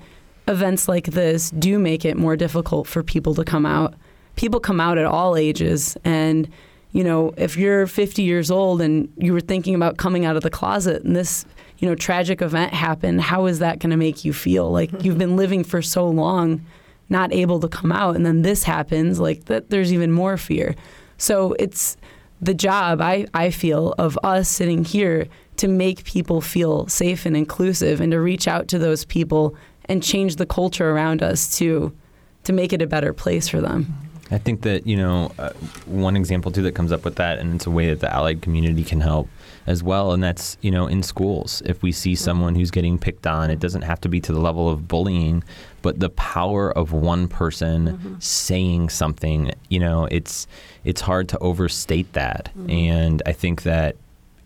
events 0.47 0.87
like 0.87 1.07
this 1.07 1.51
do 1.51 1.77
make 1.77 2.05
it 2.05 2.17
more 2.17 2.37
difficult 2.37 2.87
for 2.87 3.03
people 3.03 3.35
to 3.35 3.43
come 3.43 3.65
out. 3.65 3.93
People 4.35 4.59
come 4.59 4.79
out 4.79 4.97
at 4.97 5.05
all 5.05 5.35
ages 5.35 5.97
and 6.03 6.47
you 6.91 7.03
know, 7.03 7.33
if 7.37 7.57
you're 7.57 7.85
50 7.85 8.23
years 8.23 8.49
old 8.49 8.81
and 8.81 9.11
you 9.17 9.33
were 9.33 9.39
thinking 9.39 9.75
about 9.75 9.97
coming 9.97 10.25
out 10.25 10.35
of 10.35 10.43
the 10.43 10.49
closet 10.49 11.03
and 11.03 11.15
this, 11.15 11.45
you 11.79 11.87
know, 11.87 11.95
tragic 11.95 12.41
event 12.41 12.73
happened, 12.73 13.21
how 13.21 13.45
is 13.45 13.59
that 13.59 13.79
going 13.79 13.91
to 13.91 13.97
make 13.97 14.25
you 14.25 14.33
feel? 14.33 14.71
Like 14.71 15.03
you've 15.03 15.17
been 15.17 15.35
living 15.35 15.63
for 15.63 15.81
so 15.81 16.07
long 16.07 16.65
not 17.09 17.31
able 17.31 17.59
to 17.59 17.67
come 17.67 17.91
out 17.91 18.15
and 18.15 18.25
then 18.25 18.41
this 18.41 18.63
happens, 18.63 19.19
like 19.19 19.45
that 19.45 19.69
there's 19.69 19.93
even 19.93 20.11
more 20.11 20.37
fear. 20.37 20.75
So 21.17 21.55
it's 21.59 21.97
the 22.41 22.53
job 22.53 23.01
I, 23.01 23.25
I 23.33 23.51
feel 23.51 23.93
of 23.97 24.17
us 24.23 24.49
sitting 24.49 24.83
here 24.83 25.27
to 25.57 25.67
make 25.67 26.03
people 26.03 26.41
feel 26.41 26.87
safe 26.87 27.25
and 27.25 27.35
inclusive 27.35 27.99
and 28.01 28.11
to 28.11 28.19
reach 28.19 28.47
out 28.47 28.67
to 28.69 28.79
those 28.79 29.05
people 29.05 29.55
and 29.85 30.03
change 30.03 30.35
the 30.35 30.45
culture 30.45 30.91
around 30.91 31.23
us 31.23 31.57
to 31.57 31.95
to 32.43 32.53
make 32.53 32.71
it 32.71 32.81
a 32.81 32.87
better 32.87 33.11
place 33.11 33.49
for 33.49 33.59
them. 33.59 33.93
I 34.31 34.37
think 34.37 34.61
that 34.61 34.85
you 34.85 34.95
know 34.95 35.31
uh, 35.39 35.51
one 35.85 36.15
example 36.15 36.51
too 36.51 36.61
that 36.63 36.75
comes 36.75 36.91
up 36.91 37.03
with 37.03 37.15
that, 37.15 37.39
and 37.39 37.55
it's 37.55 37.65
a 37.65 37.71
way 37.71 37.87
that 37.89 37.99
the 37.99 38.13
allied 38.13 38.41
community 38.41 38.83
can 38.83 39.01
help 39.01 39.27
as 39.67 39.83
well, 39.83 40.13
and 40.13 40.23
that's 40.23 40.57
you 40.61 40.71
know 40.71 40.87
in 40.87 41.03
schools. 41.03 41.61
If 41.65 41.83
we 41.83 41.91
see 41.91 42.15
someone 42.15 42.55
who's 42.55 42.71
getting 42.71 42.97
picked 42.97 43.27
on, 43.27 43.51
it 43.51 43.59
doesn't 43.59 43.83
have 43.83 44.01
to 44.01 44.09
be 44.09 44.19
to 44.21 44.31
the 44.31 44.39
level 44.39 44.69
of 44.69 44.87
bullying, 44.87 45.43
but 45.81 45.99
the 45.99 46.09
power 46.09 46.71
of 46.71 46.93
one 46.93 47.27
person 47.27 47.87
mm-hmm. 47.87 48.15
saying 48.19 48.89
something, 48.89 49.51
you 49.69 49.79
know, 49.79 50.05
it's 50.09 50.47
it's 50.85 51.01
hard 51.01 51.29
to 51.29 51.37
overstate 51.39 52.11
that, 52.13 52.49
mm-hmm. 52.57 52.69
and 52.69 53.21
I 53.25 53.33
think 53.33 53.63
that 53.63 53.97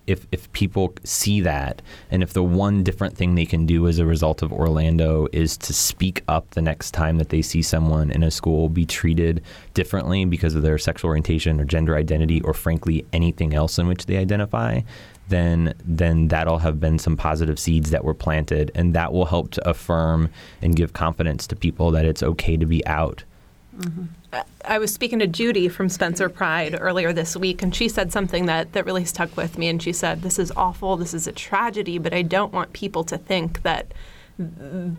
if 0.08 0.28
if 0.32 0.52
people 0.52 0.94
see 1.04 1.42
that 1.42 1.82
and 2.10 2.24
if 2.24 2.34
the 2.34 2.44
one 2.44 2.84
different 2.84 3.16
thing 3.16 3.36
they 3.36 3.46
can 3.46 3.66
do 3.66 3.88
as 3.88 4.00
a 4.00 4.06
result 4.06 4.42
of 4.42 4.52
Orlando 4.52 5.28
is 5.32 5.58
to 5.58 5.74
speak 5.74 6.24
up 6.28 6.50
the 6.52 6.62
next 6.62 6.92
time 6.92 7.18
that 7.18 7.30
they 7.30 7.42
see 7.42 7.62
someone 7.62 8.12
in 8.12 8.24
a 8.24 8.32
school 8.32 8.70
be 8.70 8.86
treated 8.86 9.42
differently 9.74 10.26
because 10.26 10.56
of 10.56 10.62
their 10.62 10.78
sexual 10.78 11.10
orientation 11.10 11.60
or 11.60 11.66
gender 11.66 11.96
identity 11.96 12.42
or 12.42 12.54
frankly 12.54 13.06
anything 13.14 13.54
else 13.54 13.78
in 13.78 13.88
which 13.88 14.06
they 14.06 14.18
identify 14.18 14.82
then 15.32 15.74
then 15.84 16.28
that'll 16.28 16.60
have 16.60 16.80
been 16.80 17.00
some 17.00 17.18
positive 17.18 17.58
seeds 17.58 17.90
that 17.90 18.04
were 18.04 18.14
planted, 18.14 18.70
and 18.76 18.94
that 18.94 19.12
will 19.12 19.26
help 19.26 19.50
to 19.52 19.68
affirm 19.68 20.30
and 20.62 20.76
give 20.76 20.94
confidence 20.94 21.48
to 21.48 21.56
people 21.56 21.90
that 21.92 22.06
it's 22.06 22.22
okay 22.22 22.58
to 22.58 22.66
be 22.68 22.86
out. 22.86 23.24
Mm-hmm. 23.82 24.38
I 24.64 24.78
was 24.78 24.94
speaking 24.94 25.20
to 25.20 25.28
Judy 25.28 25.68
from 25.68 25.90
Spencer 25.90 26.30
Pride 26.30 26.78
earlier 26.80 27.12
this 27.12 27.36
week, 27.36 27.62
and 27.62 27.76
she 27.76 27.90
said 27.90 28.12
something 28.12 28.46
that, 28.46 28.74
that 28.74 28.86
really 28.86 29.06
stuck 29.06 29.36
with 29.36 29.58
me. 29.58 29.68
And 29.68 29.82
she 29.82 29.92
said, 29.92 30.22
This 30.22 30.40
is 30.40 30.52
awful, 30.56 30.98
this 30.98 31.14
is 31.14 31.28
a 31.28 31.32
tragedy, 31.32 31.98
but 31.98 32.14
I 32.14 32.22
don't 32.22 32.54
want 32.54 32.74
people 32.74 33.04
to 33.06 33.18
think 33.18 33.64
that 33.64 33.94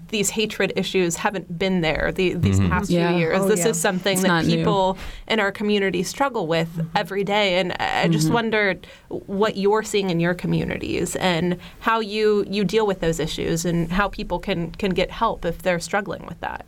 these 0.08 0.30
hatred 0.30 0.72
issues 0.76 1.16
haven't 1.16 1.58
been 1.58 1.80
there 1.80 2.12
the, 2.12 2.34
these 2.34 2.60
mm-hmm. 2.60 2.70
past 2.70 2.90
yeah. 2.90 3.08
few 3.08 3.18
years. 3.18 3.40
Oh, 3.40 3.48
this 3.48 3.60
yeah. 3.60 3.68
is 3.68 3.80
something 3.80 4.14
it's 4.14 4.22
that 4.22 4.44
people 4.44 4.94
new. 4.94 5.32
in 5.32 5.40
our 5.40 5.50
community 5.50 6.02
struggle 6.02 6.46
with 6.46 6.68
mm-hmm. 6.68 6.96
every 6.96 7.24
day. 7.24 7.58
And 7.58 7.72
I 7.72 8.08
just 8.08 8.26
mm-hmm. 8.26 8.34
wondered 8.34 8.86
what 9.08 9.56
you're 9.56 9.82
seeing 9.82 10.10
in 10.10 10.20
your 10.20 10.34
communities 10.34 11.16
and 11.16 11.58
how 11.80 12.00
you, 12.00 12.44
you 12.48 12.64
deal 12.64 12.86
with 12.86 13.00
those 13.00 13.18
issues 13.18 13.64
and 13.64 13.90
how 13.90 14.08
people 14.08 14.38
can, 14.38 14.70
can 14.72 14.90
get 14.90 15.10
help 15.10 15.44
if 15.44 15.62
they're 15.62 15.80
struggling 15.80 16.24
with 16.26 16.40
that. 16.40 16.66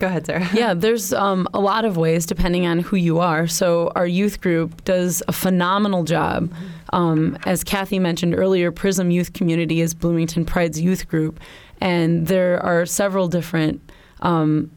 Go 0.00 0.06
ahead, 0.06 0.24
Sarah. 0.24 0.48
Yeah, 0.54 0.72
there's 0.72 1.12
um, 1.12 1.46
a 1.52 1.60
lot 1.60 1.84
of 1.84 1.98
ways 1.98 2.24
depending 2.24 2.66
on 2.66 2.78
who 2.78 2.96
you 2.96 3.18
are. 3.18 3.46
So, 3.46 3.92
our 3.94 4.06
youth 4.06 4.40
group 4.40 4.82
does 4.84 5.22
a 5.28 5.32
phenomenal 5.32 6.04
job. 6.04 6.50
Um, 6.94 7.38
as 7.44 7.62
Kathy 7.62 7.98
mentioned 7.98 8.34
earlier, 8.34 8.72
Prism 8.72 9.10
Youth 9.10 9.34
Community 9.34 9.82
is 9.82 9.92
Bloomington 9.92 10.46
Pride's 10.46 10.80
youth 10.80 11.06
group, 11.06 11.38
and 11.82 12.26
there 12.26 12.60
are 12.64 12.86
several 12.86 13.28
different 13.28 13.92
um, 14.22 14.70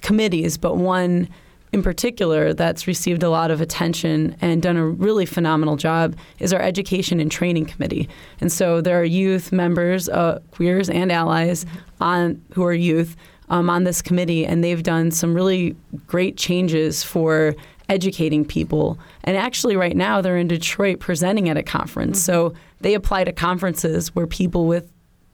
committees, 0.00 0.56
but 0.56 0.78
one 0.78 1.28
in 1.72 1.82
particular 1.82 2.52
that's 2.52 2.86
received 2.86 3.22
a 3.22 3.30
lot 3.30 3.50
of 3.50 3.60
attention 3.60 4.34
and 4.40 4.62
done 4.62 4.76
a 4.76 4.84
really 4.84 5.26
phenomenal 5.26 5.76
job 5.76 6.16
is 6.38 6.52
our 6.52 6.60
education 6.60 7.20
and 7.20 7.30
training 7.30 7.66
committee. 7.66 8.08
And 8.40 8.50
so 8.50 8.80
there 8.80 8.98
are 9.00 9.04
youth 9.04 9.52
members, 9.52 10.08
uh, 10.08 10.40
queers 10.50 10.90
and 10.90 11.12
allies 11.12 11.66
on 12.00 12.42
who 12.54 12.64
are 12.64 12.72
youth 12.72 13.14
um, 13.50 13.68
on 13.68 13.84
this 13.84 14.00
committee, 14.00 14.46
and 14.46 14.64
they've 14.64 14.82
done 14.82 15.10
some 15.10 15.34
really 15.34 15.76
great 16.06 16.36
changes 16.36 17.02
for 17.02 17.54
educating 17.88 18.44
people. 18.44 18.98
And 19.24 19.36
actually, 19.36 19.76
right 19.76 19.96
now, 19.96 20.20
they're 20.20 20.38
in 20.38 20.48
Detroit 20.48 21.00
presenting 21.00 21.48
at 21.48 21.56
a 21.56 21.62
conference. 21.62 22.18
Mm-hmm. 22.20 22.32
So 22.32 22.54
they 22.80 22.94
apply 22.94 23.24
to 23.24 23.32
conferences 23.32 24.14
where 24.14 24.26
people 24.26 24.66
with 24.66 24.90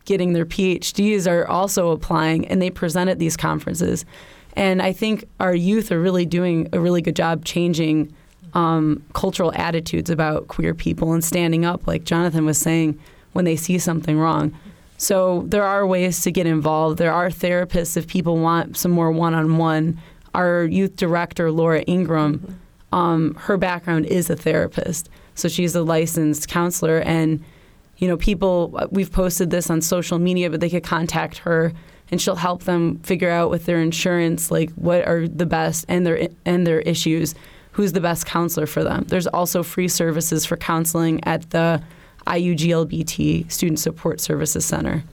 getting 0.06 0.32
their 0.32 0.46
PhDs 0.46 1.30
are 1.30 1.46
also 1.46 1.90
applying, 1.90 2.46
and 2.48 2.60
they 2.60 2.70
present 2.70 3.10
at 3.10 3.18
these 3.18 3.36
conferences. 3.36 4.04
And 4.54 4.80
I 4.80 4.92
think 4.92 5.28
our 5.38 5.54
youth 5.54 5.92
are 5.92 6.00
really 6.00 6.24
doing 6.24 6.68
a 6.72 6.80
really 6.80 7.02
good 7.02 7.16
job 7.16 7.44
changing 7.44 8.14
um, 8.54 9.04
cultural 9.12 9.52
attitudes 9.54 10.08
about 10.08 10.48
queer 10.48 10.72
people 10.72 11.12
and 11.12 11.22
standing 11.22 11.66
up, 11.66 11.86
like 11.86 12.04
Jonathan 12.04 12.46
was 12.46 12.56
saying, 12.56 12.98
when 13.34 13.44
they 13.44 13.56
see 13.56 13.78
something 13.78 14.18
wrong. 14.18 14.56
So 14.98 15.44
there 15.46 15.64
are 15.64 15.86
ways 15.86 16.22
to 16.22 16.30
get 16.30 16.46
involved. 16.46 16.98
There 16.98 17.12
are 17.12 17.28
therapists 17.28 17.96
if 17.96 18.06
people 18.06 18.38
want 18.38 18.76
some 18.76 18.90
more 18.90 19.10
one-on-one. 19.10 20.00
Our 20.34 20.64
youth 20.64 20.96
director, 20.96 21.50
Laura 21.50 21.82
Ingram, 21.82 22.38
mm-hmm. 22.38 22.94
um, 22.94 23.34
her 23.34 23.56
background 23.56 24.06
is 24.06 24.28
a 24.30 24.36
therapist, 24.36 25.08
so 25.34 25.48
she's 25.48 25.74
a 25.74 25.82
licensed 25.82 26.48
counselor. 26.48 26.98
And 26.98 27.42
you 27.98 28.08
know, 28.08 28.16
people 28.18 28.88
we've 28.90 29.10
posted 29.10 29.50
this 29.50 29.70
on 29.70 29.80
social 29.80 30.18
media, 30.18 30.50
but 30.50 30.60
they 30.60 30.68
could 30.68 30.84
contact 30.84 31.38
her, 31.38 31.72
and 32.10 32.20
she'll 32.20 32.36
help 32.36 32.64
them 32.64 32.98
figure 32.98 33.30
out 33.30 33.50
with 33.50 33.64
their 33.64 33.80
insurance 33.80 34.50
like 34.50 34.70
what 34.72 35.06
are 35.06 35.26
the 35.26 35.46
best 35.46 35.86
and 35.88 36.06
their 36.06 36.28
and 36.44 36.66
their 36.66 36.80
issues. 36.80 37.34
Who's 37.72 37.92
the 37.92 38.00
best 38.00 38.24
counselor 38.26 38.66
for 38.66 38.82
them? 38.82 39.04
There's 39.08 39.26
also 39.26 39.62
free 39.62 39.88
services 39.88 40.46
for 40.46 40.56
counseling 40.56 41.22
at 41.24 41.50
the 41.50 41.82
IUGLBT 42.26 43.50
Student 43.50 43.78
Support 43.78 44.20
Services 44.20 44.64
Center. 44.64 45.04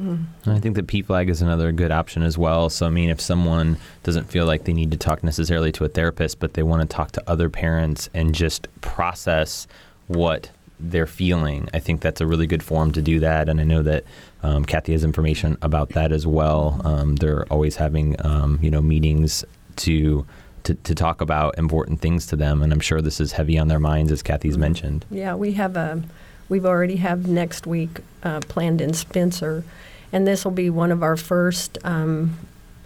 Mm. 0.00 0.26
I 0.46 0.60
think 0.60 0.76
that 0.76 0.86
PFLAG 0.86 1.28
is 1.28 1.42
another 1.42 1.72
good 1.72 1.90
option 1.90 2.22
as 2.22 2.38
well. 2.38 2.70
So, 2.70 2.86
I 2.86 2.90
mean, 2.90 3.10
if 3.10 3.20
someone 3.20 3.78
doesn't 4.04 4.30
feel 4.30 4.46
like 4.46 4.64
they 4.64 4.72
need 4.72 4.90
to 4.92 4.96
talk 4.96 5.24
necessarily 5.24 5.72
to 5.72 5.84
a 5.84 5.88
therapist, 5.88 6.38
but 6.38 6.54
they 6.54 6.62
want 6.62 6.82
to 6.82 6.96
talk 6.96 7.10
to 7.12 7.22
other 7.26 7.50
parents 7.50 8.08
and 8.14 8.34
just 8.34 8.68
process 8.80 9.66
what 10.06 10.50
they're 10.78 11.06
feeling, 11.06 11.68
I 11.74 11.80
think 11.80 12.00
that's 12.00 12.20
a 12.20 12.26
really 12.26 12.46
good 12.46 12.62
forum 12.62 12.92
to 12.92 13.02
do 13.02 13.18
that. 13.20 13.48
And 13.48 13.60
I 13.60 13.64
know 13.64 13.82
that 13.82 14.04
um, 14.44 14.64
Kathy 14.64 14.92
has 14.92 15.02
information 15.02 15.56
about 15.62 15.90
that 15.90 16.12
as 16.12 16.26
well. 16.26 16.80
Um, 16.84 17.16
they're 17.16 17.44
always 17.52 17.74
having, 17.74 18.14
um, 18.24 18.60
you 18.62 18.70
know, 18.70 18.80
meetings 18.80 19.44
to, 19.76 20.24
to 20.64 20.74
to 20.74 20.94
talk 20.94 21.20
about 21.20 21.56
important 21.56 22.00
things 22.00 22.26
to 22.26 22.36
them, 22.36 22.62
and 22.62 22.72
I'm 22.72 22.80
sure 22.80 23.00
this 23.00 23.20
is 23.20 23.32
heavy 23.32 23.58
on 23.58 23.68
their 23.68 23.78
minds, 23.78 24.12
as 24.12 24.22
Kathy's 24.22 24.54
mm-hmm. 24.54 24.60
mentioned. 24.60 25.06
Yeah, 25.10 25.34
we 25.34 25.52
have 25.52 25.76
a 25.76 26.02
We've 26.48 26.66
already 26.66 26.96
have 26.96 27.26
next 27.26 27.66
week 27.66 28.00
uh, 28.22 28.40
planned 28.40 28.80
in 28.80 28.94
Spencer, 28.94 29.64
and 30.12 30.26
this 30.26 30.44
will 30.44 30.52
be 30.52 30.70
one 30.70 30.90
of 30.90 31.02
our 31.02 31.16
first 31.16 31.78
um, 31.84 32.38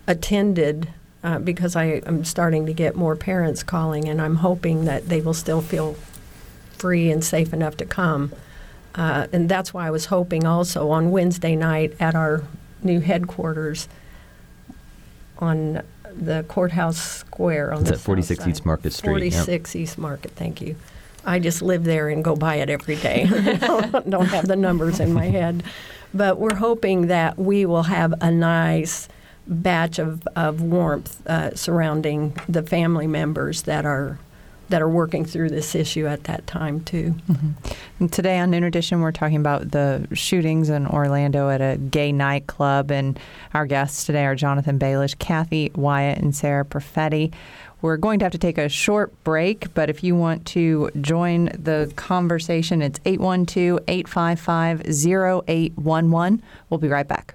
attended 0.06 0.88
uh, 1.22 1.38
because 1.38 1.76
I 1.76 1.84
am 2.04 2.24
starting 2.24 2.66
to 2.66 2.72
get 2.72 2.96
more 2.96 3.14
parents 3.14 3.62
calling, 3.62 4.08
and 4.08 4.20
I'm 4.20 4.36
hoping 4.36 4.84
that 4.86 5.08
they 5.08 5.20
will 5.20 5.34
still 5.34 5.60
feel 5.60 5.96
free 6.72 7.10
and 7.10 7.24
safe 7.24 7.52
enough 7.52 7.76
to 7.76 7.84
come. 7.84 8.32
Uh, 8.94 9.28
and 9.32 9.48
that's 9.48 9.72
why 9.72 9.86
I 9.86 9.90
was 9.90 10.06
hoping 10.06 10.44
also 10.44 10.90
on 10.90 11.12
Wednesday 11.12 11.54
night 11.54 11.94
at 12.00 12.14
our 12.14 12.42
new 12.82 13.00
headquarters 13.00 13.88
on 15.38 15.82
the 16.14 16.44
courthouse 16.48 17.00
square 17.00 17.72
on 17.72 17.80
it's 17.82 17.90
the 17.90 17.94
at 17.94 18.00
46 18.00 18.46
East 18.46 18.66
Market 18.66 18.92
Street. 18.92 19.10
46 19.10 19.74
yep. 19.74 19.82
East 19.82 19.98
Market, 19.98 20.32
thank 20.32 20.60
you. 20.60 20.76
I 21.24 21.38
just 21.38 21.62
live 21.62 21.84
there 21.84 22.08
and 22.08 22.24
go 22.24 22.36
by 22.36 22.56
it 22.56 22.68
every 22.70 22.96
day. 22.96 23.26
Don't 24.08 24.26
have 24.26 24.48
the 24.48 24.56
numbers 24.56 25.00
in 25.00 25.12
my 25.12 25.26
head. 25.26 25.62
But 26.14 26.38
we're 26.38 26.56
hoping 26.56 27.06
that 27.06 27.38
we 27.38 27.64
will 27.64 27.84
have 27.84 28.14
a 28.20 28.30
nice 28.30 29.08
batch 29.46 29.98
of, 29.98 30.26
of 30.36 30.60
warmth 30.60 31.26
uh, 31.26 31.54
surrounding 31.54 32.36
the 32.48 32.62
family 32.62 33.06
members 33.06 33.62
that 33.62 33.84
are 33.84 34.18
that 34.68 34.82
are 34.82 34.88
working 34.88 35.24
through 35.24 35.50
this 35.50 35.74
issue 35.74 36.06
at 36.06 36.24
that 36.24 36.46
time 36.46 36.80
too. 36.80 37.14
Mm-hmm. 37.30 38.06
today 38.06 38.38
on 38.38 38.50
Noon 38.50 38.64
Edition, 38.64 39.00
we're 39.00 39.12
talking 39.12 39.36
about 39.36 39.70
the 39.70 40.06
shootings 40.12 40.68
in 40.68 40.86
Orlando 40.86 41.48
at 41.50 41.60
a 41.60 41.76
gay 41.76 42.12
nightclub, 42.12 42.90
and 42.90 43.18
our 43.54 43.66
guests 43.66 44.04
today 44.04 44.24
are 44.24 44.34
Jonathan 44.34 44.78
Baelish, 44.78 45.18
Kathy 45.18 45.70
Wyatt, 45.74 46.18
and 46.18 46.34
Sarah 46.34 46.64
Perfetti. 46.64 47.32
We're 47.82 47.96
going 47.96 48.20
to 48.20 48.24
have 48.24 48.32
to 48.32 48.38
take 48.38 48.58
a 48.58 48.68
short 48.68 49.12
break, 49.24 49.74
but 49.74 49.90
if 49.90 50.04
you 50.04 50.14
want 50.14 50.46
to 50.46 50.90
join 51.00 51.46
the 51.46 51.92
conversation, 51.96 52.80
it's 52.80 53.00
812 53.04 53.80
855 53.88 54.82
0811. 54.86 56.42
We'll 56.70 56.78
be 56.78 56.88
right 56.88 57.08
back. 57.08 57.34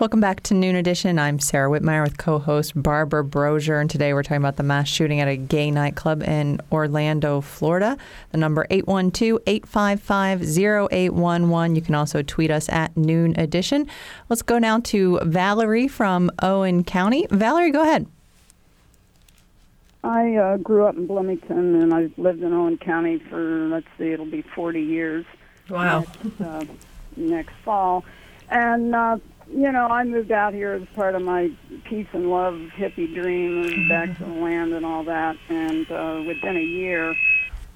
Welcome 0.00 0.18
back 0.18 0.42
to 0.44 0.54
Noon 0.54 0.74
Edition. 0.74 1.20
I'm 1.20 1.38
Sarah 1.38 1.70
Whitmire 1.70 2.02
with 2.02 2.18
co 2.18 2.40
host 2.40 2.72
Barbara 2.74 3.22
Brosier, 3.22 3.80
and 3.80 3.88
today 3.88 4.12
we're 4.12 4.24
talking 4.24 4.38
about 4.38 4.56
the 4.56 4.64
mass 4.64 4.88
shooting 4.88 5.20
at 5.20 5.28
a 5.28 5.36
gay 5.36 5.70
nightclub 5.70 6.20
in 6.24 6.60
Orlando, 6.72 7.40
Florida. 7.40 7.96
The 8.32 8.38
number 8.38 8.66
812 8.70 9.38
855 9.46 10.42
0811. 10.42 11.76
You 11.76 11.80
can 11.80 11.94
also 11.94 12.22
tweet 12.22 12.50
us 12.50 12.68
at 12.70 12.96
Noon 12.96 13.38
Edition. 13.38 13.86
Let's 14.28 14.42
go 14.42 14.58
now 14.58 14.80
to 14.80 15.20
Valerie 15.22 15.86
from 15.86 16.28
Owen 16.42 16.82
County. 16.82 17.28
Valerie, 17.30 17.70
go 17.70 17.82
ahead. 17.82 18.08
I 20.02 20.34
uh, 20.34 20.56
grew 20.56 20.86
up 20.86 20.96
in 20.96 21.06
Bloomington 21.06 21.80
and 21.80 21.94
I've 21.94 22.18
lived 22.18 22.42
in 22.42 22.52
Owen 22.52 22.78
County 22.78 23.20
for, 23.30 23.68
let's 23.68 23.86
see, 23.96 24.10
it'll 24.10 24.26
be 24.26 24.42
40 24.42 24.80
years. 24.80 25.24
Wow. 25.70 26.00
Next, 26.00 26.40
uh, 26.40 26.64
next 27.16 27.54
fall. 27.64 28.04
And 28.50 28.94
uh, 28.94 29.18
you 29.54 29.70
know, 29.70 29.86
I 29.86 30.02
moved 30.02 30.32
out 30.32 30.52
here 30.52 30.72
as 30.72 30.82
part 30.96 31.14
of 31.14 31.22
my 31.22 31.50
peace 31.84 32.08
and 32.12 32.28
love 32.28 32.54
hippie 32.76 33.12
dream, 33.14 33.60
moved 33.60 33.88
back 33.88 34.16
to 34.18 34.24
the 34.24 34.32
land 34.32 34.72
and 34.72 34.84
all 34.84 35.04
that. 35.04 35.36
And 35.48 35.88
uh, 35.90 36.24
within 36.26 36.56
a 36.56 36.62
year, 36.62 37.14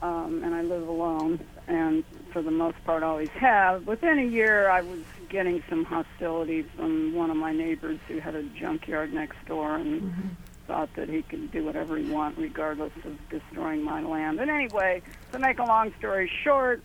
um, 0.03 0.43
and 0.45 0.55
I 0.55 0.63
live 0.63 0.89
alone, 0.89 1.39
and 1.69 2.05
for 2.33 2.43
the 2.43 2.51
most 2.51 2.83
part 2.85 3.05
always 3.05 3.29
have. 3.31 3.87
Within 3.87 4.19
a 4.19 4.25
year, 4.25 4.69
I 4.69 4.81
was 4.81 5.01
getting 5.29 5.63
some 5.69 5.85
hostility 5.85 6.63
from 6.77 7.15
one 7.15 7.31
of 7.31 7.37
my 7.37 7.53
neighbors 7.53 8.01
who 8.09 8.19
had 8.19 8.35
a 8.35 8.43
junkyard 8.43 9.13
next 9.13 9.37
door 9.47 9.77
and 9.77 10.03
mm-hmm. 10.03 10.29
thought 10.67 10.89
that 10.97 11.09
he 11.09 11.23
could 11.23 11.53
do 11.53 11.65
whatever 11.65 11.97
he 11.97 12.11
want 12.11 12.39
regardless 12.39 12.93
of 13.05 13.17
destroying 13.29 13.85
my 13.85 14.03
land. 14.03 14.41
And 14.41 14.51
anyway, 14.51 15.03
to 15.31 15.39
make 15.39 15.61
a 15.61 15.65
long 15.65 15.93
story 15.99 16.31
short, 16.43 16.83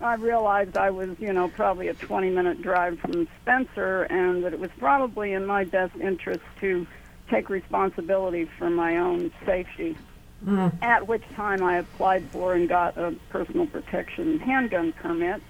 I 0.00 0.14
realized 0.14 0.76
I 0.76 0.90
was, 0.90 1.10
you 1.18 1.32
know, 1.32 1.48
probably 1.48 1.88
a 1.88 1.94
20 1.94 2.30
minute 2.30 2.62
drive 2.62 2.98
from 3.00 3.26
Spencer 3.42 4.02
and 4.04 4.44
that 4.44 4.52
it 4.52 4.60
was 4.60 4.70
probably 4.78 5.32
in 5.32 5.46
my 5.46 5.64
best 5.64 5.96
interest 5.96 6.42
to 6.60 6.86
take 7.30 7.48
responsibility 7.48 8.48
for 8.58 8.70
my 8.70 8.98
own 8.98 9.32
safety. 9.44 9.96
Mm. 10.44 10.72
At 10.82 11.08
which 11.08 11.22
time 11.34 11.62
I 11.62 11.78
applied 11.78 12.24
for 12.26 12.54
and 12.54 12.68
got 12.68 12.98
a 12.98 13.14
personal 13.30 13.66
protection 13.66 14.38
handgun 14.38 14.92
permit 14.92 15.42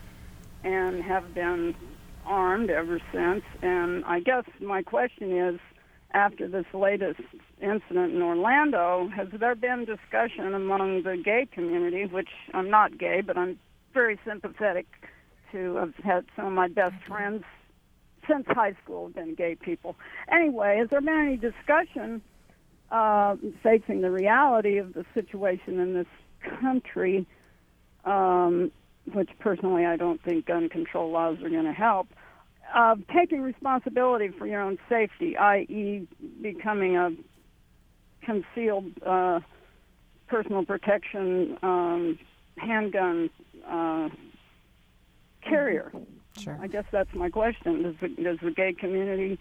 and 0.63 1.03
have 1.03 1.35
been 1.35 1.75
armed 2.25 2.71
ever 2.71 3.01
since. 3.13 3.45
And 3.63 4.05
I 4.05 4.21
guess 4.21 4.45
my 4.61 4.83
question 4.83 5.37
is 5.37 5.61
after 6.13 6.47
this 6.47 6.67
latest 6.73 7.21
incident 7.61 8.15
in 8.15 8.23
Orlando, 8.23 9.09
has 9.09 9.29
there 9.33 9.57
been 9.57 9.85
discussion 9.85 10.55
among 10.55 11.03
the 11.03 11.17
gay 11.17 11.47
community, 11.51 12.07
which 12.07 12.31
I'm 12.55 12.71
not 12.71 12.97
gay, 12.97 13.21
but 13.21 13.37
I'm 13.37 13.59
very 13.97 14.21
sympathetic 14.27 14.87
to. 15.53 15.79
I've 15.79 16.05
had 16.05 16.27
some 16.37 16.45
of 16.45 16.53
my 16.53 16.69
best 16.69 17.03
friends 17.09 17.45
since 18.29 18.45
high 18.47 18.77
school 18.85 19.07
have 19.07 19.15
been 19.15 19.35
gay 19.35 19.55
people. 19.55 19.97
Anyway, 20.31 20.77
has 20.79 20.91
there 20.91 21.01
been 21.01 21.19
any 21.19 21.37
discussion 21.39 22.21
uh, 22.91 23.37
facing 23.63 24.03
the 24.03 24.11
reality 24.11 24.77
of 24.77 24.93
the 24.93 25.07
situation 25.15 25.81
in 25.81 25.95
this 25.95 26.07
country, 26.61 27.27
um, 28.05 28.71
which 29.15 29.31
personally 29.39 29.87
I 29.87 29.97
don't 29.97 30.23
think 30.23 30.45
gun 30.45 30.69
control 30.69 31.11
laws 31.11 31.39
are 31.43 31.49
going 31.49 31.65
to 31.65 31.73
help, 31.73 32.09
uh, 32.75 32.97
taking 33.15 33.41
responsibility 33.41 34.29
for 34.29 34.47
your 34.47 34.61
own 34.61 34.77
safety, 34.91 35.39
i.e., 35.39 36.07
becoming 36.43 36.97
a 36.97 37.13
concealed 38.23 38.91
uh, 39.07 39.41
personal 40.29 40.67
protection 40.67 41.57
um, 41.63 42.19
handgun 42.59 43.31
uh, 43.69 44.09
carrier. 45.43 45.93
Sure. 46.39 46.59
I 46.61 46.67
guess 46.67 46.85
that's 46.91 47.13
my 47.15 47.31
question. 47.31 47.83
Does 47.83 47.95
the, 48.01 48.09
does 48.23 48.39
the 48.43 48.51
gay 48.51 48.73
community 48.73 49.39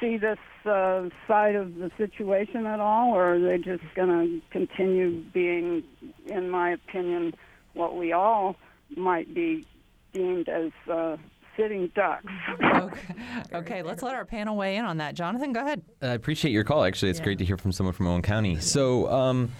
see 0.00 0.16
this 0.16 0.38
uh, 0.64 1.08
side 1.28 1.54
of 1.54 1.76
the 1.76 1.90
situation 1.96 2.66
at 2.66 2.80
all, 2.80 3.14
or 3.14 3.34
are 3.34 3.40
they 3.40 3.58
just 3.58 3.84
going 3.94 4.08
to 4.08 4.40
continue 4.50 5.22
being, 5.32 5.84
in 6.26 6.50
my 6.50 6.70
opinion, 6.70 7.34
what 7.74 7.96
we 7.96 8.12
all 8.12 8.56
might 8.96 9.32
be 9.32 9.64
deemed 10.12 10.48
as 10.48 10.72
uh, 10.90 11.16
sitting 11.56 11.90
ducks? 11.94 12.32
okay. 12.64 13.14
okay, 13.52 13.82
let's 13.82 14.02
let 14.02 14.14
our 14.14 14.24
panel 14.24 14.56
weigh 14.56 14.76
in 14.76 14.84
on 14.84 14.96
that. 14.98 15.14
Jonathan, 15.14 15.52
go 15.52 15.60
ahead. 15.60 15.82
I 16.02 16.08
appreciate 16.08 16.50
your 16.50 16.64
call. 16.64 16.84
Actually, 16.84 17.10
it's 17.10 17.18
yeah. 17.20 17.24
great 17.24 17.38
to 17.38 17.44
hear 17.44 17.56
from 17.56 17.72
someone 17.72 17.92
from 17.92 18.08
Owen 18.08 18.22
County. 18.22 18.58
So, 18.60 19.10
um, 19.10 19.50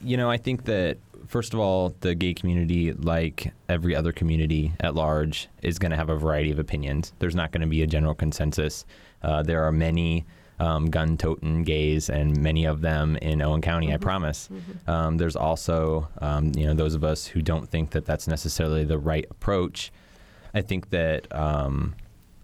you 0.00 0.16
know, 0.16 0.30
I 0.30 0.36
think 0.36 0.64
that 0.66 0.98
first 1.28 1.54
of 1.54 1.60
all, 1.60 1.94
the 2.00 2.14
gay 2.14 2.34
community, 2.34 2.92
like 2.92 3.52
every 3.68 3.94
other 3.94 4.12
community 4.12 4.72
at 4.80 4.94
large, 4.94 5.48
is 5.62 5.78
going 5.78 5.90
to 5.90 5.96
have 5.96 6.08
a 6.08 6.16
variety 6.16 6.50
of 6.50 6.58
opinions. 6.58 7.12
There's 7.18 7.34
not 7.34 7.52
going 7.52 7.60
to 7.60 7.68
be 7.68 7.82
a 7.82 7.86
general 7.86 8.14
consensus. 8.14 8.84
Uh, 9.22 9.42
there 9.42 9.62
are 9.62 9.72
many 9.72 10.24
um, 10.58 10.90
gun 10.90 11.16
toting 11.16 11.62
gays, 11.62 12.08
and 12.08 12.36
many 12.42 12.64
of 12.64 12.80
them 12.80 13.16
in 13.16 13.42
Owen 13.42 13.60
County. 13.60 13.86
Mm-hmm. 13.86 13.94
I 13.94 13.98
promise. 13.98 14.48
Mm-hmm. 14.48 14.90
Um, 14.90 15.16
there's 15.18 15.36
also, 15.36 16.08
um, 16.20 16.52
you 16.56 16.66
know, 16.66 16.74
those 16.74 16.94
of 16.94 17.04
us 17.04 17.26
who 17.26 17.42
don't 17.42 17.68
think 17.68 17.90
that 17.90 18.06
that's 18.06 18.26
necessarily 18.26 18.84
the 18.84 18.98
right 18.98 19.26
approach. 19.30 19.92
I 20.54 20.62
think 20.62 20.90
that, 20.90 21.32
um, 21.34 21.94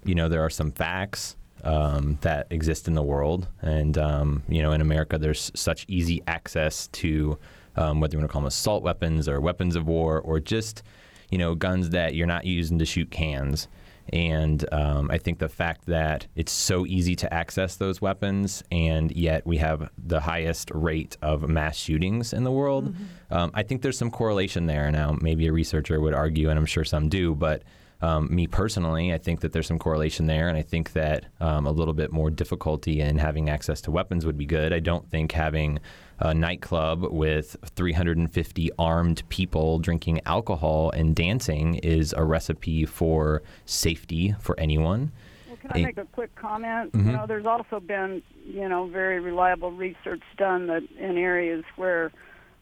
you 0.04 0.14
know, 0.14 0.28
there 0.28 0.44
are 0.44 0.50
some 0.50 0.70
facts. 0.70 1.36
Um, 1.62 2.18
that 2.20 2.46
exist 2.50 2.88
in 2.88 2.94
the 2.94 3.02
world. 3.02 3.48
And, 3.62 3.96
um, 3.96 4.42
you 4.50 4.60
know, 4.60 4.72
in 4.72 4.82
America, 4.82 5.16
there's 5.16 5.50
such 5.54 5.86
easy 5.88 6.22
access 6.26 6.88
to 6.88 7.38
um, 7.76 8.00
whether 8.00 8.14
you 8.14 8.18
want 8.18 8.28
to 8.28 8.32
call 8.32 8.42
them 8.42 8.48
assault 8.48 8.82
weapons 8.82 9.28
or 9.28 9.40
weapons 9.40 9.76
of 9.76 9.86
war 9.86 10.20
or 10.20 10.40
just 10.40 10.82
you 11.30 11.38
know 11.38 11.54
guns 11.54 11.90
that 11.90 12.14
you're 12.14 12.26
not 12.26 12.44
using 12.44 12.78
to 12.78 12.84
shoot 12.84 13.10
cans. 13.10 13.68
And 14.12 14.66
um, 14.70 15.10
I 15.10 15.16
think 15.16 15.38
the 15.38 15.48
fact 15.48 15.86
that 15.86 16.26
it's 16.36 16.52
so 16.52 16.84
easy 16.84 17.16
to 17.16 17.32
access 17.32 17.76
those 17.76 18.02
weapons, 18.02 18.62
and 18.70 19.10
yet 19.10 19.46
we 19.46 19.56
have 19.56 19.90
the 19.96 20.20
highest 20.20 20.70
rate 20.74 21.16
of 21.22 21.48
mass 21.48 21.76
shootings 21.76 22.34
in 22.34 22.44
the 22.44 22.50
world, 22.50 22.92
mm-hmm. 22.92 23.34
um, 23.34 23.50
I 23.54 23.62
think 23.62 23.80
there's 23.80 23.96
some 23.96 24.10
correlation 24.10 24.66
there. 24.66 24.90
Now, 24.90 25.16
maybe 25.22 25.46
a 25.46 25.52
researcher 25.52 26.00
would 26.00 26.12
argue, 26.12 26.50
and 26.50 26.58
I'm 26.58 26.66
sure 26.66 26.84
some 26.84 27.08
do, 27.08 27.34
but 27.34 27.62
um, 28.02 28.34
me 28.34 28.46
personally, 28.46 29.14
I 29.14 29.18
think 29.18 29.40
that 29.40 29.52
there's 29.52 29.66
some 29.66 29.78
correlation 29.78 30.26
there, 30.26 30.48
and 30.48 30.58
I 30.58 30.62
think 30.62 30.92
that 30.92 31.24
um, 31.40 31.66
a 31.66 31.72
little 31.72 31.94
bit 31.94 32.12
more 32.12 32.30
difficulty 32.30 33.00
in 33.00 33.16
having 33.16 33.48
access 33.48 33.80
to 33.82 33.90
weapons 33.90 34.26
would 34.26 34.36
be 34.36 34.44
good. 34.44 34.74
I 34.74 34.80
don't 34.80 35.08
think 35.10 35.32
having 35.32 35.78
a 36.18 36.34
nightclub 36.34 37.02
with 37.10 37.56
350 37.74 38.70
armed 38.78 39.22
people 39.28 39.78
drinking 39.78 40.20
alcohol 40.26 40.90
and 40.90 41.14
dancing 41.14 41.76
is 41.76 42.14
a 42.16 42.24
recipe 42.24 42.84
for 42.84 43.42
safety 43.64 44.34
for 44.40 44.58
anyone. 44.58 45.12
Well, 45.48 45.56
can 45.56 45.70
I 45.72 45.86
make 45.86 45.98
a 45.98 46.04
quick 46.04 46.34
comment? 46.34 46.92
Mm-hmm. 46.92 47.10
You 47.10 47.16
know, 47.16 47.26
there's 47.26 47.46
also 47.46 47.80
been, 47.80 48.22
you 48.44 48.68
know, 48.68 48.86
very 48.86 49.20
reliable 49.20 49.72
research 49.72 50.22
done 50.36 50.66
that 50.68 50.82
in 50.98 51.18
areas 51.18 51.64
where 51.76 52.12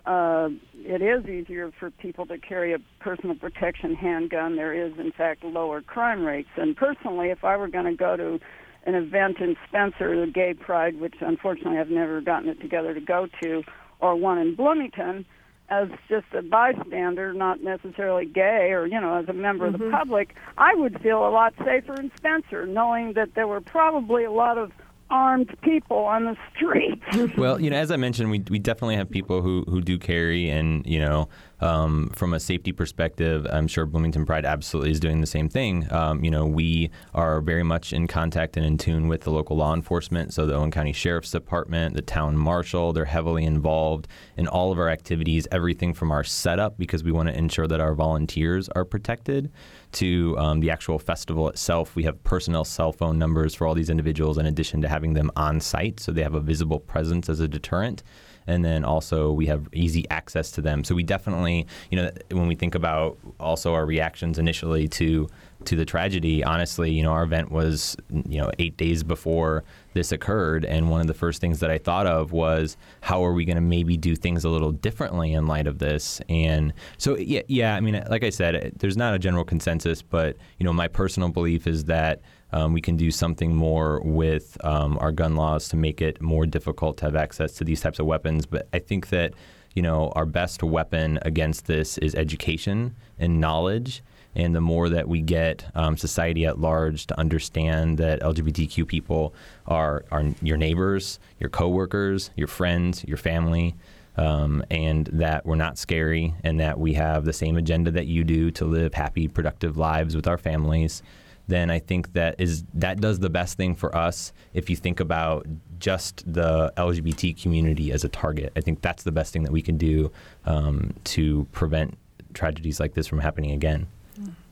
uh, 0.04 0.48
it 0.74 1.00
is 1.00 1.26
easier 1.26 1.70
for 1.78 1.90
people 1.90 2.26
to 2.26 2.38
carry 2.38 2.72
a 2.72 2.78
personal 2.98 3.36
protection 3.36 3.94
handgun. 3.94 4.56
There 4.56 4.74
is, 4.74 4.98
in 4.98 5.12
fact, 5.12 5.44
lower 5.44 5.80
crime 5.80 6.24
rates. 6.24 6.48
And 6.56 6.76
personally, 6.76 7.30
if 7.30 7.44
I 7.44 7.56
were 7.56 7.68
going 7.68 7.84
to 7.84 7.94
go 7.94 8.16
to 8.16 8.40
an 8.84 8.94
event 8.94 9.38
in 9.38 9.56
Spencer, 9.68 10.24
the 10.24 10.30
Gay 10.30 10.54
Pride, 10.54 10.98
which 11.00 11.14
unfortunately 11.20 11.78
I've 11.78 11.90
never 11.90 12.20
gotten 12.20 12.48
it 12.48 12.60
together 12.60 12.94
to 12.94 13.00
go 13.00 13.28
to, 13.42 13.62
or 14.00 14.16
one 14.16 14.38
in 14.38 14.54
Bloomington, 14.54 15.24
as 15.68 15.88
just 16.08 16.26
a 16.36 16.42
bystander, 16.42 17.32
not 17.32 17.62
necessarily 17.62 18.26
gay, 18.26 18.70
or 18.72 18.86
you 18.86 19.00
know, 19.00 19.16
as 19.16 19.28
a 19.28 19.32
member 19.32 19.66
mm-hmm. 19.66 19.74
of 19.74 19.80
the 19.80 19.86
mm-hmm. 19.86 19.96
public, 19.96 20.34
I 20.58 20.74
would 20.74 21.00
feel 21.00 21.26
a 21.26 21.30
lot 21.30 21.54
safer 21.64 21.94
in 21.94 22.10
Spencer, 22.16 22.66
knowing 22.66 23.14
that 23.14 23.34
there 23.34 23.46
were 23.46 23.60
probably 23.60 24.24
a 24.24 24.32
lot 24.32 24.58
of 24.58 24.72
armed 25.12 25.54
people 25.62 25.98
on 25.98 26.24
the 26.24 26.36
streets. 26.54 27.02
well, 27.36 27.60
you 27.60 27.70
know, 27.70 27.76
as 27.76 27.90
I 27.90 27.96
mentioned, 27.96 28.30
we, 28.30 28.42
we 28.50 28.58
definitely 28.58 28.96
have 28.96 29.10
people 29.10 29.42
who, 29.42 29.64
who 29.68 29.80
do 29.80 29.98
carry, 29.98 30.48
and 30.48 30.84
you 30.86 30.98
know, 30.98 31.28
um, 31.62 32.10
from 32.14 32.34
a 32.34 32.40
safety 32.40 32.72
perspective, 32.72 33.46
I'm 33.48 33.68
sure 33.68 33.86
Bloomington 33.86 34.26
Pride 34.26 34.44
absolutely 34.44 34.90
is 34.90 35.00
doing 35.00 35.20
the 35.20 35.26
same 35.26 35.48
thing. 35.48 35.90
Um, 35.92 36.24
you 36.24 36.30
know, 36.30 36.44
we 36.44 36.90
are 37.14 37.40
very 37.40 37.62
much 37.62 37.92
in 37.92 38.08
contact 38.08 38.56
and 38.56 38.66
in 38.66 38.76
tune 38.76 39.06
with 39.08 39.22
the 39.22 39.30
local 39.30 39.56
law 39.56 39.72
enforcement. 39.72 40.34
So 40.34 40.44
the 40.44 40.54
Owen 40.54 40.70
County 40.72 40.92
Sheriff's 40.92 41.30
Department, 41.30 41.94
the 41.94 42.02
town 42.02 42.36
marshal, 42.36 42.92
they're 42.92 43.04
heavily 43.04 43.44
involved 43.44 44.08
in 44.36 44.48
all 44.48 44.72
of 44.72 44.78
our 44.78 44.88
activities, 44.88 45.46
everything 45.52 45.94
from 45.94 46.10
our 46.10 46.24
setup 46.24 46.78
because 46.78 47.04
we 47.04 47.12
want 47.12 47.28
to 47.28 47.38
ensure 47.38 47.68
that 47.68 47.80
our 47.80 47.94
volunteers 47.94 48.68
are 48.70 48.84
protected 48.84 49.52
to 49.92 50.36
um, 50.38 50.60
the 50.60 50.70
actual 50.70 50.98
festival 50.98 51.48
itself. 51.48 51.94
We 51.94 52.02
have 52.04 52.22
personnel 52.24 52.64
cell 52.64 52.92
phone 52.92 53.18
numbers 53.18 53.54
for 53.54 53.66
all 53.66 53.74
these 53.74 53.90
individuals 53.90 54.36
in 54.36 54.46
addition 54.46 54.82
to 54.82 54.88
having 54.88 55.14
them 55.14 55.30
on 55.36 55.60
site 55.60 56.00
so 56.00 56.10
they 56.10 56.22
have 56.22 56.34
a 56.34 56.40
visible 56.40 56.80
presence 56.80 57.28
as 57.28 57.40
a 57.40 57.46
deterrent 57.46 58.02
and 58.46 58.64
then 58.64 58.84
also 58.84 59.32
we 59.32 59.46
have 59.46 59.68
easy 59.72 60.08
access 60.10 60.50
to 60.52 60.60
them. 60.60 60.84
So 60.84 60.94
we 60.94 61.02
definitely, 61.02 61.66
you 61.90 61.96
know, 61.96 62.10
when 62.30 62.46
we 62.46 62.54
think 62.54 62.74
about 62.74 63.18
also 63.38 63.74
our 63.74 63.86
reactions 63.86 64.38
initially 64.38 64.88
to 64.88 65.28
to 65.64 65.76
the 65.76 65.84
tragedy, 65.84 66.42
honestly, 66.42 66.90
you 66.90 67.02
know, 67.02 67.12
our 67.12 67.22
event 67.22 67.52
was, 67.52 67.96
you 68.10 68.40
know, 68.40 68.50
eight 68.58 68.76
days 68.76 69.04
before 69.04 69.64
this 69.92 70.12
occurred. 70.12 70.64
And 70.64 70.90
one 70.90 71.00
of 71.00 71.06
the 71.06 71.14
first 71.14 71.40
things 71.40 71.60
that 71.60 71.70
I 71.70 71.78
thought 71.78 72.06
of 72.06 72.32
was 72.32 72.76
how 73.00 73.24
are 73.24 73.32
we 73.32 73.44
going 73.44 73.56
to 73.56 73.62
maybe 73.62 73.96
do 73.96 74.14
things 74.16 74.44
a 74.44 74.48
little 74.48 74.72
differently 74.72 75.32
in 75.32 75.46
light 75.46 75.66
of 75.66 75.78
this? 75.78 76.20
And 76.28 76.72
so, 76.98 77.16
yeah, 77.16 77.42
yeah, 77.48 77.74
I 77.74 77.80
mean, 77.80 78.02
like 78.08 78.24
I 78.24 78.30
said, 78.30 78.72
there's 78.78 78.96
not 78.96 79.14
a 79.14 79.18
general 79.18 79.44
consensus, 79.44 80.02
but, 80.02 80.36
you 80.58 80.64
know, 80.64 80.72
my 80.72 80.88
personal 80.88 81.28
belief 81.28 81.66
is 81.66 81.84
that 81.84 82.20
um, 82.52 82.72
we 82.72 82.80
can 82.80 82.96
do 82.96 83.10
something 83.10 83.54
more 83.54 84.00
with 84.02 84.56
um, 84.64 84.98
our 85.00 85.12
gun 85.12 85.36
laws 85.36 85.68
to 85.68 85.76
make 85.76 86.02
it 86.02 86.20
more 86.20 86.46
difficult 86.46 86.98
to 86.98 87.06
have 87.06 87.16
access 87.16 87.54
to 87.54 87.64
these 87.64 87.80
types 87.80 87.98
of 87.98 88.06
weapons. 88.06 88.44
But 88.46 88.68
I 88.72 88.78
think 88.78 89.08
that, 89.08 89.32
you 89.74 89.82
know, 89.82 90.12
our 90.14 90.26
best 90.26 90.62
weapon 90.62 91.18
against 91.22 91.66
this 91.66 91.96
is 91.98 92.14
education 92.14 92.94
and 93.18 93.40
knowledge 93.40 94.02
and 94.34 94.54
the 94.54 94.60
more 94.60 94.88
that 94.88 95.08
we 95.08 95.20
get 95.20 95.64
um, 95.74 95.96
society 95.96 96.46
at 96.46 96.58
large 96.58 97.06
to 97.06 97.18
understand 97.18 97.98
that 97.98 98.20
LGBTQ 98.20 98.86
people 98.86 99.34
are, 99.66 100.04
are 100.10 100.24
your 100.42 100.56
neighbors, 100.56 101.18
your 101.38 101.50
coworkers, 101.50 102.30
your 102.36 102.48
friends, 102.48 103.04
your 103.04 103.18
family, 103.18 103.74
um, 104.16 104.62
and 104.70 105.06
that 105.12 105.46
we're 105.46 105.54
not 105.54 105.78
scary 105.78 106.34
and 106.44 106.60
that 106.60 106.78
we 106.78 106.94
have 106.94 107.24
the 107.24 107.32
same 107.32 107.56
agenda 107.56 107.90
that 107.90 108.06
you 108.06 108.24
do 108.24 108.50
to 108.52 108.64
live 108.64 108.94
happy, 108.94 109.28
productive 109.28 109.76
lives 109.76 110.14
with 110.14 110.26
our 110.26 110.38
families, 110.38 111.02
then 111.48 111.70
I 111.70 111.78
think 111.78 112.12
that 112.12 112.36
is 112.38 112.64
that 112.74 113.00
does 113.00 113.18
the 113.18 113.30
best 113.30 113.56
thing 113.56 113.74
for 113.74 113.94
us 113.96 114.32
if 114.54 114.70
you 114.70 114.76
think 114.76 115.00
about 115.00 115.46
just 115.78 116.22
the 116.32 116.72
LGBT 116.76 117.40
community 117.40 117.90
as 117.90 118.04
a 118.04 118.08
target. 118.08 118.52
I 118.54 118.60
think 118.60 118.80
that's 118.80 119.02
the 119.02 119.12
best 119.12 119.32
thing 119.32 119.42
that 119.42 119.52
we 119.52 119.62
can 119.62 119.76
do 119.76 120.12
um, 120.46 120.94
to 121.04 121.46
prevent 121.52 121.98
tragedies 122.32 122.78
like 122.78 122.94
this 122.94 123.06
from 123.06 123.18
happening 123.18 123.50
again. 123.50 123.88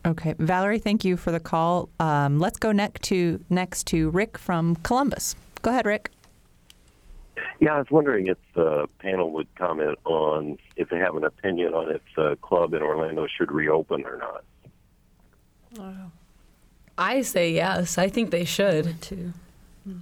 Okay, 0.07 0.35
Valerie, 0.39 0.79
thank 0.79 1.05
you 1.05 1.17
for 1.17 1.31
the 1.31 1.41
call. 1.41 1.89
Um, 2.01 2.39
let's 2.39 2.59
go 2.59 2.73
next 2.73 3.03
to 3.05 3.45
next 3.51 3.87
to 3.89 4.11
Rick 4.11 4.39
from 4.39 4.77
Columbus. 4.77 5.37
Go 5.63 5.71
ahead, 5.71 5.85
Rick. 5.85 6.11
Yeah, 7.59 7.75
I 7.75 7.79
was 7.79 7.91
wondering 7.91 8.27
if 8.27 8.39
the 8.55 8.87
panel 8.99 9.31
would 9.33 9.55
comment 9.57 9.99
on 10.05 10.57
if 10.77 10.89
they 10.89 10.99
have 10.99 11.15
an 11.17 11.25
opinion 11.25 11.75
on 11.75 11.91
if 11.91 12.01
the 12.17 12.37
club 12.41 12.73
in 12.73 12.81
Orlando 12.83 13.27
should 13.27 13.53
reopen 13.53 14.05
or 14.07 14.17
not. 14.17 14.45
Wow. 15.77 16.13
I 16.97 17.23
say 17.23 17.53
yes. 17.53 17.99
I 17.99 18.09
think 18.09 18.31
they 18.31 18.45
should. 18.45 19.01
too. 19.03 19.33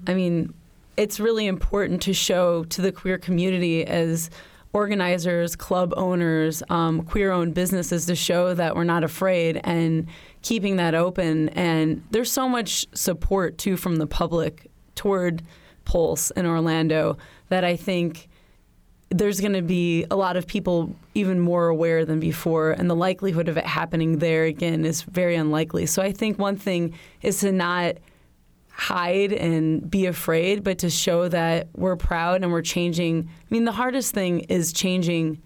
I 0.07 0.15
mean, 0.15 0.55
it's 0.97 1.21
really 1.21 1.47
important 1.47 2.03
to 2.03 2.13
show 2.13 2.65
to 2.65 2.83
the 2.83 2.93
queer 2.93 3.19
community 3.19 3.85
as 3.85 4.31
organizers, 4.73 5.57
club 5.57 5.95
owners, 5.97 6.63
um, 6.69 7.03
queer 7.03 7.33
owned 7.33 7.55
businesses 7.55 8.07
to 8.07 8.15
show 8.15 8.55
that 8.55 8.77
we're 8.77 8.85
not 8.85 9.03
afraid 9.03 9.61
and 9.65 10.07
keeping 10.43 10.77
that 10.77 10.95
open. 10.95 11.49
And 11.51 12.03
there's 12.11 12.31
so 12.31 12.49
much 12.49 12.87
support 12.95 13.59
too 13.59 13.77
from 13.77 13.97
the 13.97 14.07
public 14.07 14.71
toward 14.95 15.43
Pulse 15.85 16.31
in 16.33 16.45
Orlando 16.45 17.17
that 17.49 17.65
I 17.65 17.77
think 17.77 18.29
there's 19.11 19.41
going 19.41 19.55
to 19.55 19.63
be 19.63 20.05
a 20.11 20.17
lot 20.17 20.37
of 20.37 20.47
people 20.47 20.95
even 21.15 21.41
more 21.41 21.69
aware 21.69 22.05
than 22.05 22.21
before, 22.21 22.73
and 22.73 22.91
the 22.91 22.95
likelihood 22.95 23.49
of 23.49 23.57
it 23.57 23.65
happening 23.65 24.19
there 24.19 24.45
again 24.45 24.85
is 24.85 25.01
very 25.03 25.35
unlikely. 25.35 25.87
So 25.87 26.03
I 26.03 26.13
think 26.13 26.39
one 26.39 26.57
thing 26.57 26.93
is 27.23 27.41
to 27.41 27.51
not 27.51 27.97
hide 28.79 29.33
and 29.33 29.91
be 29.91 30.07
afraid, 30.07 30.63
but 30.63 30.79
to 30.79 30.89
show 30.89 31.27
that 31.29 31.67
we're 31.75 31.97
proud 31.97 32.43
and 32.45 32.53
we're 32.53 32.63
changing. 32.63 33.29
I 33.29 33.47
mean, 33.51 33.65
the 33.65 33.73
hardest 33.73 34.15
thing 34.15 34.41
is 34.43 34.73
changing 34.73 35.43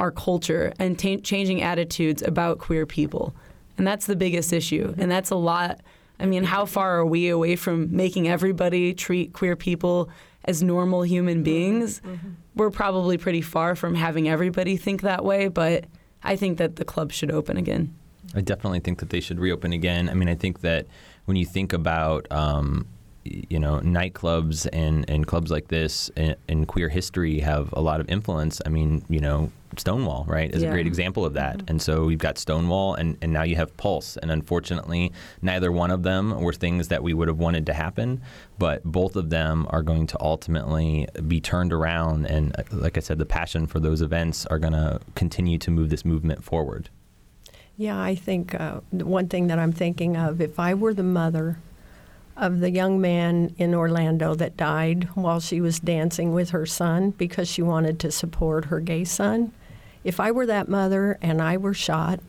our 0.00 0.10
culture 0.10 0.72
and 0.78 0.98
t- 0.98 1.18
changing 1.18 1.60
attitudes 1.60 2.22
about 2.22 2.58
queer 2.58 2.86
people. 2.86 3.34
And 3.76 3.86
that's 3.86 4.06
the 4.06 4.16
biggest 4.16 4.54
issue. 4.54 4.94
And 4.96 5.10
that's 5.10 5.28
a 5.28 5.36
lot. 5.36 5.80
I 6.18 6.24
mean, 6.24 6.44
how 6.44 6.64
far 6.64 6.98
are 6.98 7.04
we 7.04 7.28
away 7.28 7.56
from 7.56 7.94
making 7.94 8.26
everybody 8.26 8.94
treat 8.94 9.34
queer 9.34 9.54
people 9.54 10.08
as 10.46 10.62
normal 10.62 11.02
human 11.02 11.42
beings? 11.42 12.00
Mm-hmm. 12.00 12.28
We're 12.54 12.70
probably 12.70 13.18
pretty 13.18 13.42
far 13.42 13.76
from 13.76 13.94
having 13.94 14.30
everybody 14.30 14.78
think 14.78 15.02
that 15.02 15.26
way, 15.26 15.48
but 15.48 15.84
I 16.24 16.36
think 16.36 16.56
that 16.56 16.76
the 16.76 16.86
club 16.86 17.12
should 17.12 17.30
open 17.30 17.58
again. 17.58 17.94
I 18.34 18.40
definitely 18.40 18.80
think 18.80 19.00
that 19.00 19.10
they 19.10 19.20
should 19.20 19.38
reopen 19.38 19.74
again. 19.74 20.08
I 20.08 20.14
mean, 20.14 20.30
I 20.30 20.34
think 20.34 20.62
that 20.62 20.86
when 21.26 21.36
you 21.36 21.46
think 21.46 21.72
about 21.72 22.26
um, 22.32 22.86
you 23.24 23.58
know 23.58 23.80
nightclubs 23.80 24.66
and, 24.72 25.08
and 25.08 25.26
clubs 25.26 25.50
like 25.50 25.68
this 25.68 26.10
in, 26.16 26.36
in, 26.48 26.64
queer 26.66 26.88
history 26.88 27.40
have 27.40 27.72
a 27.72 27.80
lot 27.80 28.00
of 28.00 28.08
influence. 28.08 28.60
I 28.64 28.68
mean, 28.68 29.04
you 29.08 29.20
know, 29.20 29.50
Stonewall, 29.76 30.24
right, 30.28 30.52
is 30.52 30.62
yeah. 30.62 30.68
a 30.68 30.72
great 30.72 30.86
example 30.86 31.24
of 31.24 31.34
that. 31.34 31.58
Mm-hmm. 31.58 31.66
And 31.68 31.82
so 31.82 32.04
we've 32.04 32.18
got 32.18 32.38
Stonewall, 32.38 32.94
and, 32.94 33.16
and 33.20 33.32
now 33.32 33.42
you 33.42 33.56
have 33.56 33.76
Pulse. 33.76 34.16
And 34.16 34.30
unfortunately, 34.30 35.12
neither 35.42 35.70
one 35.70 35.90
of 35.90 36.02
them 36.02 36.40
were 36.40 36.52
things 36.52 36.88
that 36.88 37.02
we 37.02 37.14
would 37.14 37.28
have 37.28 37.38
wanted 37.38 37.66
to 37.66 37.74
happen, 37.74 38.22
but 38.58 38.82
both 38.84 39.16
of 39.16 39.30
them 39.30 39.66
are 39.70 39.82
going 39.82 40.06
to 40.08 40.20
ultimately 40.20 41.08
be 41.26 41.40
turned 41.40 41.72
around. 41.72 42.26
And 42.26 42.54
uh, 42.58 42.62
like 42.72 42.96
I 42.96 43.00
said, 43.00 43.18
the 43.18 43.26
passion 43.26 43.66
for 43.66 43.80
those 43.80 44.02
events 44.02 44.46
are 44.46 44.58
going 44.58 44.72
to 44.72 45.00
continue 45.14 45.58
to 45.58 45.70
move 45.70 45.90
this 45.90 46.04
movement 46.04 46.44
forward. 46.44 46.88
Yeah, 47.78 48.00
I 48.00 48.14
think 48.14 48.54
uh, 48.54 48.80
one 48.90 49.28
thing 49.28 49.48
that 49.48 49.58
I'm 49.58 49.72
thinking 49.72 50.16
of 50.16 50.40
if 50.40 50.58
I 50.58 50.72
were 50.72 50.94
the 50.94 51.02
mother 51.02 51.58
of 52.34 52.60
the 52.60 52.70
young 52.70 53.00
man 53.02 53.54
in 53.58 53.74
Orlando 53.74 54.34
that 54.34 54.56
died 54.56 55.10
while 55.14 55.40
she 55.40 55.60
was 55.60 55.78
dancing 55.78 56.32
with 56.32 56.50
her 56.50 56.64
son 56.64 57.10
because 57.10 57.48
she 57.48 57.60
wanted 57.60 58.00
to 58.00 58.10
support 58.10 58.66
her 58.66 58.80
gay 58.80 59.04
son, 59.04 59.52
if 60.04 60.20
I 60.20 60.30
were 60.30 60.46
that 60.46 60.68
mother 60.68 61.18
and 61.20 61.42
I 61.42 61.58
were 61.58 61.74
shot 61.74 62.20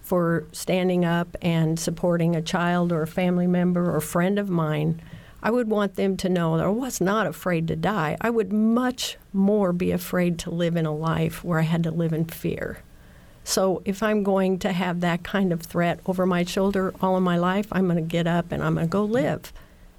for 0.00 0.46
standing 0.52 1.04
up 1.04 1.36
and 1.42 1.80
supporting 1.80 2.36
a 2.36 2.42
child 2.42 2.92
or 2.92 3.02
a 3.02 3.06
family 3.08 3.48
member 3.48 3.92
or 3.92 4.00
friend 4.00 4.38
of 4.38 4.48
mine, 4.48 5.02
I 5.42 5.50
would 5.50 5.68
want 5.68 5.96
them 5.96 6.16
to 6.18 6.28
know 6.28 6.56
that 6.56 6.66
I 6.66 6.68
was 6.68 7.00
not 7.00 7.26
afraid 7.26 7.66
to 7.68 7.76
die. 7.76 8.16
I 8.20 8.30
would 8.30 8.52
much 8.52 9.16
more 9.32 9.72
be 9.72 9.90
afraid 9.90 10.38
to 10.40 10.50
live 10.50 10.76
in 10.76 10.86
a 10.86 10.94
life 10.94 11.42
where 11.42 11.58
I 11.58 11.62
had 11.62 11.82
to 11.82 11.90
live 11.90 12.12
in 12.12 12.26
fear. 12.26 12.78
So 13.44 13.82
if 13.84 14.02
I'm 14.02 14.22
going 14.22 14.58
to 14.60 14.72
have 14.72 15.00
that 15.00 15.22
kind 15.22 15.52
of 15.52 15.60
threat 15.62 16.00
over 16.06 16.24
my 16.24 16.44
shoulder 16.44 16.94
all 17.00 17.16
of 17.16 17.22
my 17.22 17.36
life, 17.36 17.68
I'm 17.70 17.84
going 17.84 17.96
to 17.96 18.02
get 18.02 18.26
up 18.26 18.50
and 18.50 18.62
I'm 18.62 18.74
going 18.74 18.86
to 18.86 18.90
go 18.90 19.04
live. 19.04 19.52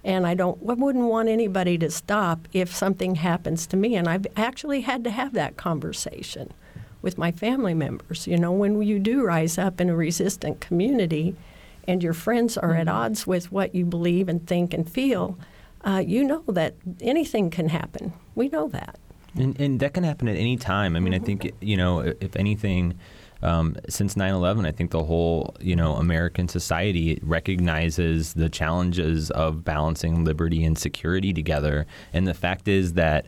And 0.04 0.28
I 0.28 0.34
don't 0.34 0.60
I 0.68 0.74
wouldn't 0.74 1.06
want 1.06 1.30
anybody 1.30 1.78
to 1.80 1.90
stop 1.90 2.48
if 2.54 2.76
something 2.76 3.16
happens 3.16 3.66
to 3.68 3.78
me 3.78 3.96
and 3.96 4.08
I've 4.08 4.28
actually 4.36 4.82
had 4.82 5.04
to 5.04 5.10
have 5.10 5.34
that 5.34 5.58
conversation 5.58 6.52
with 7.02 7.18
my 7.18 7.32
family 7.32 7.74
members. 7.74 8.28
You 8.28 8.38
know, 8.38 8.52
when 8.52 8.82
you 8.82 9.00
do 9.00 9.24
rise 9.24 9.58
up 9.58 9.80
in 9.80 9.90
a 9.90 9.96
resistant 9.96 10.60
community 10.60 11.36
and 11.88 12.02
your 12.02 12.14
friends 12.14 12.58
are 12.58 12.72
mm-hmm. 12.72 12.82
at 12.82 12.88
odds 12.88 13.28
with 13.28 13.52
what 13.52 13.76
you 13.76 13.86
believe 13.86 14.28
and 14.28 14.46
think 14.46 14.74
and 14.74 14.90
feel, 14.90 15.38
uh, 15.84 16.04
you 16.06 16.24
know 16.24 16.44
that 16.48 16.74
anything 17.02 17.52
can 17.52 17.70
happen. 17.70 18.14
We 18.34 18.50
know 18.50 18.68
that. 18.70 18.98
And, 19.38 19.60
and, 19.60 19.80
that 19.82 19.94
can 19.94 20.04
happen 20.04 20.28
at 20.28 20.38
any 20.38 20.56
time. 20.58 20.96
I 20.96 21.00
mean, 21.00 21.14
I 21.14 21.20
think, 21.20 21.52
you 21.60 21.78
know, 21.78 22.00
if 22.00 22.36
anything, 22.36 22.98
um, 23.42 23.76
since 23.90 24.16
9/11, 24.16 24.66
I 24.66 24.72
think 24.72 24.92
the 24.92 25.04
whole 25.04 25.56
you 25.60 25.76
know 25.76 25.96
American 25.96 26.48
society 26.48 27.20
recognizes 27.22 28.34
the 28.34 28.50
challenges 28.50 29.32
of 29.32 29.64
balancing 29.64 30.24
liberty 30.24 30.64
and 30.64 30.78
security 30.78 31.34
together. 31.34 31.86
And 32.14 32.28
the 32.28 32.34
fact 32.34 32.68
is 32.68 32.94
that 32.94 33.28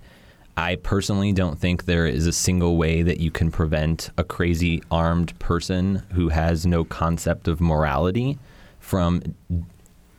I 0.57 0.75
personally 0.75 1.33
don't 1.33 1.59
think 1.59 1.85
there 1.85 2.07
is 2.07 2.25
a 2.25 2.33
single 2.33 2.77
way 2.77 3.03
that 3.03 3.19
you 3.19 3.29
can 3.29 3.51
prevent 3.51 4.09
a 4.17 4.23
crazy 4.23 4.81
armed 4.89 5.37
person 5.37 6.03
who 6.13 6.29
has 6.29 6.65
no 6.65 6.83
concept 6.83 7.47
of 7.47 7.61
morality 7.61 8.39
from 8.79 9.21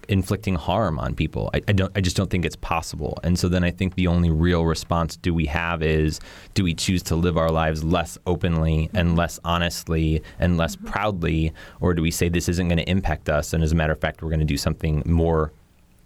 inflicting 0.08 0.54
harm 0.54 0.98
on 0.98 1.14
people. 1.14 1.50
I, 1.54 1.62
I, 1.68 1.72
don't. 1.72 1.92
I 1.96 2.00
just 2.00 2.16
don't 2.16 2.30
think 2.30 2.44
it's 2.44 2.56
possible. 2.56 3.18
And 3.22 3.38
so 3.38 3.48
then 3.48 3.64
I 3.64 3.70
think 3.70 3.94
the 3.94 4.06
only 4.06 4.30
real 4.30 4.64
response 4.64 5.16
do 5.16 5.34
we 5.34 5.46
have 5.46 5.82
is 5.82 6.20
do 6.54 6.64
we 6.64 6.74
choose 6.74 7.02
to 7.04 7.16
live 7.16 7.36
our 7.36 7.50
lives 7.50 7.84
less 7.84 8.18
openly 8.26 8.90
and 8.94 9.16
less 9.16 9.38
honestly 9.44 10.22
and 10.38 10.56
less 10.56 10.76
mm-hmm. 10.76 10.86
proudly, 10.88 11.52
or 11.80 11.94
do 11.94 12.02
we 12.02 12.10
say 12.10 12.28
this 12.28 12.48
isn't 12.48 12.68
going 12.68 12.78
to 12.78 12.90
impact 12.90 13.28
us 13.28 13.52
and 13.52 13.62
as 13.62 13.72
a 13.72 13.74
matter 13.74 13.92
of 13.92 14.00
fact 14.00 14.22
we're 14.22 14.30
going 14.30 14.40
to 14.40 14.46
do 14.46 14.56
something 14.56 15.02
more 15.04 15.52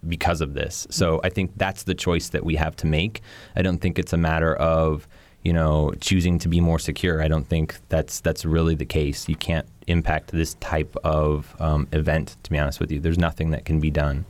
because 0.08 0.40
of 0.40 0.54
this? 0.54 0.86
So 0.90 1.20
I 1.22 1.28
think 1.28 1.52
that's 1.56 1.84
the 1.84 1.94
choice 1.94 2.30
that 2.30 2.44
we 2.44 2.56
have 2.56 2.76
to 2.76 2.86
make. 2.86 3.22
I 3.56 3.62
don't 3.62 3.78
think 3.78 3.98
it's 3.98 4.12
a 4.12 4.18
matter 4.18 4.54
of 4.56 5.06
you 5.42 5.52
know, 5.52 5.92
choosing 6.00 6.38
to 6.40 6.48
be 6.48 6.60
more 6.60 6.78
secure. 6.78 7.22
I 7.22 7.28
don't 7.28 7.46
think 7.46 7.76
that's 7.88 8.20
that's 8.20 8.44
really 8.44 8.74
the 8.74 8.84
case. 8.84 9.28
You 9.28 9.36
can't 9.36 9.66
impact 9.86 10.30
this 10.30 10.54
type 10.54 10.96
of 11.02 11.54
um, 11.60 11.88
event. 11.92 12.36
To 12.44 12.50
be 12.50 12.58
honest 12.58 12.80
with 12.80 12.92
you, 12.92 13.00
there's 13.00 13.18
nothing 13.18 13.50
that 13.50 13.64
can 13.64 13.80
be 13.80 13.90
done. 13.90 14.24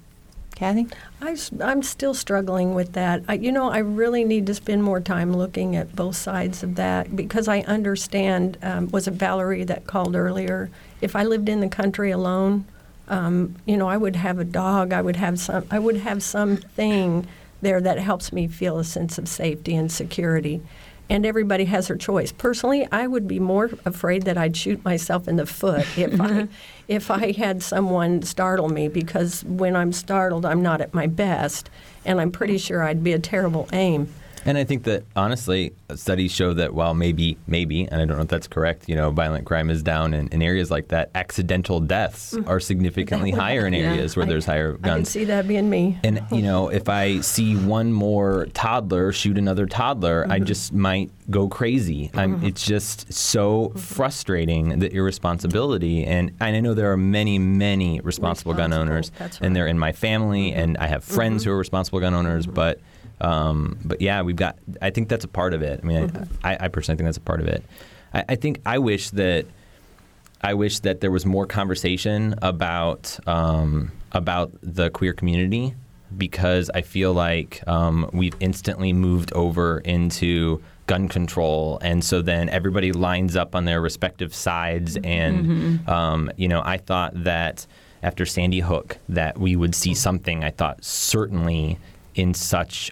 Kathy? 0.55 0.89
I, 1.21 1.37
am 1.61 1.83
still 1.83 2.15
struggling 2.15 2.75
with 2.75 2.93
that. 2.93 3.23
I, 3.29 3.35
you 3.35 3.53
know, 3.53 3.71
I 3.71 3.79
really 3.79 4.25
need 4.25 4.47
to 4.47 4.55
spend 4.55 4.83
more 4.85 5.01
time 5.01 5.33
looking 5.33 5.77
at 5.77 5.95
both 5.95 6.17
sides 6.17 6.63
of 6.63 6.75
that 6.77 7.15
because 7.17 7.49
I 7.49 7.61
understand. 7.61 8.59
Um, 8.63 8.89
was 8.89 9.09
it 9.09 9.15
Valerie 9.15 9.65
that 9.65 9.87
called 9.87 10.15
earlier? 10.15 10.71
If 11.01 11.17
I 11.17 11.25
lived 11.25 11.49
in 11.49 11.61
the 11.61 11.69
country 11.69 12.11
alone, 12.11 12.65
um, 13.09 13.57
you 13.67 13.77
know, 13.77 13.89
I 13.89 13.97
would 13.97 14.17
have 14.17 14.39
a 14.39 14.45
dog. 14.45 14.93
I 14.93 15.03
would 15.03 15.17
have 15.17 15.39
some. 15.39 15.67
I 15.71 15.79
would 15.79 15.99
have 15.99 16.23
something 16.23 17.27
there 17.61 17.81
that 17.81 17.99
helps 17.99 18.33
me 18.33 18.49
feel 18.49 18.79
a 18.79 18.85
sense 18.85 19.19
of 19.19 19.29
safety 19.29 19.75
and 19.75 19.91
security 19.91 20.63
and 21.13 21.27
everybody 21.27 21.67
has 21.67 21.89
their 21.89 21.97
choice. 21.97 22.33
Personally, 22.33 22.89
I 22.91 23.07
would 23.07 23.29
be 23.29 23.39
more 23.39 23.69
afraid 23.85 24.23
that 24.23 24.39
I'd 24.39 24.57
shoot 24.57 24.83
myself 24.83 25.29
in 25.29 25.37
the 25.37 25.45
foot 25.45 25.87
if 25.99 26.19
I 26.19 26.49
if 26.89 27.11
I 27.11 27.33
had 27.33 27.63
someone 27.63 28.23
startle 28.23 28.71
me 28.71 28.89
because 28.89 29.45
when 29.45 29.77
I'm 29.77 29.93
startled, 29.93 30.47
I'm 30.47 30.63
not 30.63 30.81
at 30.81 30.95
my 30.95 31.07
best, 31.07 31.69
and 32.07 32.19
I'm 32.19 32.33
pretty 32.33 32.57
sure 32.57 32.83
I'd 32.83 33.05
be 33.05 33.13
a 33.13 33.19
terrible 33.19 33.69
aim. 33.75 34.09
And 34.45 34.59
I 34.59 34.65
think 34.65 34.85
that 34.85 35.05
honestly, 35.15 35.75
studies 35.95 36.33
show 36.33 36.55
that 36.55 36.75
while 36.75 36.95
maybe, 36.95 37.37
maybe, 37.47 37.87
and 37.87 38.01
I 38.01 38.05
don't 38.05 38.17
know 38.17 38.23
if 38.23 38.29
that's 38.29 38.49
correct, 38.49 38.89
you 38.89 38.97
know, 38.97 39.11
violent 39.11 39.47
crime 39.47 39.71
is 39.71 39.83
down 39.83 40.15
in, 40.15 40.29
in 40.29 40.43
areas 40.43 40.71
like 40.71 40.89
that, 40.89 41.11
accidental 41.15 41.81
deaths 41.81 42.35
mm. 42.35 42.49
are 42.49 42.61
significantly 42.61 43.31
higher 43.43 43.67
in 43.67 43.75
areas 43.75 44.15
yeah. 44.15 44.19
where 44.19 44.27
I, 44.27 44.29
there's 44.29 44.47
higher 44.47 44.73
guns. 44.73 44.85
I 44.85 44.97
can 44.97 45.05
see 45.05 45.25
that 45.25 45.47
being 45.47 45.71
me. 45.71 45.99
And, 46.03 46.25
you 46.31 46.43
know, 46.43 46.69
if 46.69 46.89
I 46.89 47.21
see 47.21 47.57
one 47.57 47.93
more 47.93 48.47
toddler 48.55 49.13
shoot 49.13 49.39
another 49.39 49.67
toddler, 49.67 50.23
mm-hmm. 50.23 50.33
I 50.33 50.39
just 50.41 50.73
might 50.73 51.11
go 51.31 51.49
crazy. 51.49 52.11
Mm-hmm. 52.13 52.45
it's 52.47 52.65
just 52.65 53.13
so 53.13 53.69
mm-hmm. 53.69 53.79
frustrating, 53.79 54.79
the 54.81 54.93
irresponsibility. 54.93 56.05
And, 56.05 56.31
and 56.41 56.57
I 56.57 56.61
know 56.61 56.75
there 56.75 56.93
are 56.93 56.97
many, 56.97 57.39
many 57.39 58.01
responsible, 58.01 58.53
responsible. 58.53 58.55
gun 58.55 58.73
owners, 58.73 59.13
right. 59.21 59.41
and 59.41 59.55
they're 59.55 59.67
in 59.67 59.79
my 59.79 59.93
family, 59.93 60.51
mm-hmm. 60.51 60.61
and 60.61 60.79
I 60.79 60.87
have 60.87 61.05
friends 61.05 61.43
mm-hmm. 61.43 61.51
who 61.51 61.55
are 61.55 61.59
responsible 61.59 62.01
gun 62.01 62.15
owners, 62.15 62.47
but 62.47 62.81
um, 63.23 63.79
but 63.85 64.01
yeah, 64.01 64.23
we've 64.23 64.37
got. 64.37 64.59
I 64.83 64.91
think 64.91 65.09
that's 65.09 65.25
a 65.25 65.29
part 65.29 65.55
of 65.55 65.63
it. 65.63 65.81
I 65.83 65.87
mean, 65.87 66.09
mm-hmm. 66.09 66.35
I, 66.45 66.57
I, 66.61 66.69
personally 66.69 66.97
think 66.99 67.07
that's 67.07 67.17
a 67.17 67.21
part 67.21 67.41
of 67.41 67.47
it. 67.47 67.65
I, 68.13 68.25
I, 68.31 68.35
think 68.35 68.61
I 68.67 68.79
wish 68.79 69.11
that 69.11 69.47
I 70.41 70.55
wish 70.55 70.81
that 70.81 71.01
there 71.01 71.11
was 71.11 71.25
more 71.25 71.47
conversation 71.47 72.35
about 72.43 73.19
um, 73.29 73.93
about 74.11 74.53
the 74.61 74.91
queer 74.91 75.13
community 75.13 75.75
because 76.19 76.69
I 76.75 76.83
feel 76.83 77.13
like 77.13 77.63
um, 77.69 78.11
we've 78.13 78.35
instantly 78.41 78.93
moved 78.93 79.33
over 79.35 79.79
into 79.79 80.61
gun 80.89 81.09
control, 81.09 81.79
and 81.81 82.05
so 82.05 82.23
then 82.23 82.49
everybody 82.49 82.91
lines 82.91 83.37
up 83.37 83.55
on 83.55 83.67
their 83.67 83.81
respective 83.81 84.35
sides. 84.35 84.97
And 84.97 85.47
mm-hmm. 85.47 85.91
um, 85.91 86.31
you 86.37 86.49
know, 86.49 86.61
I 86.65 86.79
thought 86.79 87.13
that 87.23 87.67
after 88.03 88.27
Sandy 88.27 88.61
Hook 88.61 88.99
that 89.09 89.39
we 89.39 89.55
would 89.55 89.75
see 89.75 89.95
something. 89.95 90.43
I 90.43 90.51
thought 90.51 90.85
certainly 90.85 91.79
in 92.15 92.35
such 92.35 92.91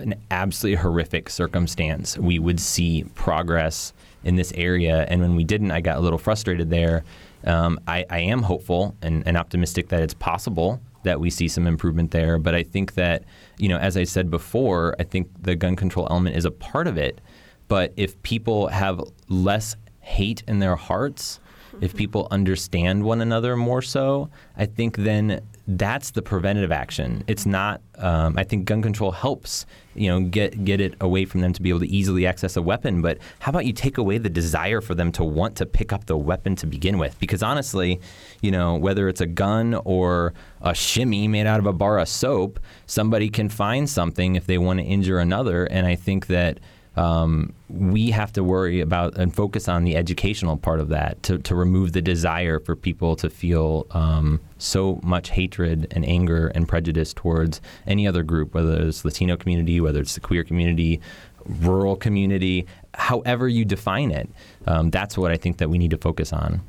an 0.00 0.14
absolutely 0.30 0.76
horrific 0.76 1.28
circumstance, 1.30 2.18
we 2.18 2.38
would 2.38 2.60
see 2.60 3.04
progress 3.14 3.92
in 4.24 4.36
this 4.36 4.52
area. 4.56 5.06
And 5.08 5.20
when 5.20 5.36
we 5.36 5.44
didn't, 5.44 5.70
I 5.70 5.80
got 5.80 5.96
a 5.96 6.00
little 6.00 6.18
frustrated 6.18 6.70
there. 6.70 7.04
Um, 7.44 7.78
I, 7.86 8.04
I, 8.10 8.18
am 8.20 8.42
hopeful 8.42 8.96
and, 9.02 9.22
and, 9.26 9.36
optimistic 9.36 9.88
that 9.90 10.02
it's 10.02 10.14
possible 10.14 10.80
that 11.04 11.20
we 11.20 11.30
see 11.30 11.46
some 11.46 11.66
improvement 11.66 12.10
there. 12.10 12.38
But 12.38 12.56
I 12.56 12.64
think 12.64 12.94
that, 12.94 13.22
you 13.58 13.68
know, 13.68 13.78
as 13.78 13.96
I 13.96 14.02
said 14.02 14.30
before, 14.30 14.96
I 14.98 15.04
think 15.04 15.30
the 15.40 15.54
gun 15.54 15.76
control 15.76 16.08
element 16.10 16.34
is 16.34 16.44
a 16.44 16.50
part 16.50 16.88
of 16.88 16.98
it. 16.98 17.20
But 17.68 17.92
if 17.96 18.20
people 18.22 18.66
have 18.68 19.00
less 19.28 19.76
hate 20.00 20.42
in 20.48 20.58
their 20.58 20.74
hearts, 20.74 21.38
if 21.80 21.94
people 21.94 22.28
understand 22.30 23.04
one 23.04 23.20
another 23.20 23.56
more 23.56 23.82
so, 23.82 24.30
I 24.56 24.66
think 24.66 24.96
then 24.96 25.42
that's 25.68 26.12
the 26.12 26.22
preventative 26.22 26.70
action. 26.70 27.24
It's 27.26 27.44
not. 27.44 27.80
Um, 27.98 28.38
I 28.38 28.44
think 28.44 28.66
gun 28.66 28.82
control 28.82 29.10
helps, 29.10 29.66
you 29.94 30.08
know, 30.08 30.20
get 30.20 30.64
get 30.64 30.80
it 30.80 30.94
away 31.00 31.24
from 31.24 31.40
them 31.40 31.52
to 31.54 31.62
be 31.62 31.70
able 31.70 31.80
to 31.80 31.88
easily 31.88 32.26
access 32.26 32.56
a 32.56 32.62
weapon. 32.62 33.02
But 33.02 33.18
how 33.40 33.50
about 33.50 33.66
you 33.66 33.72
take 33.72 33.98
away 33.98 34.18
the 34.18 34.28
desire 34.28 34.80
for 34.80 34.94
them 34.94 35.10
to 35.12 35.24
want 35.24 35.56
to 35.56 35.66
pick 35.66 35.92
up 35.92 36.06
the 36.06 36.16
weapon 36.16 36.56
to 36.56 36.66
begin 36.66 36.98
with? 36.98 37.18
Because 37.18 37.42
honestly, 37.42 38.00
you 38.42 38.50
know, 38.50 38.76
whether 38.76 39.08
it's 39.08 39.20
a 39.20 39.26
gun 39.26 39.74
or 39.84 40.34
a 40.60 40.74
shimmy 40.74 41.26
made 41.26 41.46
out 41.46 41.58
of 41.58 41.66
a 41.66 41.72
bar 41.72 41.98
of 41.98 42.08
soap, 42.08 42.60
somebody 42.86 43.28
can 43.28 43.48
find 43.48 43.88
something 43.88 44.36
if 44.36 44.46
they 44.46 44.58
want 44.58 44.78
to 44.78 44.84
injure 44.84 45.18
another. 45.18 45.64
And 45.64 45.86
I 45.86 45.96
think 45.96 46.28
that 46.28 46.60
um, 46.96 47.52
we 47.68 48.10
have 48.10 48.32
to 48.32 48.42
worry 48.42 48.80
about 48.80 49.16
and 49.18 49.34
focus 49.34 49.68
on 49.68 49.84
the 49.84 49.96
educational 49.96 50.56
part 50.56 50.80
of 50.80 50.88
that 50.88 51.22
to, 51.24 51.38
to 51.38 51.54
remove 51.54 51.92
the 51.92 52.02
desire 52.02 52.58
for 52.58 52.74
people 52.74 53.16
to 53.16 53.28
feel 53.28 53.86
um, 53.90 54.40
so 54.58 54.98
much 55.02 55.30
hatred 55.30 55.86
and 55.90 56.04
anger 56.06 56.48
and 56.48 56.68
prejudice 56.68 57.12
towards 57.12 57.60
any 57.86 58.06
other 58.06 58.22
group, 58.22 58.54
whether 58.54 58.86
it's 58.86 59.04
Latino 59.04 59.36
community, 59.36 59.80
whether 59.80 60.00
it's 60.00 60.14
the 60.14 60.20
queer 60.20 60.42
community, 60.42 61.00
rural 61.44 61.96
community, 61.96 62.66
however 62.94 63.48
you 63.48 63.64
define 63.64 64.10
it. 64.10 64.28
Um, 64.66 64.90
that's 64.90 65.18
what 65.18 65.30
I 65.30 65.36
think 65.36 65.58
that 65.58 65.68
we 65.68 65.78
need 65.78 65.90
to 65.90 65.98
focus 65.98 66.32
on. 66.32 66.62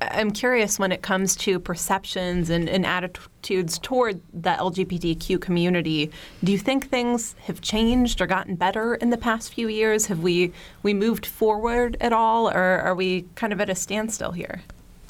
I'm 0.00 0.30
curious 0.30 0.78
when 0.78 0.92
it 0.92 1.02
comes 1.02 1.34
to 1.36 1.58
perceptions 1.58 2.50
and, 2.50 2.68
and, 2.68 2.86
attitudes 2.86 3.78
toward 3.78 4.20
the 4.32 4.50
LGBTQ 4.50 5.40
community. 5.40 6.10
Do 6.44 6.52
you 6.52 6.58
think 6.58 6.88
things 6.88 7.34
have 7.46 7.60
changed 7.60 8.20
or 8.20 8.26
gotten 8.26 8.54
better 8.54 8.94
in 8.96 9.10
the 9.10 9.16
past 9.16 9.52
few 9.52 9.68
years? 9.68 10.06
Have 10.06 10.20
we 10.20 10.52
we 10.82 10.94
moved 10.94 11.26
forward 11.26 11.96
at 12.00 12.12
all, 12.12 12.48
or 12.48 12.80
are 12.80 12.94
we 12.94 13.24
kind 13.34 13.52
of 13.52 13.60
at 13.60 13.68
a 13.68 13.74
standstill 13.74 14.32
here? 14.32 14.62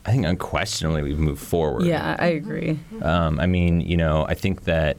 I 0.07 0.13
think 0.13 0.25
unquestionably 0.25 1.03
we've 1.03 1.19
moved 1.19 1.43
forward. 1.43 1.85
Yeah, 1.85 2.17
I 2.19 2.29
agree. 2.29 2.79
Um, 3.03 3.39
I 3.41 3.47
mean, 3.47 3.81
you 3.81 3.97
know, 3.97 4.27
I 4.29 4.35
think 4.35 4.65
that. 4.65 4.99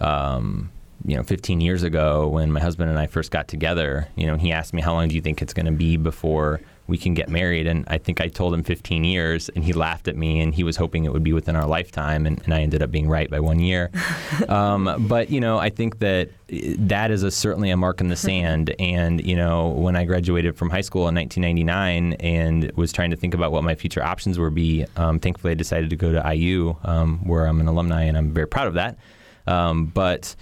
Um, 0.00 0.70
you 1.06 1.16
know, 1.16 1.22
15 1.22 1.62
years 1.62 1.82
ago, 1.82 2.28
when 2.28 2.52
my 2.52 2.60
husband 2.60 2.90
and 2.90 2.98
I 2.98 3.06
first 3.06 3.30
got 3.30 3.48
together, 3.48 4.08
you 4.16 4.26
know, 4.26 4.36
he 4.36 4.52
asked 4.52 4.74
me, 4.74 4.82
"How 4.82 4.92
long 4.92 5.08
do 5.08 5.14
you 5.14 5.22
think 5.22 5.40
it's 5.40 5.54
going 5.54 5.64
to 5.64 5.72
be 5.72 5.96
before 5.96 6.60
we 6.90 6.98
can 6.98 7.14
get 7.14 7.30
married. 7.30 7.66
And 7.66 7.84
I 7.88 7.96
think 7.96 8.20
I 8.20 8.28
told 8.28 8.52
him 8.52 8.62
15 8.62 9.04
years, 9.04 9.48
and 9.50 9.64
he 9.64 9.72
laughed 9.72 10.08
at 10.08 10.16
me, 10.16 10.40
and 10.40 10.52
he 10.52 10.64
was 10.64 10.76
hoping 10.76 11.04
it 11.04 11.12
would 11.12 11.22
be 11.22 11.32
within 11.32 11.56
our 11.56 11.66
lifetime, 11.66 12.26
and, 12.26 12.42
and 12.44 12.52
I 12.52 12.60
ended 12.60 12.82
up 12.82 12.90
being 12.90 13.08
right 13.08 13.30
by 13.30 13.40
one 13.40 13.60
year. 13.60 13.90
um, 14.48 15.06
but 15.08 15.30
you 15.30 15.40
know, 15.40 15.58
I 15.58 15.70
think 15.70 16.00
that 16.00 16.30
that 16.48 17.10
is 17.12 17.22
a, 17.22 17.30
certainly 17.30 17.70
a 17.70 17.76
mark 17.76 18.00
in 18.00 18.08
the 18.08 18.16
sand. 18.16 18.74
And 18.80 19.24
you 19.24 19.36
know, 19.36 19.68
when 19.68 19.94
I 19.94 20.04
graduated 20.04 20.56
from 20.56 20.70
high 20.70 20.80
school 20.80 21.06
in 21.06 21.14
1999 21.14 22.14
and 22.14 22.72
was 22.72 22.92
trying 22.92 23.10
to 23.10 23.16
think 23.16 23.34
about 23.34 23.52
what 23.52 23.62
my 23.62 23.74
future 23.74 24.02
options 24.02 24.38
would 24.38 24.54
be, 24.54 24.84
um, 24.96 25.20
thankfully 25.20 25.52
I 25.52 25.54
decided 25.54 25.90
to 25.90 25.96
go 25.96 26.10
to 26.10 26.34
IU, 26.34 26.74
um, 26.82 27.18
where 27.24 27.46
I'm 27.46 27.60
an 27.60 27.68
alumni, 27.68 28.04
and 28.04 28.16
I'm 28.16 28.32
very 28.32 28.48
proud 28.48 28.66
of 28.66 28.74
that. 28.74 28.98
Um, 29.46 29.86
but 29.86 30.34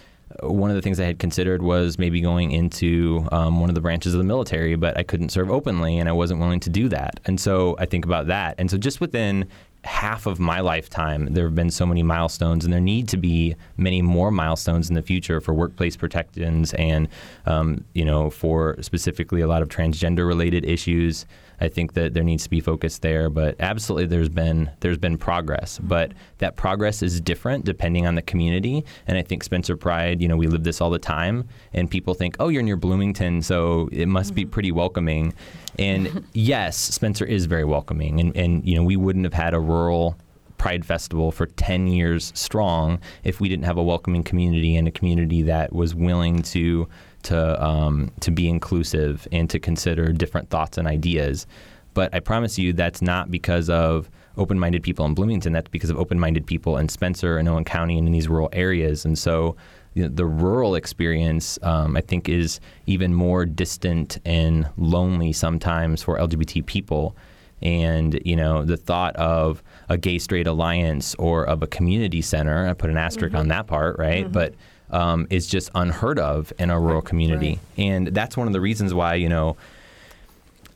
one 0.42 0.70
of 0.70 0.76
the 0.76 0.82
things 0.82 1.00
I 1.00 1.04
had 1.04 1.18
considered 1.18 1.62
was 1.62 1.98
maybe 1.98 2.20
going 2.20 2.52
into 2.52 3.26
um, 3.32 3.60
one 3.60 3.68
of 3.68 3.74
the 3.74 3.80
branches 3.80 4.14
of 4.14 4.18
the 4.18 4.24
military, 4.24 4.76
but 4.76 4.96
I 4.96 5.02
couldn't 5.02 5.30
serve 5.30 5.50
openly 5.50 5.98
and 5.98 6.08
I 6.08 6.12
wasn't 6.12 6.40
willing 6.40 6.60
to 6.60 6.70
do 6.70 6.88
that. 6.90 7.20
And 7.24 7.40
so 7.40 7.76
I 7.78 7.86
think 7.86 8.04
about 8.04 8.26
that. 8.28 8.54
And 8.58 8.70
so 8.70 8.76
just 8.76 9.00
within 9.00 9.48
half 9.84 10.26
of 10.26 10.38
my 10.38 10.60
lifetime, 10.60 11.32
there 11.32 11.44
have 11.44 11.54
been 11.54 11.70
so 11.70 11.86
many 11.86 12.02
milestones, 12.02 12.64
and 12.64 12.72
there 12.72 12.80
need 12.80 13.08
to 13.08 13.16
be 13.16 13.54
many 13.76 14.02
more 14.02 14.30
milestones 14.30 14.88
in 14.88 14.94
the 14.94 15.02
future 15.02 15.40
for 15.40 15.54
workplace 15.54 15.96
protections 15.96 16.74
and, 16.74 17.08
um, 17.46 17.84
you 17.94 18.04
know, 18.04 18.28
for 18.28 18.76
specifically 18.80 19.40
a 19.40 19.46
lot 19.46 19.62
of 19.62 19.68
transgender 19.68 20.26
related 20.26 20.64
issues. 20.64 21.26
I 21.60 21.68
think 21.68 21.94
that 21.94 22.14
there 22.14 22.22
needs 22.22 22.44
to 22.44 22.50
be 22.50 22.60
focus 22.60 22.98
there, 22.98 23.30
but 23.30 23.56
absolutely 23.58 24.06
there's 24.06 24.28
been 24.28 24.70
there's 24.80 24.98
been 24.98 25.18
progress, 25.18 25.78
but 25.82 26.12
that 26.38 26.56
progress 26.56 27.02
is 27.02 27.20
different 27.20 27.64
depending 27.64 28.06
on 28.06 28.14
the 28.14 28.22
community. 28.22 28.84
And 29.06 29.18
I 29.18 29.22
think 29.22 29.42
Spencer 29.42 29.76
Pride, 29.76 30.22
you 30.22 30.28
know, 30.28 30.36
we 30.36 30.46
live 30.46 30.64
this 30.64 30.80
all 30.80 30.90
the 30.90 30.98
time, 30.98 31.48
and 31.72 31.90
people 31.90 32.14
think, 32.14 32.36
oh, 32.40 32.48
you're 32.48 32.62
near 32.62 32.76
Bloomington, 32.76 33.42
so 33.42 33.88
it 33.92 34.06
must 34.06 34.34
be 34.34 34.42
mm-hmm. 34.42 34.50
pretty 34.50 34.72
welcoming. 34.72 35.34
And 35.78 36.24
yes, 36.32 36.76
Spencer 36.76 37.24
is 37.24 37.46
very 37.46 37.64
welcoming, 37.64 38.20
and 38.20 38.36
and 38.36 38.66
you 38.66 38.76
know 38.76 38.82
we 38.82 38.96
wouldn't 38.96 39.24
have 39.24 39.34
had 39.34 39.54
a 39.54 39.60
rural 39.60 40.16
Pride 40.58 40.84
Festival 40.84 41.30
for 41.30 41.46
10 41.46 41.86
years 41.86 42.32
strong 42.34 42.98
if 43.24 43.40
we 43.40 43.48
didn't 43.48 43.64
have 43.64 43.78
a 43.78 43.82
welcoming 43.82 44.24
community 44.24 44.76
and 44.76 44.86
a 44.86 44.90
community 44.90 45.42
that 45.42 45.72
was 45.72 45.94
willing 45.94 46.42
to 46.42 46.88
to 47.24 47.62
um, 47.64 48.10
to 48.20 48.30
be 48.30 48.48
inclusive 48.48 49.26
and 49.32 49.48
to 49.50 49.58
consider 49.58 50.12
different 50.12 50.50
thoughts 50.50 50.78
and 50.78 50.86
ideas. 50.86 51.46
But 51.94 52.14
I 52.14 52.20
promise 52.20 52.58
you, 52.58 52.72
that's 52.72 53.02
not 53.02 53.30
because 53.30 53.68
of 53.68 54.08
open-minded 54.36 54.82
people 54.82 55.04
in 55.04 55.14
Bloomington. 55.14 55.52
That's 55.52 55.68
because 55.68 55.90
of 55.90 55.96
open-minded 55.96 56.46
people 56.46 56.76
in 56.76 56.88
Spencer 56.88 57.38
and 57.38 57.48
Owen 57.48 57.64
County 57.64 57.98
and 57.98 58.06
in 58.06 58.12
these 58.12 58.28
rural 58.28 58.48
areas. 58.52 59.04
And 59.04 59.18
so, 59.18 59.56
you 59.94 60.04
know, 60.04 60.08
the 60.08 60.24
rural 60.24 60.76
experience, 60.76 61.58
um, 61.62 61.96
I 61.96 62.00
think, 62.00 62.28
is 62.28 62.60
even 62.86 63.14
more 63.14 63.44
distant 63.44 64.18
and 64.24 64.68
lonely 64.76 65.32
sometimes 65.32 66.02
for 66.02 66.18
LGBT 66.18 66.64
people. 66.66 67.16
And 67.60 68.20
you 68.24 68.36
know, 68.36 68.64
the 68.64 68.76
thought 68.76 69.16
of 69.16 69.62
a 69.88 69.98
gay 69.98 70.18
straight 70.18 70.46
alliance 70.46 71.16
or 71.16 71.44
of 71.44 71.62
a 71.62 71.66
community 71.66 72.22
center, 72.22 72.68
I 72.68 72.74
put 72.74 72.90
an 72.90 72.96
asterisk 72.96 73.32
mm-hmm. 73.32 73.40
on 73.40 73.48
that 73.48 73.66
part, 73.66 73.98
right? 73.98 74.22
Mm-hmm. 74.22 74.32
But 74.32 74.54
um, 74.90 75.26
is 75.30 75.46
just 75.46 75.70
unheard 75.74 76.18
of 76.18 76.52
in 76.58 76.70
a 76.70 76.78
rural 76.78 77.02
community. 77.02 77.60
Right. 77.76 77.84
And 77.84 78.08
that's 78.08 78.36
one 78.36 78.46
of 78.46 78.52
the 78.52 78.60
reasons 78.60 78.94
why, 78.94 79.14
you 79.14 79.28
know, 79.28 79.56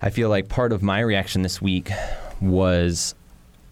I 0.01 0.11
feel 0.11 0.29
like 0.29 0.49
part 0.49 0.73
of 0.73 0.83
my 0.83 1.01
reaction 1.01 1.43
this 1.43 1.63
week 1.63 1.91
was 2.41 3.15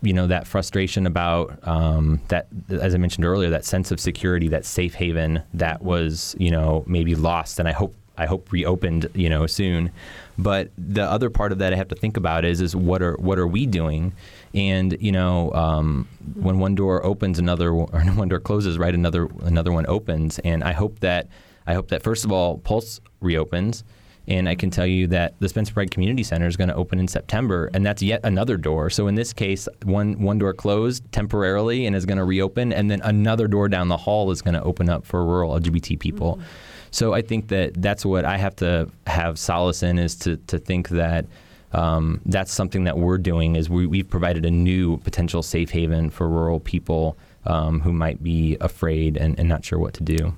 you 0.02 0.12
know 0.12 0.26
that 0.26 0.46
frustration 0.46 1.06
about 1.06 1.58
um, 1.66 2.20
that, 2.28 2.46
as 2.70 2.94
I 2.94 2.98
mentioned 2.98 3.24
earlier, 3.24 3.50
that 3.50 3.64
sense 3.64 3.90
of 3.90 4.00
security, 4.00 4.48
that 4.48 4.64
safe 4.64 4.94
haven 4.94 5.42
that 5.54 5.82
was 5.82 6.34
you 6.38 6.50
know 6.50 6.84
maybe 6.86 7.14
lost, 7.14 7.58
and 7.58 7.68
I 7.68 7.72
hope 7.72 7.94
I 8.20 8.26
hope 8.26 8.52
reopened 8.52 9.08
you 9.14 9.30
know 9.30 9.46
soon. 9.46 9.90
But 10.38 10.70
the 10.76 11.02
other 11.02 11.30
part 11.30 11.52
of 11.52 11.58
that 11.58 11.72
I 11.72 11.76
have 11.76 11.88
to 11.88 11.94
think 11.94 12.16
about 12.16 12.44
is 12.44 12.60
is 12.60 12.76
what 12.76 13.02
are 13.02 13.14
what 13.14 13.38
are 13.38 13.46
we 13.46 13.66
doing? 13.66 14.12
And 14.54 14.96
you 15.00 15.10
know, 15.10 15.52
um, 15.54 16.06
when 16.34 16.58
one 16.58 16.74
door 16.74 17.04
opens, 17.04 17.38
another 17.38 17.70
or 17.72 17.86
one 17.86 18.28
door 18.28 18.40
closes, 18.40 18.78
right? 18.78 18.94
Another 18.94 19.28
another 19.42 19.72
one 19.72 19.86
opens, 19.88 20.38
and 20.40 20.62
I 20.62 20.72
hope 20.72 21.00
that 21.00 21.28
I 21.66 21.74
hope 21.74 21.88
that 21.88 22.02
first 22.02 22.24
of 22.24 22.30
all, 22.30 22.58
Pulse 22.58 23.00
reopens. 23.20 23.84
And 24.28 24.48
I 24.48 24.54
can 24.54 24.70
tell 24.70 24.86
you 24.86 25.08
that 25.08 25.34
the 25.40 25.48
Spencer 25.48 25.72
Pride 25.72 25.90
Community 25.90 26.22
Center 26.22 26.46
is 26.46 26.56
going 26.56 26.68
to 26.68 26.74
open 26.74 27.00
in 27.00 27.08
September, 27.08 27.68
and 27.74 27.84
that's 27.84 28.00
yet 28.00 28.20
another 28.22 28.56
door. 28.56 28.88
So 28.88 29.08
in 29.08 29.16
this 29.16 29.32
case, 29.32 29.66
one 29.82 30.20
one 30.20 30.38
door 30.38 30.52
closed 30.52 31.10
temporarily 31.10 31.86
and 31.86 31.96
is 31.96 32.06
going 32.06 32.18
to 32.18 32.24
reopen, 32.24 32.72
and 32.72 32.90
then 32.90 33.00
another 33.02 33.48
door 33.48 33.68
down 33.68 33.88
the 33.88 33.96
hall 33.96 34.30
is 34.30 34.40
going 34.40 34.54
to 34.54 34.62
open 34.62 34.88
up 34.88 35.04
for 35.06 35.24
rural 35.24 35.58
LGBT 35.58 35.98
people. 35.98 36.36
Mm-hmm. 36.36 36.69
So 36.90 37.14
I 37.14 37.22
think 37.22 37.48
that 37.48 37.80
that's 37.80 38.04
what 38.04 38.24
I 38.24 38.36
have 38.36 38.56
to 38.56 38.90
have 39.06 39.38
solace 39.38 39.82
in 39.82 39.98
is 39.98 40.16
to 40.16 40.36
to 40.48 40.58
think 40.58 40.88
that. 40.90 41.26
Um, 41.72 42.20
that's 42.26 42.52
something 42.52 42.82
that 42.82 42.98
we're 42.98 43.16
doing 43.16 43.54
is 43.54 43.70
we, 43.70 43.86
we've 43.86 44.10
provided 44.10 44.44
a 44.44 44.50
new 44.50 44.96
potential 44.96 45.40
safe 45.40 45.70
haven 45.70 46.10
for 46.10 46.28
rural 46.28 46.58
people 46.58 47.16
um, 47.46 47.78
who 47.78 47.92
might 47.92 48.22
be 48.24 48.56
afraid 48.60 49.16
and, 49.16 49.38
and 49.38 49.48
not 49.48 49.64
sure 49.64 49.78
what 49.78 49.94
to 49.94 50.02
do. 50.02 50.34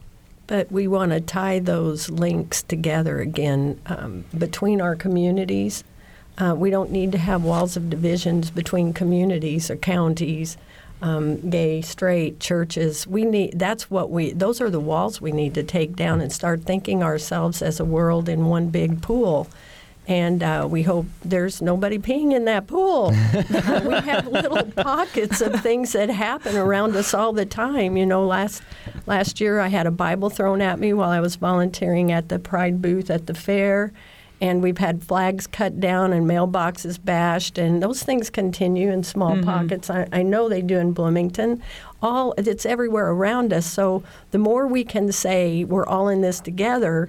But 0.47 0.71
we 0.71 0.87
want 0.87 1.13
to 1.13 1.21
tie 1.21 1.59
those 1.59 2.11
links 2.11 2.63
together 2.63 3.21
again 3.21 3.81
um, 3.87 4.25
between 4.37 4.81
our 4.81 4.95
communities. 4.95 5.85
Uh, 6.37 6.55
we 6.57 6.71
don't 6.71 6.91
need 6.91 7.13
to 7.13 7.19
have 7.19 7.45
walls 7.45 7.77
of 7.77 7.89
divisions 7.89 8.51
between 8.51 8.93
communities 8.93 9.71
or 9.71 9.77
counties, 9.77 10.57
um, 11.03 11.51
gay, 11.51 11.83
straight, 11.83 12.41
churches. 12.41 13.07
We 13.07 13.25
need 13.25 13.59
that's 13.59 13.91
what 13.91 14.11
we 14.11 14.33
those 14.33 14.61
are 14.61 14.71
the 14.71 14.81
walls 14.81 15.21
we 15.21 15.33
need 15.33 15.55
to 15.55 15.63
take 15.63 15.97
down 15.97 16.21
and 16.21 16.33
start 16.33 16.63
thinking 16.63 17.03
ourselves 17.03 17.61
as 17.61 17.81
a 17.81 17.85
world 17.85 18.29
in 18.29 18.47
one 18.47 18.69
big 18.69 19.03
pool 19.03 19.49
and 20.09 20.43
uh, 20.43 20.67
we 20.69 20.83
hope 20.83 21.07
there's 21.25 21.63
nobody 21.63 21.99
peeing 21.99 22.33
in 22.33 22.45
that 22.47 22.67
pool. 22.67 23.11
we 23.85 23.95
have 23.95 24.27
little 24.27 24.65
pockets 24.65 25.41
of 25.41 25.61
things 25.63 25.93
that 25.93 26.11
happen 26.11 26.57
around 26.57 26.97
us 26.97 27.15
all 27.15 27.33
the 27.33 27.47
time. 27.47 27.97
You 27.97 28.07
know, 28.07 28.27
last 28.27 28.63
last 29.07 29.41
year 29.41 29.61
I 29.61 29.69
had 29.69 29.87
a 29.87 29.93
Bible 29.93 30.29
thrown 30.29 30.61
at 30.61 30.81
me 30.81 30.93
while 30.93 31.11
I 31.11 31.21
was 31.21 31.37
volunteering 31.37 32.11
at 32.11 32.29
the 32.29 32.39
Pride 32.39 32.83
booth 32.83 33.11
at 33.11 33.27
the 33.27 33.35
fair, 33.35 33.93
and 34.43 34.63
we've 34.63 34.77
had 34.77 35.03
flags 35.03 35.47
cut 35.47 35.81
down 35.81 36.13
and 36.13 36.27
mailboxes 36.27 37.03
bashed, 37.03 37.57
and 37.57 37.83
those 37.83 38.03
things 38.03 38.29
continue 38.29 38.91
in 38.91 39.03
small 39.03 39.37
mm-hmm. 39.37 39.45
pockets. 39.45 39.89
I, 39.89 40.07
I 40.13 40.23
know 40.23 40.51
they 40.51 40.61
do 40.61 40.77
in 40.77 40.93
Bloomington. 40.93 41.63
All 42.03 42.35
it's 42.37 42.67
everywhere 42.67 43.11
around 43.11 43.55
us. 43.55 43.65
So 43.65 44.03
the 44.33 44.39
more 44.39 44.67
we 44.67 44.85
can 44.85 45.11
say 45.13 45.65
we're 45.65 45.87
all 45.87 46.09
in 46.09 46.21
this 46.21 46.41
together 46.41 47.09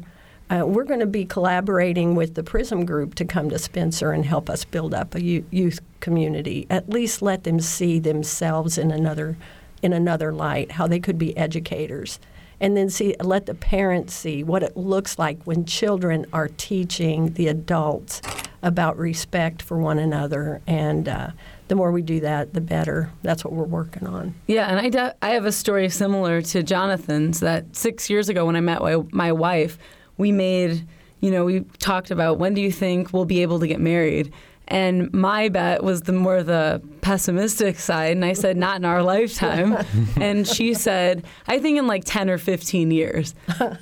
uh, 0.49 0.65
we're 0.65 0.83
going 0.83 0.99
to 0.99 1.05
be 1.05 1.25
collaborating 1.25 2.15
with 2.15 2.35
the 2.35 2.43
PRISM 2.43 2.85
group 2.85 3.15
to 3.15 3.25
come 3.25 3.49
to 3.49 3.57
Spencer 3.57 4.11
and 4.11 4.25
help 4.25 4.49
us 4.49 4.65
build 4.65 4.93
up 4.93 5.15
a 5.15 5.23
youth 5.23 5.79
community. 5.99 6.67
At 6.69 6.89
least 6.89 7.21
let 7.21 7.43
them 7.43 7.59
see 7.59 7.97
themselves 7.99 8.77
in 8.77 8.91
another 8.91 9.37
in 9.81 9.91
another 9.91 10.31
light, 10.31 10.71
how 10.71 10.87
they 10.87 10.99
could 10.99 11.17
be 11.17 11.35
educators, 11.35 12.17
and 12.63 12.75
then 12.77 12.89
see 12.89 13.13
let 13.19 13.45
the 13.45 13.53
parents 13.53 14.13
see 14.13 14.43
what 14.43 14.63
it 14.63 14.75
looks 14.75 15.19
like 15.19 15.43
when 15.43 15.65
children 15.65 16.25
are 16.33 16.47
teaching 16.47 17.33
the 17.33 17.47
adults 17.47 18.21
about 18.63 18.97
respect 18.97 19.61
for 19.61 19.77
one 19.77 19.99
another 19.99 20.61
and. 20.65 21.07
Uh, 21.07 21.29
the 21.69 21.75
more 21.75 21.91
we 21.91 22.01
do 22.03 22.19
that, 22.19 22.53
the 22.53 22.61
better. 22.61 23.09
That's 23.23 23.43
what 23.43 23.53
we're 23.53 23.63
working 23.63 24.05
on. 24.05 24.35
Yeah, 24.45 24.67
and 24.67 24.95
I, 24.95 25.13
I 25.23 25.29
have 25.31 25.45
a 25.45 25.51
story 25.51 25.89
similar 25.89 26.41
to 26.41 26.61
Jonathan's 26.61 27.39
that 27.39 27.75
six 27.75 28.11
years 28.11 28.29
ago 28.29 28.45
when 28.45 28.55
I 28.55 28.59
met 28.59 28.81
my, 28.81 28.97
my 29.11 29.31
wife, 29.31 29.79
we 30.17 30.31
made, 30.31 30.85
you 31.19 31.31
know, 31.31 31.45
we 31.45 31.61
talked 31.79 32.11
about 32.11 32.37
when 32.37 32.53
do 32.53 32.61
you 32.61 32.71
think 32.71 33.11
we'll 33.11 33.25
be 33.25 33.41
able 33.41 33.59
to 33.59 33.67
get 33.67 33.79
married? 33.79 34.31
And 34.67 35.13
my 35.13 35.49
bet 35.49 35.83
was 35.83 36.03
the 36.03 36.13
more 36.13 36.41
the 36.41 36.81
pessimistic 37.01 37.77
side, 37.77 38.13
and 38.13 38.23
I 38.23 38.33
said 38.33 38.55
not 38.55 38.77
in 38.77 38.85
our 38.85 39.03
lifetime. 39.03 39.77
and 40.15 40.47
she 40.47 40.73
said, 40.73 41.25
I 41.47 41.59
think 41.59 41.77
in 41.77 41.85
like 41.85 42.03
ten 42.05 42.29
or 42.29 42.37
fifteen 42.37 42.89
years. 42.91 43.35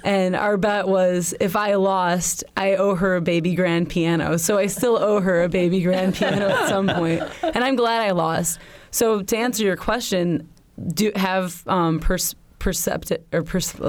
And 0.03 0.36
our 0.36 0.57
bet 0.57 0.88
was 0.88 1.34
if 1.39 1.55
I 1.55 1.75
lost, 1.75 2.43
I 2.57 2.75
owe 2.75 2.95
her 2.95 3.15
a 3.15 3.21
baby 3.21 3.55
grand 3.55 3.89
piano. 3.89 4.38
So 4.38 4.57
I 4.57 4.67
still 4.67 4.97
owe 4.97 5.21
her 5.21 5.43
a 5.43 5.49
baby 5.49 5.82
grand 5.82 6.15
piano 6.15 6.49
at 6.49 6.67
some 6.69 6.88
point. 6.88 7.21
And 7.43 7.63
I'm 7.63 7.75
glad 7.75 8.01
I 8.01 8.11
lost. 8.11 8.59
So 8.89 9.21
to 9.21 9.38
answer 9.38 9.63
your 9.63 9.77
question, 9.77 10.49
do 10.93 11.11
have 11.15 11.65
um, 11.67 11.99
pers- 11.99 12.36
perceptive 12.59 13.23
or 13.32 13.43
pers- 13.43 13.79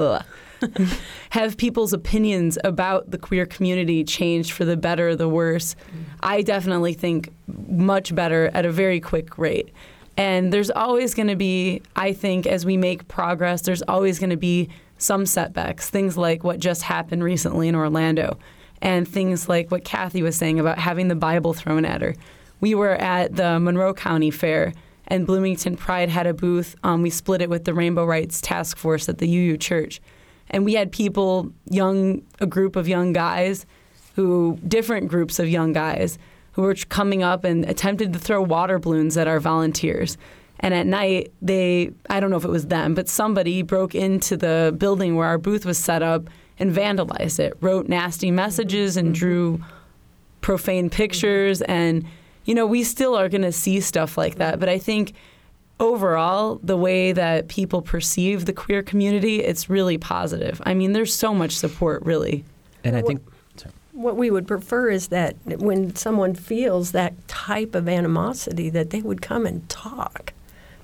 have 1.31 1.57
people's 1.57 1.93
opinions 1.93 2.57
about 2.63 3.11
the 3.11 3.17
queer 3.17 3.45
community 3.45 4.03
changed 4.03 4.51
for 4.51 4.65
the 4.65 4.77
better 4.77 5.09
or 5.09 5.15
the 5.15 5.29
worse? 5.29 5.75
I 6.21 6.41
definitely 6.41 6.93
think 6.93 7.33
much 7.47 8.13
better 8.13 8.49
at 8.53 8.65
a 8.65 8.71
very 8.71 8.99
quick 8.99 9.37
rate. 9.37 9.69
And 10.15 10.53
there's 10.53 10.69
always 10.69 11.13
going 11.13 11.27
to 11.27 11.35
be, 11.35 11.81
I 11.95 12.13
think, 12.13 12.45
as 12.45 12.65
we 12.65 12.77
make 12.77 13.07
progress, 13.07 13.61
there's 13.61 13.81
always 13.83 14.19
going 14.19 14.29
to 14.29 14.37
be 14.37 14.69
some 14.97 15.25
setbacks, 15.25 15.89
things 15.89 16.17
like 16.17 16.43
what 16.43 16.59
just 16.59 16.83
happened 16.83 17.23
recently 17.23 17.67
in 17.67 17.75
Orlando, 17.75 18.37
and 18.81 19.07
things 19.07 19.49
like 19.49 19.71
what 19.71 19.83
Kathy 19.83 20.21
was 20.21 20.35
saying 20.35 20.59
about 20.59 20.77
having 20.77 21.07
the 21.07 21.15
Bible 21.15 21.53
thrown 21.53 21.83
at 21.83 22.01
her. 22.01 22.15
We 22.61 22.75
were 22.75 22.95
at 22.95 23.35
the 23.35 23.59
Monroe 23.59 23.93
County 23.93 24.31
Fair, 24.31 24.73
and 25.07 25.27
Bloomington 25.27 25.75
Pride 25.75 26.09
had 26.09 26.27
a 26.27 26.33
booth. 26.33 26.75
Um, 26.83 27.01
we 27.01 27.09
split 27.09 27.41
it 27.41 27.49
with 27.49 27.65
the 27.65 27.73
Rainbow 27.73 28.05
Rights 28.05 28.39
Task 28.39 28.77
Force 28.77 29.09
at 29.09 29.17
the 29.17 29.27
UU 29.27 29.57
Church 29.57 29.99
and 30.49 30.65
we 30.65 30.73
had 30.73 30.91
people, 30.91 31.51
young, 31.69 32.21
a 32.39 32.45
group 32.45 32.75
of 32.75 32.87
young 32.87 33.13
guys, 33.13 33.65
who 34.15 34.59
different 34.67 35.07
groups 35.07 35.39
of 35.39 35.49
young 35.49 35.73
guys 35.73 36.17
who 36.53 36.61
were 36.61 36.75
coming 36.89 37.23
up 37.23 37.43
and 37.43 37.65
attempted 37.65 38.13
to 38.13 38.19
throw 38.19 38.41
water 38.41 38.79
balloons 38.79 39.17
at 39.17 39.27
our 39.27 39.39
volunteers. 39.39 40.17
And 40.59 40.73
at 40.73 40.85
night, 40.85 41.33
they, 41.41 41.91
I 42.09 42.19
don't 42.19 42.29
know 42.29 42.37
if 42.37 42.45
it 42.45 42.49
was 42.49 42.67
them, 42.67 42.93
but 42.93 43.09
somebody 43.09 43.63
broke 43.63 43.95
into 43.95 44.37
the 44.37 44.73
building 44.77 45.15
where 45.15 45.27
our 45.27 45.37
booth 45.37 45.65
was 45.65 45.77
set 45.77 46.03
up 46.03 46.29
and 46.59 46.71
vandalized 46.71 47.39
it, 47.39 47.57
wrote 47.59 47.89
nasty 47.89 48.31
messages 48.31 48.95
and 48.95 49.09
mm-hmm. 49.09 49.19
drew 49.19 49.63
profane 50.41 50.89
pictures. 50.89 51.61
And, 51.63 52.05
you 52.45 52.53
know, 52.53 52.67
we 52.67 52.83
still 52.83 53.15
are 53.15 53.29
going 53.29 53.41
to 53.41 53.51
see 53.51 53.81
stuff 53.81 54.17
like 54.17 54.35
that. 54.35 54.59
But 54.59 54.69
I 54.69 54.77
think 54.77 55.13
overall, 55.83 56.59
the 56.63 56.77
way 56.77 57.11
that 57.11 57.47
people 57.47 57.81
perceive 57.81 58.45
the 58.45 58.53
queer 58.53 58.81
community, 58.81 59.41
it's 59.41 59.69
really 59.69 59.97
positive. 59.97 60.61
I 60.65 60.73
mean, 60.73 60.93
there's 60.93 61.13
so 61.13 61.33
much 61.33 61.51
support, 61.51 62.03
really. 62.03 62.43
And 62.83 62.95
I 62.95 63.01
think. 63.01 63.21
What 63.91 64.17
we 64.17 64.31
would 64.31 64.47
prefer 64.47 64.89
is 64.89 65.09
that 65.09 65.35
when 65.45 65.95
someone 65.95 66.33
feels 66.33 66.93
that 66.93 67.27
type 67.27 67.75
of 67.75 67.87
animosity, 67.87 68.71
that 68.71 68.89
they 68.89 69.01
would 69.01 69.21
come 69.21 69.45
and 69.45 69.69
talk, 69.69 70.33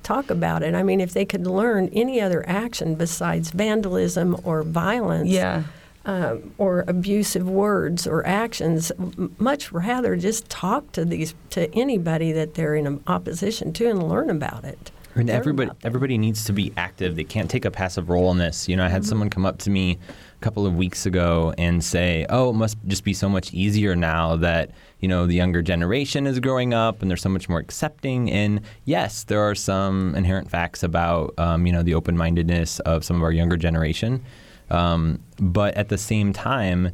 talk 0.04 0.30
about 0.30 0.62
it. 0.62 0.76
I 0.76 0.84
mean, 0.84 1.02
if 1.02 1.12
they 1.14 1.26
could 1.26 1.48
learn 1.48 1.90
any 1.92 2.22
other 2.22 2.48
action 2.48 2.94
besides 2.94 3.50
vandalism 3.50 4.40
or 4.44 4.62
violence, 4.62 5.30
yeah 5.30 5.64
um, 6.06 6.54
or 6.58 6.86
abusive 6.88 7.50
words 7.50 8.08
or 8.08 8.26
actions, 8.26 8.92
much 9.38 9.72
rather 9.72 10.16
just 10.16 10.50
talk 10.50 10.92
to 10.94 11.06
these 11.06 11.36
to 11.52 11.74
anybody 11.76 12.32
that 12.32 12.54
they're 12.54 12.76
in 12.76 13.04
opposition 13.08 13.74
to 13.74 13.90
and 13.90 14.08
learn 14.08 14.30
about 14.30 14.64
it. 14.64 14.92
And 15.16 15.30
everybody 15.30 15.72
everybody 15.84 16.18
needs 16.18 16.46
to 16.46 16.54
be 16.54 16.72
active. 16.78 17.16
They 17.16 17.24
can't 17.24 17.50
take 17.50 17.66
a 17.66 17.72
passive 17.72 18.10
role 18.10 18.32
in 18.32 18.38
this. 18.38 18.70
You 18.70 18.76
know, 18.78 18.86
I 18.86 18.90
had 18.90 19.02
mm-hmm. 19.02 19.10
someone 19.10 19.30
come 19.30 19.46
up 19.46 19.58
to 19.60 19.70
me 19.70 19.98
a 20.40 20.44
couple 20.44 20.66
of 20.66 20.76
weeks 20.76 21.06
ago 21.06 21.54
and 21.58 21.84
say, 21.84 22.26
"Oh, 22.30 22.52
it 22.52 22.54
must 22.54 22.78
just 22.88 23.04
be 23.04 23.14
so 23.14 23.28
much 23.28 23.54
easier 23.54 23.96
now 23.96 24.36
that 24.38 24.72
you 25.00 25.08
know 25.08 25.26
the 25.26 25.34
younger 25.34 25.62
generation 25.62 26.28
is 26.28 26.40
growing 26.40 26.74
up 26.74 27.02
and 27.02 27.10
they're 27.10 27.18
so 27.18 27.30
much 27.30 27.50
more 27.50 27.60
accepting." 27.60 28.32
And 28.32 28.62
yes, 28.86 29.24
there 29.24 29.42
are 29.42 29.56
some 29.56 30.16
inherent 30.16 30.50
facts 30.50 30.84
about 30.84 31.34
um, 31.38 31.66
you 31.66 31.74
know 31.74 31.84
the 31.84 31.96
open 31.96 32.16
mindedness 32.16 32.80
of 32.82 33.04
some 33.04 33.18
of 33.18 33.24
our 33.24 33.32
younger 33.32 33.58
generation. 33.58 34.24
Um, 34.70 35.20
but 35.40 35.76
at 35.76 35.90
the 35.90 35.98
same 35.98 36.34
time, 36.34 36.92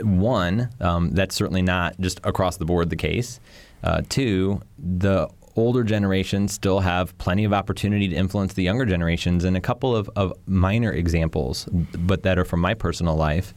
one, 0.00 0.70
um, 0.80 1.10
that's 1.10 1.34
certainly 1.34 1.62
not 1.62 1.98
just 2.00 2.20
across 2.24 2.56
the 2.56 2.64
board 2.64 2.90
the 2.90 2.96
case. 2.96 3.40
Uh, 3.82 4.02
two, 4.08 4.62
the 4.78 5.28
older 5.56 5.82
generations 5.82 6.52
still 6.52 6.80
have 6.80 7.16
plenty 7.18 7.44
of 7.44 7.52
opportunity 7.52 8.08
to 8.08 8.14
influence 8.14 8.52
the 8.54 8.62
younger 8.62 8.84
generations. 8.84 9.44
And 9.44 9.56
a 9.56 9.60
couple 9.60 9.96
of, 9.96 10.10
of 10.16 10.32
minor 10.46 10.92
examples, 10.92 11.66
but 11.72 12.22
that 12.24 12.38
are 12.38 12.44
from 12.44 12.60
my 12.60 12.74
personal 12.74 13.16
life, 13.16 13.54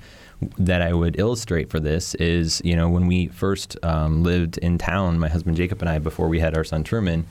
that 0.58 0.82
I 0.82 0.94
would 0.94 1.20
illustrate 1.20 1.70
for 1.70 1.80
this 1.80 2.16
is, 2.16 2.62
you 2.64 2.76
know, 2.76 2.90
when 2.90 3.08
we 3.08 3.28
first 3.28 3.78
um, 3.84 4.24
lived 4.24 4.58
in 4.60 4.78
town, 4.78 5.20
my 5.20 5.28
husband 5.28 5.58
Jacob 5.58 5.82
and 5.82 5.90
I, 5.90 6.00
before 6.00 6.30
we 6.30 6.40
had 6.40 6.56
our 6.56 6.64
son 6.64 6.84
Truman, 6.84 7.28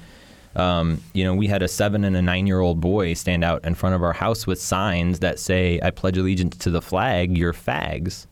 um, 0.59 1.01
you 1.15 1.25
know, 1.25 1.35
we 1.35 1.47
had 1.47 1.63
a 1.63 1.69
seven 1.69 2.05
and 2.05 2.17
a 2.17 2.23
nine 2.23 2.47
year 2.47 2.61
old 2.61 2.81
boy 2.81 3.15
stand 3.15 3.45
out 3.45 3.65
in 3.65 3.75
front 3.75 3.95
of 3.95 4.03
our 4.03 4.13
house 4.13 4.47
with 4.47 4.61
signs 4.61 5.21
that 5.21 5.39
say, 5.39 5.81
I 5.83 5.91
pledge 5.91 6.19
allegiance 6.19 6.57
to 6.59 6.71
the 6.71 6.83
flag, 6.83 7.39
you're 7.39 7.53
fags. 7.53 8.27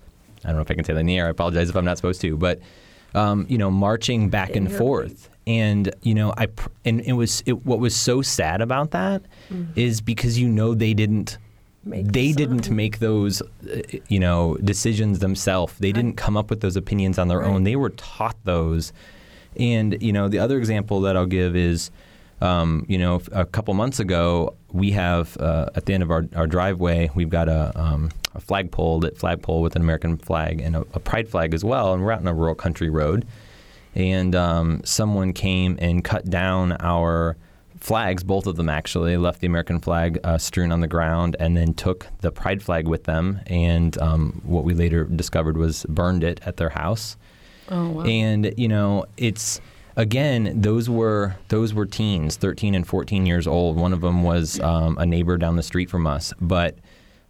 I 0.45 0.49
don't 0.49 0.57
know 0.57 0.63
if 0.63 0.71
I 0.71 0.75
can 0.75 0.85
say 0.85 0.93
that 0.93 1.01
in 1.01 1.07
the 1.07 1.17
air. 1.17 1.27
I 1.27 1.31
apologize 1.31 1.71
if 1.71 1.77
I'm 1.77 1.85
not 1.85 1.97
supposed 1.97 2.21
to. 2.23 2.37
But, 2.37 2.61
um, 3.15 3.47
you 3.49 3.59
know, 3.59 3.71
marching 3.71 4.29
back 4.29 4.55
and 4.57 4.71
forth. 4.71 5.31
and 5.47 5.95
you 6.03 6.15
know 6.15 6.35
I 6.37 6.47
pr- 6.47 6.69
and 6.85 7.01
it 7.03 7.13
was 7.13 7.43
it, 7.47 7.65
what 7.65 7.79
was 7.79 7.95
so 7.95 8.21
sad 8.21 8.61
about 8.61 8.91
that 8.91 9.23
is 9.77 10.01
because 10.01 10.39
you 10.39 10.49
know 10.49 10.75
they 10.75 10.93
didn't 10.95 11.39
Make 11.85 12.11
they 12.11 12.33
the 12.33 12.39
didn't 12.39 12.69
make 12.69 12.99
those 12.99 13.43
uh, 13.43 13.81
you 14.09 14.19
know 14.19 14.57
decisions 14.57 15.21
themselves 15.21 15.75
they 15.79 15.93
didn't 15.93 16.15
come 16.15 16.37
up 16.37 16.51
with 16.51 16.61
those 16.63 16.77
opinions 16.77 17.17
on 17.17 17.29
their 17.29 17.45
own 17.45 17.63
they 17.63 17.77
were 17.77 17.91
taught 17.91 18.37
those 18.43 18.93
and 19.57 19.97
you 20.03 20.13
know 20.13 20.27
the 20.29 20.41
other 20.41 20.59
example 20.59 21.01
that 21.03 21.17
I'll 21.17 21.27
give 21.27 21.55
is 21.55 21.93
um, 22.41 22.85
you 22.89 22.99
know 22.99 23.21
a 23.33 23.45
couple 23.45 23.73
months 23.75 24.01
ago 24.01 24.55
we 24.73 24.91
have 24.91 25.37
uh, 25.39 25.69
at 25.75 25.87
the 25.87 25.95
end 25.95 26.03
of 26.03 26.11
our, 26.11 26.27
our 26.35 26.47
driveway 26.47 27.11
we've 27.15 27.31
got 27.31 27.49
a, 27.49 27.73
um, 27.75 28.11
a 28.35 28.41
flagpole 28.41 29.01
that 29.01 29.17
flagpole 29.17 29.63
with 29.63 29.77
an 29.77 29.83
American 29.83 30.17
flag 30.17 30.61
and 30.61 30.77
a, 30.77 30.81
a 30.93 31.01
pride 31.01 31.29
flag 31.29 31.55
as 31.55 31.65
well 31.65 31.93
and 31.93 32.03
we're 32.03 32.13
out 32.13 32.21
in 32.21 32.27
a 32.27 32.35
rural 32.35 32.55
country 32.55 32.91
road 32.91 33.27
and 33.95 34.35
um, 34.35 34.83
someone 34.85 35.33
came 35.33 35.79
and 35.81 36.05
cut 36.05 36.29
down 36.29 36.77
our 36.81 37.37
flags, 37.81 38.25
both 38.25 38.47
of 38.47 38.57
them 38.57 38.69
actually, 38.69 39.17
left 39.17 39.41
the 39.41 39.47
American 39.47 39.81
flag 39.81 40.19
uh, 40.25 40.39
strewn 40.39 40.73
on 40.73 40.81
the 40.81 40.89
ground, 40.89 41.37
and 41.39 41.57
then 41.57 41.73
took 41.73 42.07
the 42.21 42.31
pride 42.31 42.63
flag 42.63 42.89
with 42.89 43.05
them. 43.05 43.41
And 43.47 43.97
um, 43.99 44.43
what 44.45 44.65
we 44.65 44.75
later 44.75 45.05
discovered 45.05 45.57
was 45.57 45.87
burned 45.89 46.25
it 46.25 46.41
at 46.45 46.57
their 46.57 46.71
house. 46.71 47.17
Oh 47.69 47.89
wow. 47.89 48.05
And 48.05 48.53
you 48.57 48.69
know, 48.69 49.07
it's 49.17 49.61
again, 49.97 50.61
those 50.61 50.89
were 50.89 51.37
those 51.49 51.75
were 51.75 51.87
teens, 51.87 52.37
13 52.37 52.75
and 52.75 52.87
14 52.87 53.27
years 53.27 53.47
old. 53.47 53.77
One 53.77 53.93
of 53.93 54.01
them 54.01 54.23
was 54.23 54.61
um, 54.61 54.99
a 54.99 55.07
neighbor 55.07 55.37
down 55.37 55.57
the 55.57 55.63
street 55.63 55.91
from 55.91 56.07
us, 56.07 56.33
but. 56.41 56.77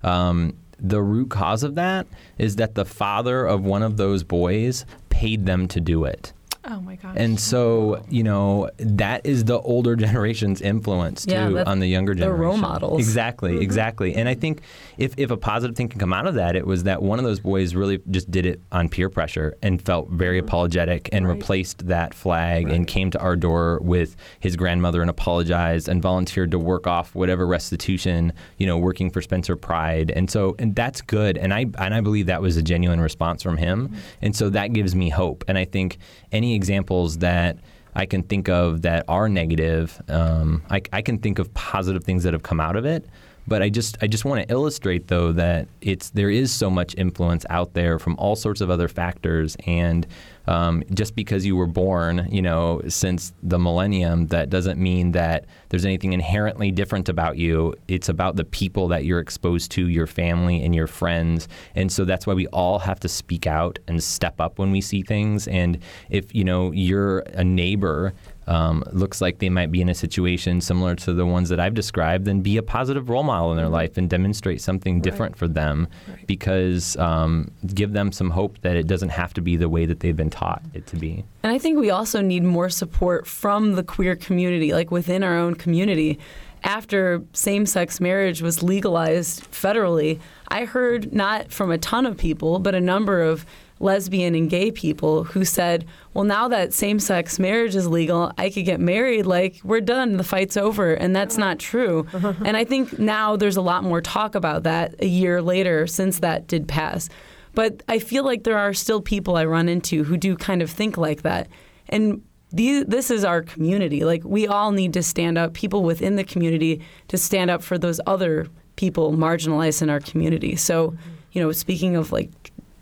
Um, 0.03 0.57
the 0.79 1.01
root 1.01 1.31
cause 1.31 1.63
of 1.63 1.75
that 1.77 2.07
is 2.37 2.57
that 2.57 2.75
the 2.75 2.85
father 2.85 3.47
of 3.47 3.65
one 3.65 3.83
of 3.83 3.97
those 3.97 4.23
boys 4.23 4.85
paid 5.09 5.47
them 5.47 5.67
to 5.69 5.81
do 5.81 6.05
it. 6.05 6.35
Oh 6.69 6.81
my 6.81 6.97
gosh. 6.97 7.15
And 7.17 7.39
so, 7.39 8.05
you 8.09 8.25
know, 8.25 8.71
that 8.79 9.25
is 9.25 9.45
the 9.45 9.61
older 9.61 9.95
generation's 10.07 10.61
influence 10.61 11.25
too 11.25 11.33
Yeah, 11.33 11.65
on 11.67 11.79
the 11.79 11.87
younger 11.87 12.15
generation. 12.15 12.41
role 12.41 12.57
models. 12.57 12.99
Exactly, 12.99 13.53
mm-hmm. 13.53 13.63
exactly. 13.63 14.15
And 14.15 14.29
I 14.29 14.35
think 14.35 14.63
if, 14.99 15.15
if 15.17 15.31
a 15.31 15.37
positive 15.37 15.77
thing 15.77 15.89
can 15.89 16.01
come 16.01 16.13
out 16.13 16.27
of 16.27 16.35
that, 16.35 16.57
it 16.57 16.67
was 16.67 16.83
that 16.85 17.03
one 17.03 17.19
of 17.19 17.25
those 17.25 17.39
boys 17.39 17.75
really 17.75 18.01
just 18.11 18.31
did 18.31 18.47
it 18.47 18.61
on 18.73 18.89
peer 18.89 19.09
pressure 19.09 19.57
and 19.63 19.81
felt 19.81 20.09
very 20.11 20.39
mm-hmm. 20.39 20.49
apologetic 20.49 21.09
and 21.13 21.29
replaced 21.29 21.87
that 21.87 22.15
flag 22.15 22.69
and 22.69 22.87
came 22.89 23.11
to 23.13 23.21
our 23.21 23.37
door 23.37 23.79
with 23.83 24.17
his 24.41 24.57
grandmother 24.57 25.01
and 25.01 25.11
apologized 25.11 25.89
and 25.89 26.03
volunteered 26.03 26.51
to 26.51 26.59
work 26.59 26.87
off 26.87 27.15
whatever 27.15 27.47
restitution, 27.47 28.33
you 28.59 28.67
know, 28.67 28.77
working 28.77 29.11
for 29.11 29.23
Spencer 29.23 29.55
Pride. 29.55 30.11
And 30.11 30.29
so 30.31 30.57
and 30.59 30.75
that's 30.75 31.01
good. 31.01 31.39
And 31.39 31.55
I 31.55 31.67
and 31.79 31.95
I 31.95 32.01
believe 32.01 32.27
that 32.27 32.43
was 32.43 32.57
a 32.57 32.63
genuine 32.63 33.01
response 33.01 33.43
from 33.43 33.57
him. 33.57 33.89
Mm-hmm. 33.89 33.97
And 34.23 34.37
so 34.37 34.51
that 34.51 34.73
gives 34.73 34.97
me 34.97 35.11
hope. 35.11 35.45
And 35.47 35.57
I 35.57 35.65
think 35.65 35.99
any 36.33 36.56
examples 36.57 37.19
that 37.19 37.59
I 37.95 38.05
can 38.07 38.23
think 38.23 38.49
of 38.49 38.83
that 38.83 39.05
are 39.09 39.29
negative, 39.29 40.03
um, 40.09 40.63
I, 40.71 40.83
I 40.93 41.03
can 41.03 41.19
think 41.19 41.39
of 41.39 41.53
positive 41.55 42.05
things 42.05 42.25
that 42.25 42.33
have 42.33 42.43
come 42.43 42.61
out 42.61 42.77
of 42.77 42.85
it. 42.85 43.07
But 43.49 43.63
I 43.63 43.69
just 43.69 43.97
I 44.03 44.07
just 44.07 44.25
want 44.25 44.47
to 44.47 44.53
illustrate 44.53 45.09
though 45.09 45.33
that 45.33 45.69
it's 45.81 46.11
there 46.11 46.31
is 46.31 46.53
so 46.53 46.69
much 46.69 46.95
influence 46.97 47.47
out 47.49 47.75
there 47.75 47.99
from 47.99 48.17
all 48.19 48.35
sorts 48.35 48.61
of 48.61 48.71
other 48.71 48.89
factors, 48.89 49.57
and 49.67 50.07
um, 50.49 50.83
just 50.95 51.15
because 51.15 51.45
you 51.45 51.57
were 51.57 51.67
born, 51.67 52.29
you 52.31 52.43
know, 52.43 52.81
since 52.89 53.33
the 53.43 53.59
millennium, 53.59 54.29
that 54.29 54.49
doesn't 54.49 54.81
mean 54.81 55.13
that 55.13 55.45
there's 55.69 55.85
anything 55.85 56.13
inherently 56.13 56.71
different 56.71 57.09
about 57.09 57.37
you. 57.37 57.75
It's 57.89 58.09
about 58.09 58.37
the 58.37 58.45
people 58.45 58.89
that 58.89 59.05
you're 59.05 59.19
exposed 59.19 59.73
to, 59.73 59.89
your 59.89 60.07
family 60.07 60.63
and 60.63 60.75
your 60.75 60.87
friends, 60.87 61.49
and 61.75 61.91
so 61.91 62.05
that's 62.05 62.27
why 62.27 62.35
we 62.35 62.47
all 62.49 62.79
have 62.81 63.01
to 63.01 63.09
speak 63.09 63.47
out 63.47 63.79
and 63.87 64.03
step 64.03 64.41
up 64.41 64.59
when 64.59 64.71
we 64.71 64.81
see 64.81 65.03
things. 65.03 65.47
And 65.47 65.79
if 66.11 66.35
you 66.35 66.45
know 66.45 66.73
you're 66.73 67.21
a 67.21 67.45
neighbor 67.45 68.13
um, 68.47 68.85
looks 68.93 69.21
like 69.21 69.39
they 69.39 69.49
might 69.49 69.73
be 69.73 69.81
in 69.81 69.89
a 69.89 69.95
situation 69.95 70.61
similar 70.61 70.95
to 70.97 71.13
the 71.13 71.27
ones 71.27 71.49
that 71.49 71.59
I've 71.59 71.75
described, 71.75 72.27
then 72.27 72.41
be 72.41 72.57
a 72.57 72.63
positive 72.63 73.09
role 73.09 73.23
model 73.23 73.51
in 73.51 73.57
their 73.57 73.69
life 73.69 73.97
and 73.97 74.09
demonstrate 74.09 74.61
something 74.61 75.01
different 75.01 75.37
for 75.37 75.49
them 75.49 75.89
because 76.27 76.97
um, 76.97 77.51
give 77.75 77.93
them 77.93 78.13
some 78.13 78.31
hope 78.31 78.61
that 78.63 78.77
it 78.77 78.87
doesn't 78.87 79.11
have 79.11 79.35
to 79.35 79.41
be 79.41 79.57
the 79.57 79.69
way 79.69 79.87
that 79.87 80.01
they've 80.01 80.17
been 80.17 80.31
taught 80.31 80.63
it 80.75 80.87
to 80.89 80.97
be. 80.97 81.25
And 81.43 81.53
I 81.53 81.59
think 81.59 81.79
we 81.79 81.91
also 81.91 82.21
need 82.21 82.45
more 82.45 82.71
support 82.71 83.27
from 83.27 83.75
the 83.75 83.83
queer 83.83 84.17
community, 84.17 84.73
like 84.73 84.91
within 84.91 85.23
our 85.23 85.37
own 85.37 85.55
community. 85.55 86.19
After 86.65 87.23
same 87.33 87.67
sex 87.67 88.01
marriage 88.01 88.43
was 88.43 88.63
legalized 88.63 89.49
federally, 89.53 90.19
I 90.49 90.65
heard 90.65 91.13
not 91.13 91.53
from 91.53 91.71
a 91.71 91.79
ton 91.79 92.07
of 92.07 92.17
people, 92.17 92.59
but 92.59 92.75
a 92.75 92.81
number 92.81 93.23
of 93.23 93.47
lesbian 93.79 94.35
and 94.35 94.49
gay 94.49 94.71
people 94.71 95.25
who 95.25 95.45
said, 95.45 95.85
well, 96.15 96.25
now 96.25 96.49
that 96.49 96.73
same 96.73 96.99
sex 96.99 97.39
marriage 97.39 97.75
is 97.75 97.87
legal, 97.87 98.33
I 98.39 98.51
could 98.51 98.65
get 98.65 98.81
married. 98.81 99.27
Like, 99.27 99.61
we're 99.63 99.81
done. 99.81 100.17
The 100.17 100.25
fight's 100.25 100.57
over. 100.57 100.95
And 100.95 101.15
that's 101.15 101.37
uh-huh. 101.37 101.47
not 101.47 101.59
true. 101.59 102.07
Uh-huh. 102.13 102.33
and 102.45 102.57
I 102.57 102.65
think 102.65 102.99
now 102.99 103.37
there's 103.37 103.57
a 103.57 103.63
lot 103.63 103.85
more 103.85 104.01
talk 104.01 104.35
about 104.35 104.63
that 104.63 104.95
a 105.01 105.07
year 105.07 105.43
later 105.43 105.87
since 105.87 106.21
that 106.21 106.47
did 106.47 106.67
pass. 106.67 107.09
But 107.55 107.83
I 107.89 107.99
feel 107.99 108.25
like 108.25 108.45
there 108.45 108.59
are 108.59 108.75
still 108.75 109.01
people 109.01 109.37
I 109.37 109.45
run 109.45 109.69
into 109.69 110.05
who 110.05 110.17
do 110.17 110.37
kind 110.37 110.63
of 110.63 110.71
think 110.71 110.97
like 110.97 111.23
that. 111.23 111.49
And 111.89 112.23
these, 112.53 112.85
this 112.87 113.11
is 113.11 113.25
our 113.25 113.43
community. 113.43 114.05
Like, 114.05 114.23
we 114.25 114.47
all 114.47 114.73
need 114.73 114.93
to 114.95 115.03
stand 115.03 115.37
up, 115.37 115.55
people 115.55 115.83
within 115.83 116.17
the 116.17 116.25
community, 116.25 116.83
to 117.09 117.19
stand 117.19 117.51
up 117.51 117.63
for 117.63 117.77
those 117.79 118.01
other 118.07 118.47
people 118.77 119.13
marginalized 119.13 119.83
in 119.83 119.91
our 119.91 120.01
community. 120.01 120.55
So, 120.57 120.91
mm-hmm. 120.91 121.11
you 121.33 121.43
know, 121.43 121.53
speaking 121.53 121.97
of 121.97 122.13
like 122.13 122.31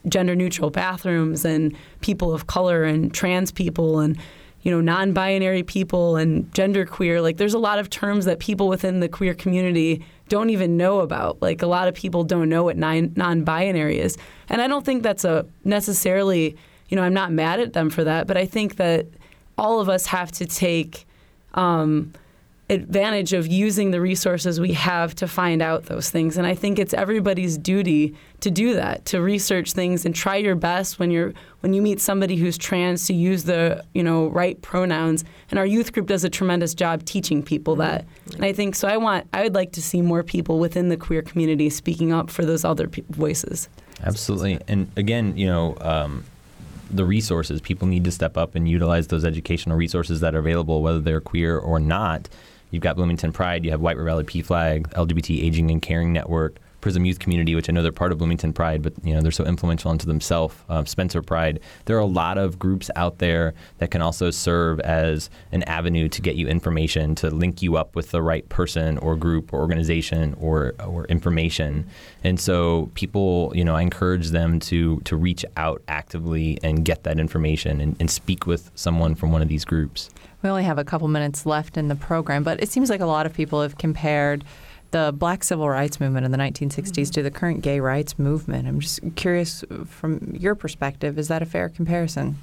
gender 0.09 0.35
neutral 0.35 0.71
bathrooms 0.71 1.45
and 1.45 1.77
people 2.01 2.33
of 2.33 2.47
color 2.47 2.85
and 2.85 3.13
trans 3.15 3.51
people 3.51 4.01
and 4.01 4.19
you 4.63 4.71
know 4.71 4.81
non-binary 4.81 5.63
people 5.63 6.17
and 6.17 6.51
genderqueer. 6.53 7.23
Like 7.23 7.37
there's 7.37 7.55
a 7.55 7.59
lot 7.59 7.79
of 7.79 7.91
terms 7.91 8.25
that 8.25 8.39
people 8.39 8.69
within 8.69 9.01
the 9.01 9.09
queer 9.09 9.35
community 9.35 10.05
don't 10.29 10.51
even 10.51 10.77
know 10.77 11.01
about. 11.01 11.41
Like 11.43 11.63
a 11.63 11.67
lot 11.67 11.89
of 11.89 11.95
people 11.95 12.25
don't 12.25 12.49
know 12.49 12.65
what 12.65 12.77
non- 12.77 13.13
non-binary 13.17 13.99
is. 13.99 14.17
And 14.49 14.61
i 14.61 14.67
don't 14.69 14.85
think 14.85 15.03
that's 15.03 15.25
a 15.25 15.47
necessarily 15.65 16.57
you 16.89 16.97
know 16.97 17.03
i'm 17.03 17.15
not 17.15 17.33
mad 17.33 17.61
at 17.61 17.73
them 17.73 17.91
for 17.91 18.05
that 18.05 18.27
but 18.27 18.37
i 18.37 18.47
think 18.47 18.77
that 18.77 19.07
all 19.57 19.81
of 19.81 19.89
us 19.89 20.07
have 20.07 20.31
to 20.33 20.47
take 20.47 21.07
um, 21.55 22.13
advantage 22.71 23.35
of 23.35 23.47
using 23.47 23.91
the 23.91 24.01
resources 24.01 24.59
we 24.59 24.73
have 24.73 25.15
to 25.15 25.29
find 25.29 25.61
out 25.61 25.85
those 25.85 26.09
things 26.09 26.39
and 26.39 26.47
i 26.47 26.55
think 26.55 26.79
it's 26.79 26.95
everybody's 26.95 27.59
duty 27.59 28.15
to 28.41 28.51
do 28.51 28.75
that 28.75 29.05
to 29.05 29.21
research 29.21 29.73
things 29.73 30.07
and 30.07 30.15
try 30.15 30.37
your 30.37 30.55
best 30.55 30.99
when 30.99 31.11
you're 31.11 31.35
when 31.61 31.75
you 31.75 31.83
meet 31.83 32.01
somebody 32.01 32.37
who's 32.37 32.57
trans 32.57 33.07
to 33.07 33.13
use 33.13 33.45
the 33.45 33.85
you 33.93 34.03
know 34.03 34.29
right 34.29 34.63
pronouns 34.63 35.25
and 35.51 35.59
our 35.59 35.67
youth 35.67 35.93
group 35.93 36.07
does 36.07 36.25
a 36.25 36.31
tremendous 36.31 36.73
job 36.73 37.05
teaching 37.05 37.43
people 37.43 37.77
that 37.77 38.07
and 38.33 38.45
i 38.45 38.53
think 38.53 38.75
so 38.75 38.89
i 38.89 38.97
want 38.97 39.27
i 39.35 39.43
would 39.43 39.55
like 39.55 39.73
to 39.73 39.83
see 39.83 40.01
more 40.01 40.23
people 40.23 40.59
within 40.59 40.89
the 40.89 40.97
queer 40.97 41.21
community 41.21 41.69
speaking 41.69 42.13
up 42.13 42.31
for 42.31 42.47
those 42.47 42.65
other 42.65 42.89
pe- 42.89 43.03
voices 43.11 43.69
Absolutely. 44.03 44.59
And 44.69 44.91
again, 44.97 45.37
you 45.37 45.47
know, 45.47 45.77
um, 45.81 46.25
the 46.91 47.05
resources, 47.05 47.61
people 47.61 47.89
need 47.89 48.05
to 48.05 48.11
step 48.11 48.37
up 48.37 48.55
and 48.55 48.69
utilize 48.69 49.09
those 49.09 49.25
educational 49.25 49.77
resources 49.77 50.21
that 50.21 50.35
are 50.35 50.39
available, 50.39 50.83
whether 50.83 51.01
they're 51.01 51.21
queer 51.21 51.59
or 51.59 51.81
not. 51.81 52.29
You've 52.75 52.83
got 52.83 52.97
Bloomington 52.97 53.33
Pride, 53.33 53.65
you 53.65 53.71
have 53.71 53.81
White 53.81 53.97
River 53.97 54.07
Valley 54.07 54.25
PFLAG, 54.25 54.89
LGBT 54.95 55.45
Aging 55.45 55.71
and 55.71 55.81
Caring 55.81 56.13
Network, 56.13 56.59
Prism 56.85 57.07
Youth 57.07 57.19
Community, 57.19 57.55
which 57.55 57.71
I 57.71 57.73
know 57.73 57.83
they're 57.83 57.93
part 57.93 58.13
of 58.13 58.19
Bloomington 58.19 58.53
Pride, 58.53 58.83
but 58.83 58.93
you 59.03 59.15
know 59.15 59.23
they're 59.23 59.33
so 59.33 59.47
influential 59.47 59.91
unto 59.91 60.07
themselves. 60.07 60.55
Uh, 60.69 60.85
Spencer 60.85 61.23
Pride. 61.23 61.61
There 61.87 61.97
are 61.97 62.01
a 62.01 62.05
lot 62.05 62.37
of 62.37 62.59
groups 62.59 62.91
out 62.95 63.21
there 63.21 63.55
that 63.79 63.91
can 63.91 64.03
also 64.03 64.31
serve 64.31 64.81
as 64.81 65.31
an 65.51 65.63
avenue 65.63 66.11
to 66.11 66.21
get 66.21 66.35
you 66.35 66.47
information, 66.47 67.15
to 67.15 67.31
link 67.31 67.63
you 67.63 67.77
up 67.77 67.97
with 67.97 68.11
the 68.11 68.21
right 68.21 68.47
person 68.51 68.99
or 68.99 69.17
group 69.17 69.55
or 69.55 69.61
organization 69.61 70.35
or 70.39 70.75
or 70.85 71.07
information. 71.07 71.87
And 72.23 72.39
so 72.39 72.91
people, 72.95 73.51
you 73.55 73.65
know, 73.65 73.75
I 73.75 73.81
encourage 73.81 74.29
them 74.29 74.61
to 74.61 75.01
to 75.07 75.17
reach 75.17 75.43
out 75.57 75.81
actively 75.89 76.59
and 76.63 76.85
get 76.85 77.05
that 77.05 77.19
information 77.19 77.81
and, 77.81 77.97
and 77.99 78.11
speak 78.11 78.47
with 78.47 78.71
someone 78.75 79.15
from 79.15 79.33
one 79.33 79.41
of 79.41 79.49
these 79.49 79.65
groups. 79.65 80.11
We 80.45 80.51
only 80.51 80.65
have 80.65 80.79
a 80.79 80.85
couple 80.85 81.09
minutes 81.09 81.47
left 81.47 81.79
in 81.79 81.89
the 81.89 81.97
program, 81.97 82.45
but 82.45 82.63
it 82.63 82.69
seems 82.69 82.91
like 82.91 83.01
a 83.01 83.07
lot 83.07 83.25
of 83.25 83.33
people 83.33 83.63
have 83.63 83.79
compared 83.79 84.45
the 84.91 85.11
black 85.17 85.43
civil 85.43 85.71
rights 85.71 85.99
movement 85.99 86.27
in 86.27 86.33
the 86.33 86.39
1960s 86.39 86.69
mm-hmm. 86.69 87.11
to 87.13 87.23
the 87.23 87.31
current 87.31 87.63
gay 87.63 87.81
rights 87.81 88.19
movement. 88.19 88.69
I'm 88.69 88.79
just 88.79 89.01
curious 89.17 89.65
from 89.87 90.37
your 90.39 90.55
perspective, 90.55 91.19
is 91.19 91.29
that 91.29 91.41
a 91.41 91.47
fair 91.47 91.71
comparison? 91.71 92.37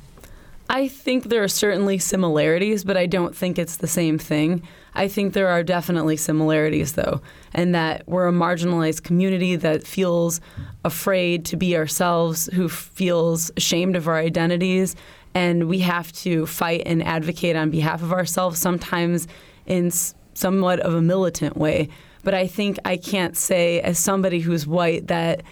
I 0.68 0.88
think 0.88 1.26
there 1.26 1.44
are 1.44 1.48
certainly 1.48 2.00
similarities, 2.00 2.84
but 2.84 2.98
I 2.98 3.06
don't 3.06 3.36
think 3.36 3.60
it's 3.60 3.78
the 3.78 3.88
same 3.88 4.18
thing. 4.18 4.68
I 4.96 5.08
think 5.08 5.34
there 5.34 5.50
are 5.50 5.62
definitely 5.62 6.18
similarities, 6.18 6.94
though, 6.94 7.22
and 7.54 7.76
that 7.76 8.08
we're 8.08 8.28
a 8.28 8.32
marginalized 8.32 9.04
community 9.04 9.58
that 9.58 9.86
feels 9.86 10.42
afraid 10.84 11.46
to 11.46 11.56
be 11.56 11.78
ourselves, 11.78 12.48
who 12.54 12.68
feels 12.68 13.52
ashamed 13.58 13.96
of 13.96 14.08
our 14.08 14.18
identities, 14.18 14.96
and 15.34 15.68
we 15.68 15.80
have 15.80 16.12
to 16.12 16.46
fight 16.46 16.84
and 16.86 17.04
advocate 17.04 17.56
on 17.56 17.70
behalf 17.70 18.02
of 18.02 18.12
ourselves, 18.12 18.60
sometimes 18.60 19.28
in 19.66 19.92
somewhat 20.34 20.80
of 20.80 20.94
a 20.94 21.02
militant 21.02 21.58
way. 21.58 21.90
But 22.24 22.34
I 22.34 22.48
think 22.48 22.78
I 22.86 22.98
can't 22.98 23.36
say, 23.36 23.82
as 23.82 23.98
somebody 23.98 24.40
who's 24.40 24.68
white, 24.68 25.08
that 25.08 25.44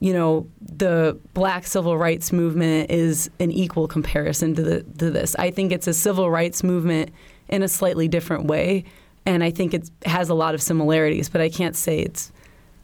you 0.00 0.12
know, 0.12 0.46
the 0.60 1.18
black 1.34 1.66
civil 1.66 1.98
rights 1.98 2.32
movement 2.32 2.90
is 2.90 3.30
an 3.40 3.50
equal 3.50 3.88
comparison 3.88 4.54
to, 4.54 4.62
the, 4.62 4.82
to 4.98 5.10
this. 5.10 5.34
I 5.36 5.50
think 5.50 5.72
it's 5.72 5.88
a 5.88 5.94
civil 5.94 6.30
rights 6.30 6.62
movement 6.62 7.10
in 7.48 7.62
a 7.62 7.68
slightly 7.68 8.06
different 8.06 8.44
way, 8.44 8.84
and 9.26 9.42
I 9.42 9.50
think 9.50 9.74
it 9.74 9.90
has 10.06 10.28
a 10.28 10.34
lot 10.34 10.54
of 10.54 10.62
similarities, 10.62 11.28
but 11.28 11.40
I 11.40 11.48
can't 11.48 11.74
say 11.74 11.98
it's 11.98 12.30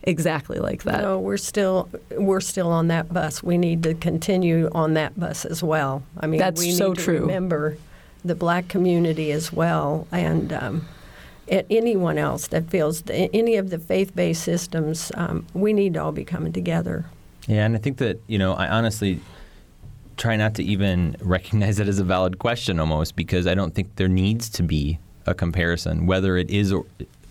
exactly 0.04 0.58
like 0.58 0.84
that. 0.84 1.02
No, 1.02 1.18
we're 1.18 1.36
still 1.36 1.88
we're 2.12 2.40
still 2.40 2.68
on 2.68 2.88
that 2.88 3.12
bus. 3.12 3.42
We 3.42 3.58
need 3.58 3.82
to 3.82 3.94
continue 3.94 4.70
on 4.72 4.94
that 4.94 5.18
bus 5.18 5.44
as 5.44 5.62
well. 5.62 6.02
I 6.18 6.26
mean, 6.26 6.38
That's 6.38 6.60
we 6.60 6.68
need 6.68 6.76
so 6.76 6.94
to 6.94 7.02
true. 7.02 7.20
remember 7.20 7.76
the 8.24 8.34
black 8.34 8.68
community 8.68 9.32
as 9.32 9.52
well, 9.52 10.06
and 10.10 10.52
um, 10.52 10.88
anyone 11.48 12.18
else 12.18 12.48
that 12.48 12.70
feels 12.70 13.02
any 13.10 13.56
of 13.56 13.70
the 13.70 13.78
faith-based 13.78 14.42
systems. 14.42 15.12
Um, 15.14 15.46
we 15.54 15.72
need 15.72 15.94
to 15.94 16.02
all 16.02 16.12
be 16.12 16.24
coming 16.24 16.52
together. 16.52 17.04
Yeah, 17.46 17.66
and 17.66 17.74
I 17.74 17.78
think 17.78 17.98
that, 17.98 18.20
you 18.26 18.38
know, 18.38 18.54
I 18.54 18.68
honestly 18.68 19.20
try 20.16 20.36
not 20.36 20.54
to 20.54 20.62
even 20.62 21.16
recognize 21.20 21.78
it 21.78 21.88
as 21.88 21.98
a 21.98 22.04
valid 22.04 22.38
question 22.38 22.80
almost 22.80 23.16
because 23.16 23.46
I 23.46 23.54
don't 23.54 23.74
think 23.74 23.96
there 23.96 24.08
needs 24.08 24.48
to 24.50 24.62
be 24.62 24.98
a 25.26 25.34
comparison, 25.34 26.06
whether 26.06 26.36
it 26.36 26.50
is 26.50 26.72
or 26.72 26.84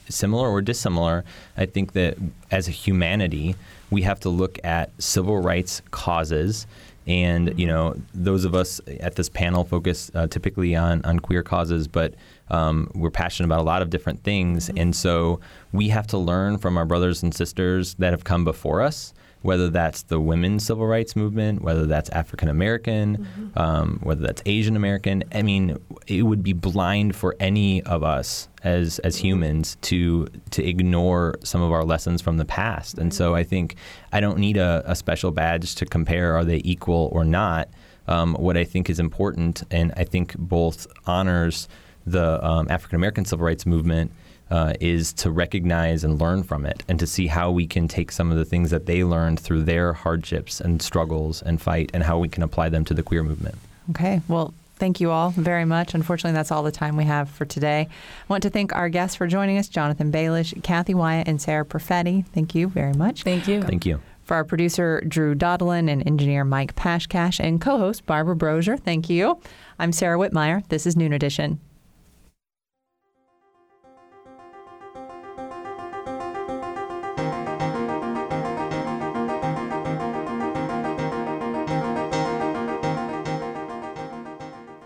similar 0.10 0.50
or 0.50 0.62
dissimilar. 0.62 1.24
I 1.58 1.66
think 1.66 1.94
that 1.94 2.18
as 2.52 2.68
a 2.68 2.72
humanity, 2.72 3.56
we 3.90 4.02
have 4.04 4.20
to 4.22 4.30
look 4.30 4.60
at 4.64 4.92
civil 5.02 5.40
rights 5.40 5.82
causes. 5.92 6.68
And 7.06 7.58
you 7.60 7.68
know, 7.68 7.96
those 8.14 8.46
of 8.46 8.56
us 8.56 8.80
at 9.00 9.16
this 9.16 9.30
panel 9.30 9.66
focus 9.66 10.10
uh, 10.16 10.28
typically 10.28 10.76
on 10.76 11.04
on 11.04 11.20
queer 11.20 11.44
causes, 11.44 11.88
but 11.88 12.14
um, 12.50 12.90
we're 12.94 13.10
passionate 13.10 13.48
about 13.48 13.60
a 13.60 13.64
lot 13.64 13.82
of 13.82 13.90
different 13.90 14.24
things. 14.24 14.70
And 14.78 14.96
so 14.96 15.40
we 15.72 15.90
have 15.90 16.08
to 16.08 16.18
learn 16.18 16.58
from 16.58 16.78
our 16.78 16.86
brothers 16.86 17.24
and 17.24 17.34
sisters 17.34 17.96
that 17.96 18.12
have 18.12 18.24
come 18.24 18.46
before 18.46 18.82
us 18.82 19.14
whether 19.44 19.70
that's 19.70 20.04
the 20.04 20.20
women's 20.20 20.66
civil 20.66 20.88
rights 20.88 21.16
movement, 21.16 21.62
whether 21.62 21.86
that's 21.86 22.10
African 22.10 22.48
American, 22.50 23.52
um, 23.56 24.00
whether 24.02 24.22
that's 24.22 24.42
Asian 24.46 24.76
American. 24.76 25.24
I 25.34 25.44
mean, 25.44 25.78
it 26.08 26.24
would 26.24 26.42
be 26.42 26.54
blind 26.54 27.16
for 27.16 27.36
any 27.40 27.84
of 27.84 28.04
us 28.04 28.48
as 28.64 29.00
as 29.00 29.18
humans 29.18 29.78
to 29.82 30.28
to 30.52 30.66
ignore 30.66 31.36
some 31.44 31.62
of 31.62 31.72
our 31.72 31.84
lessons 31.84 32.22
from 32.22 32.38
the 32.38 32.46
past. 32.46 32.98
And 32.98 33.14
so 33.14 33.36
I 33.36 33.44
think 33.44 33.76
I 34.14 34.22
don't 34.22 34.40
need 34.40 34.58
a, 34.58 34.82
a 34.86 34.96
special 34.96 35.32
badge 35.32 35.76
to 35.76 35.86
compare 35.86 36.36
are 36.36 36.46
they 36.46 36.62
equal 36.64 37.10
or 37.12 37.24
not. 37.26 37.70
Um, 38.08 38.36
what 38.36 38.58
I 38.58 38.66
think 38.66 38.90
is 38.90 39.00
important, 39.00 39.64
and 39.72 39.94
I 39.96 40.04
think 40.04 40.36
both 40.38 40.88
honors 41.06 41.70
the 42.06 42.44
um, 42.46 42.68
African 42.70 42.96
American 42.96 43.26
civil 43.26 43.46
rights 43.46 43.66
movement 43.66 44.12
uh, 44.54 44.74
is 44.80 45.12
to 45.14 45.32
recognize 45.32 46.04
and 46.04 46.22
learn 46.22 46.44
from 46.44 46.64
it 46.64 46.84
and 46.88 47.00
to 47.00 47.08
see 47.08 47.26
how 47.26 47.50
we 47.50 47.66
can 47.66 47.88
take 47.88 48.12
some 48.12 48.32
of 48.32 48.38
the 48.38 48.46
things 48.46 48.70
that 48.70 48.86
they 48.86 49.04
learned 49.04 49.40
through 49.40 49.64
their 49.64 49.94
hardships 49.94 50.62
and 50.62 50.80
struggles 50.80 51.42
and 51.42 51.60
fight 51.60 51.90
and 51.92 52.04
how 52.04 52.20
we 52.20 52.30
can 52.30 52.44
apply 52.44 52.70
them 52.70 52.86
to 52.86 52.94
the 52.94 53.02
queer 53.02 53.24
movement. 53.24 53.56
Okay. 53.90 54.22
Well, 54.28 54.54
thank 54.76 55.02
you 55.02 55.10
all 55.10 55.32
very 55.32 55.66
much. 55.66 55.96
Unfortunately, 55.96 56.36
that's 56.36 56.52
all 56.52 56.62
the 56.62 56.72
time 56.72 56.96
we 56.96 57.06
have 57.06 57.32
for 57.32 57.46
today. 57.46 57.88
I 57.90 58.26
want 58.28 58.44
to 58.44 58.52
thank 58.52 58.76
our 58.76 58.90
guests 58.90 59.16
for 59.16 59.26
joining 59.26 59.58
us 59.58 59.68
Jonathan 59.68 60.12
Baelish, 60.12 60.62
Kathy 60.62 60.94
Wyatt, 60.94 61.28
and 61.28 61.42
Sarah 61.42 61.66
Perfetti. 61.66 62.24
Thank 62.28 62.54
you 62.54 62.68
very 62.68 62.94
much. 62.94 63.24
Thank 63.24 63.48
you. 63.48 63.64
Thank 63.64 63.88
you. 63.88 64.02
For 64.24 64.36
our 64.36 64.44
producer, 64.44 65.02
Drew 65.08 65.34
Dodlin, 65.34 65.90
and 65.90 66.06
engineer 66.06 66.46
Mike 66.46 66.76
Pashkash, 66.76 67.40
and 67.40 67.60
co 67.60 67.80
host 67.80 68.06
Barbara 68.06 68.36
Brozier, 68.36 68.80
thank 68.80 69.10
you. 69.10 69.40
I'm 69.80 69.92
Sarah 69.92 70.20
Whitmire. 70.20 70.66
This 70.70 70.86
is 70.86 70.96
Noon 70.96 71.12
Edition. 71.12 71.60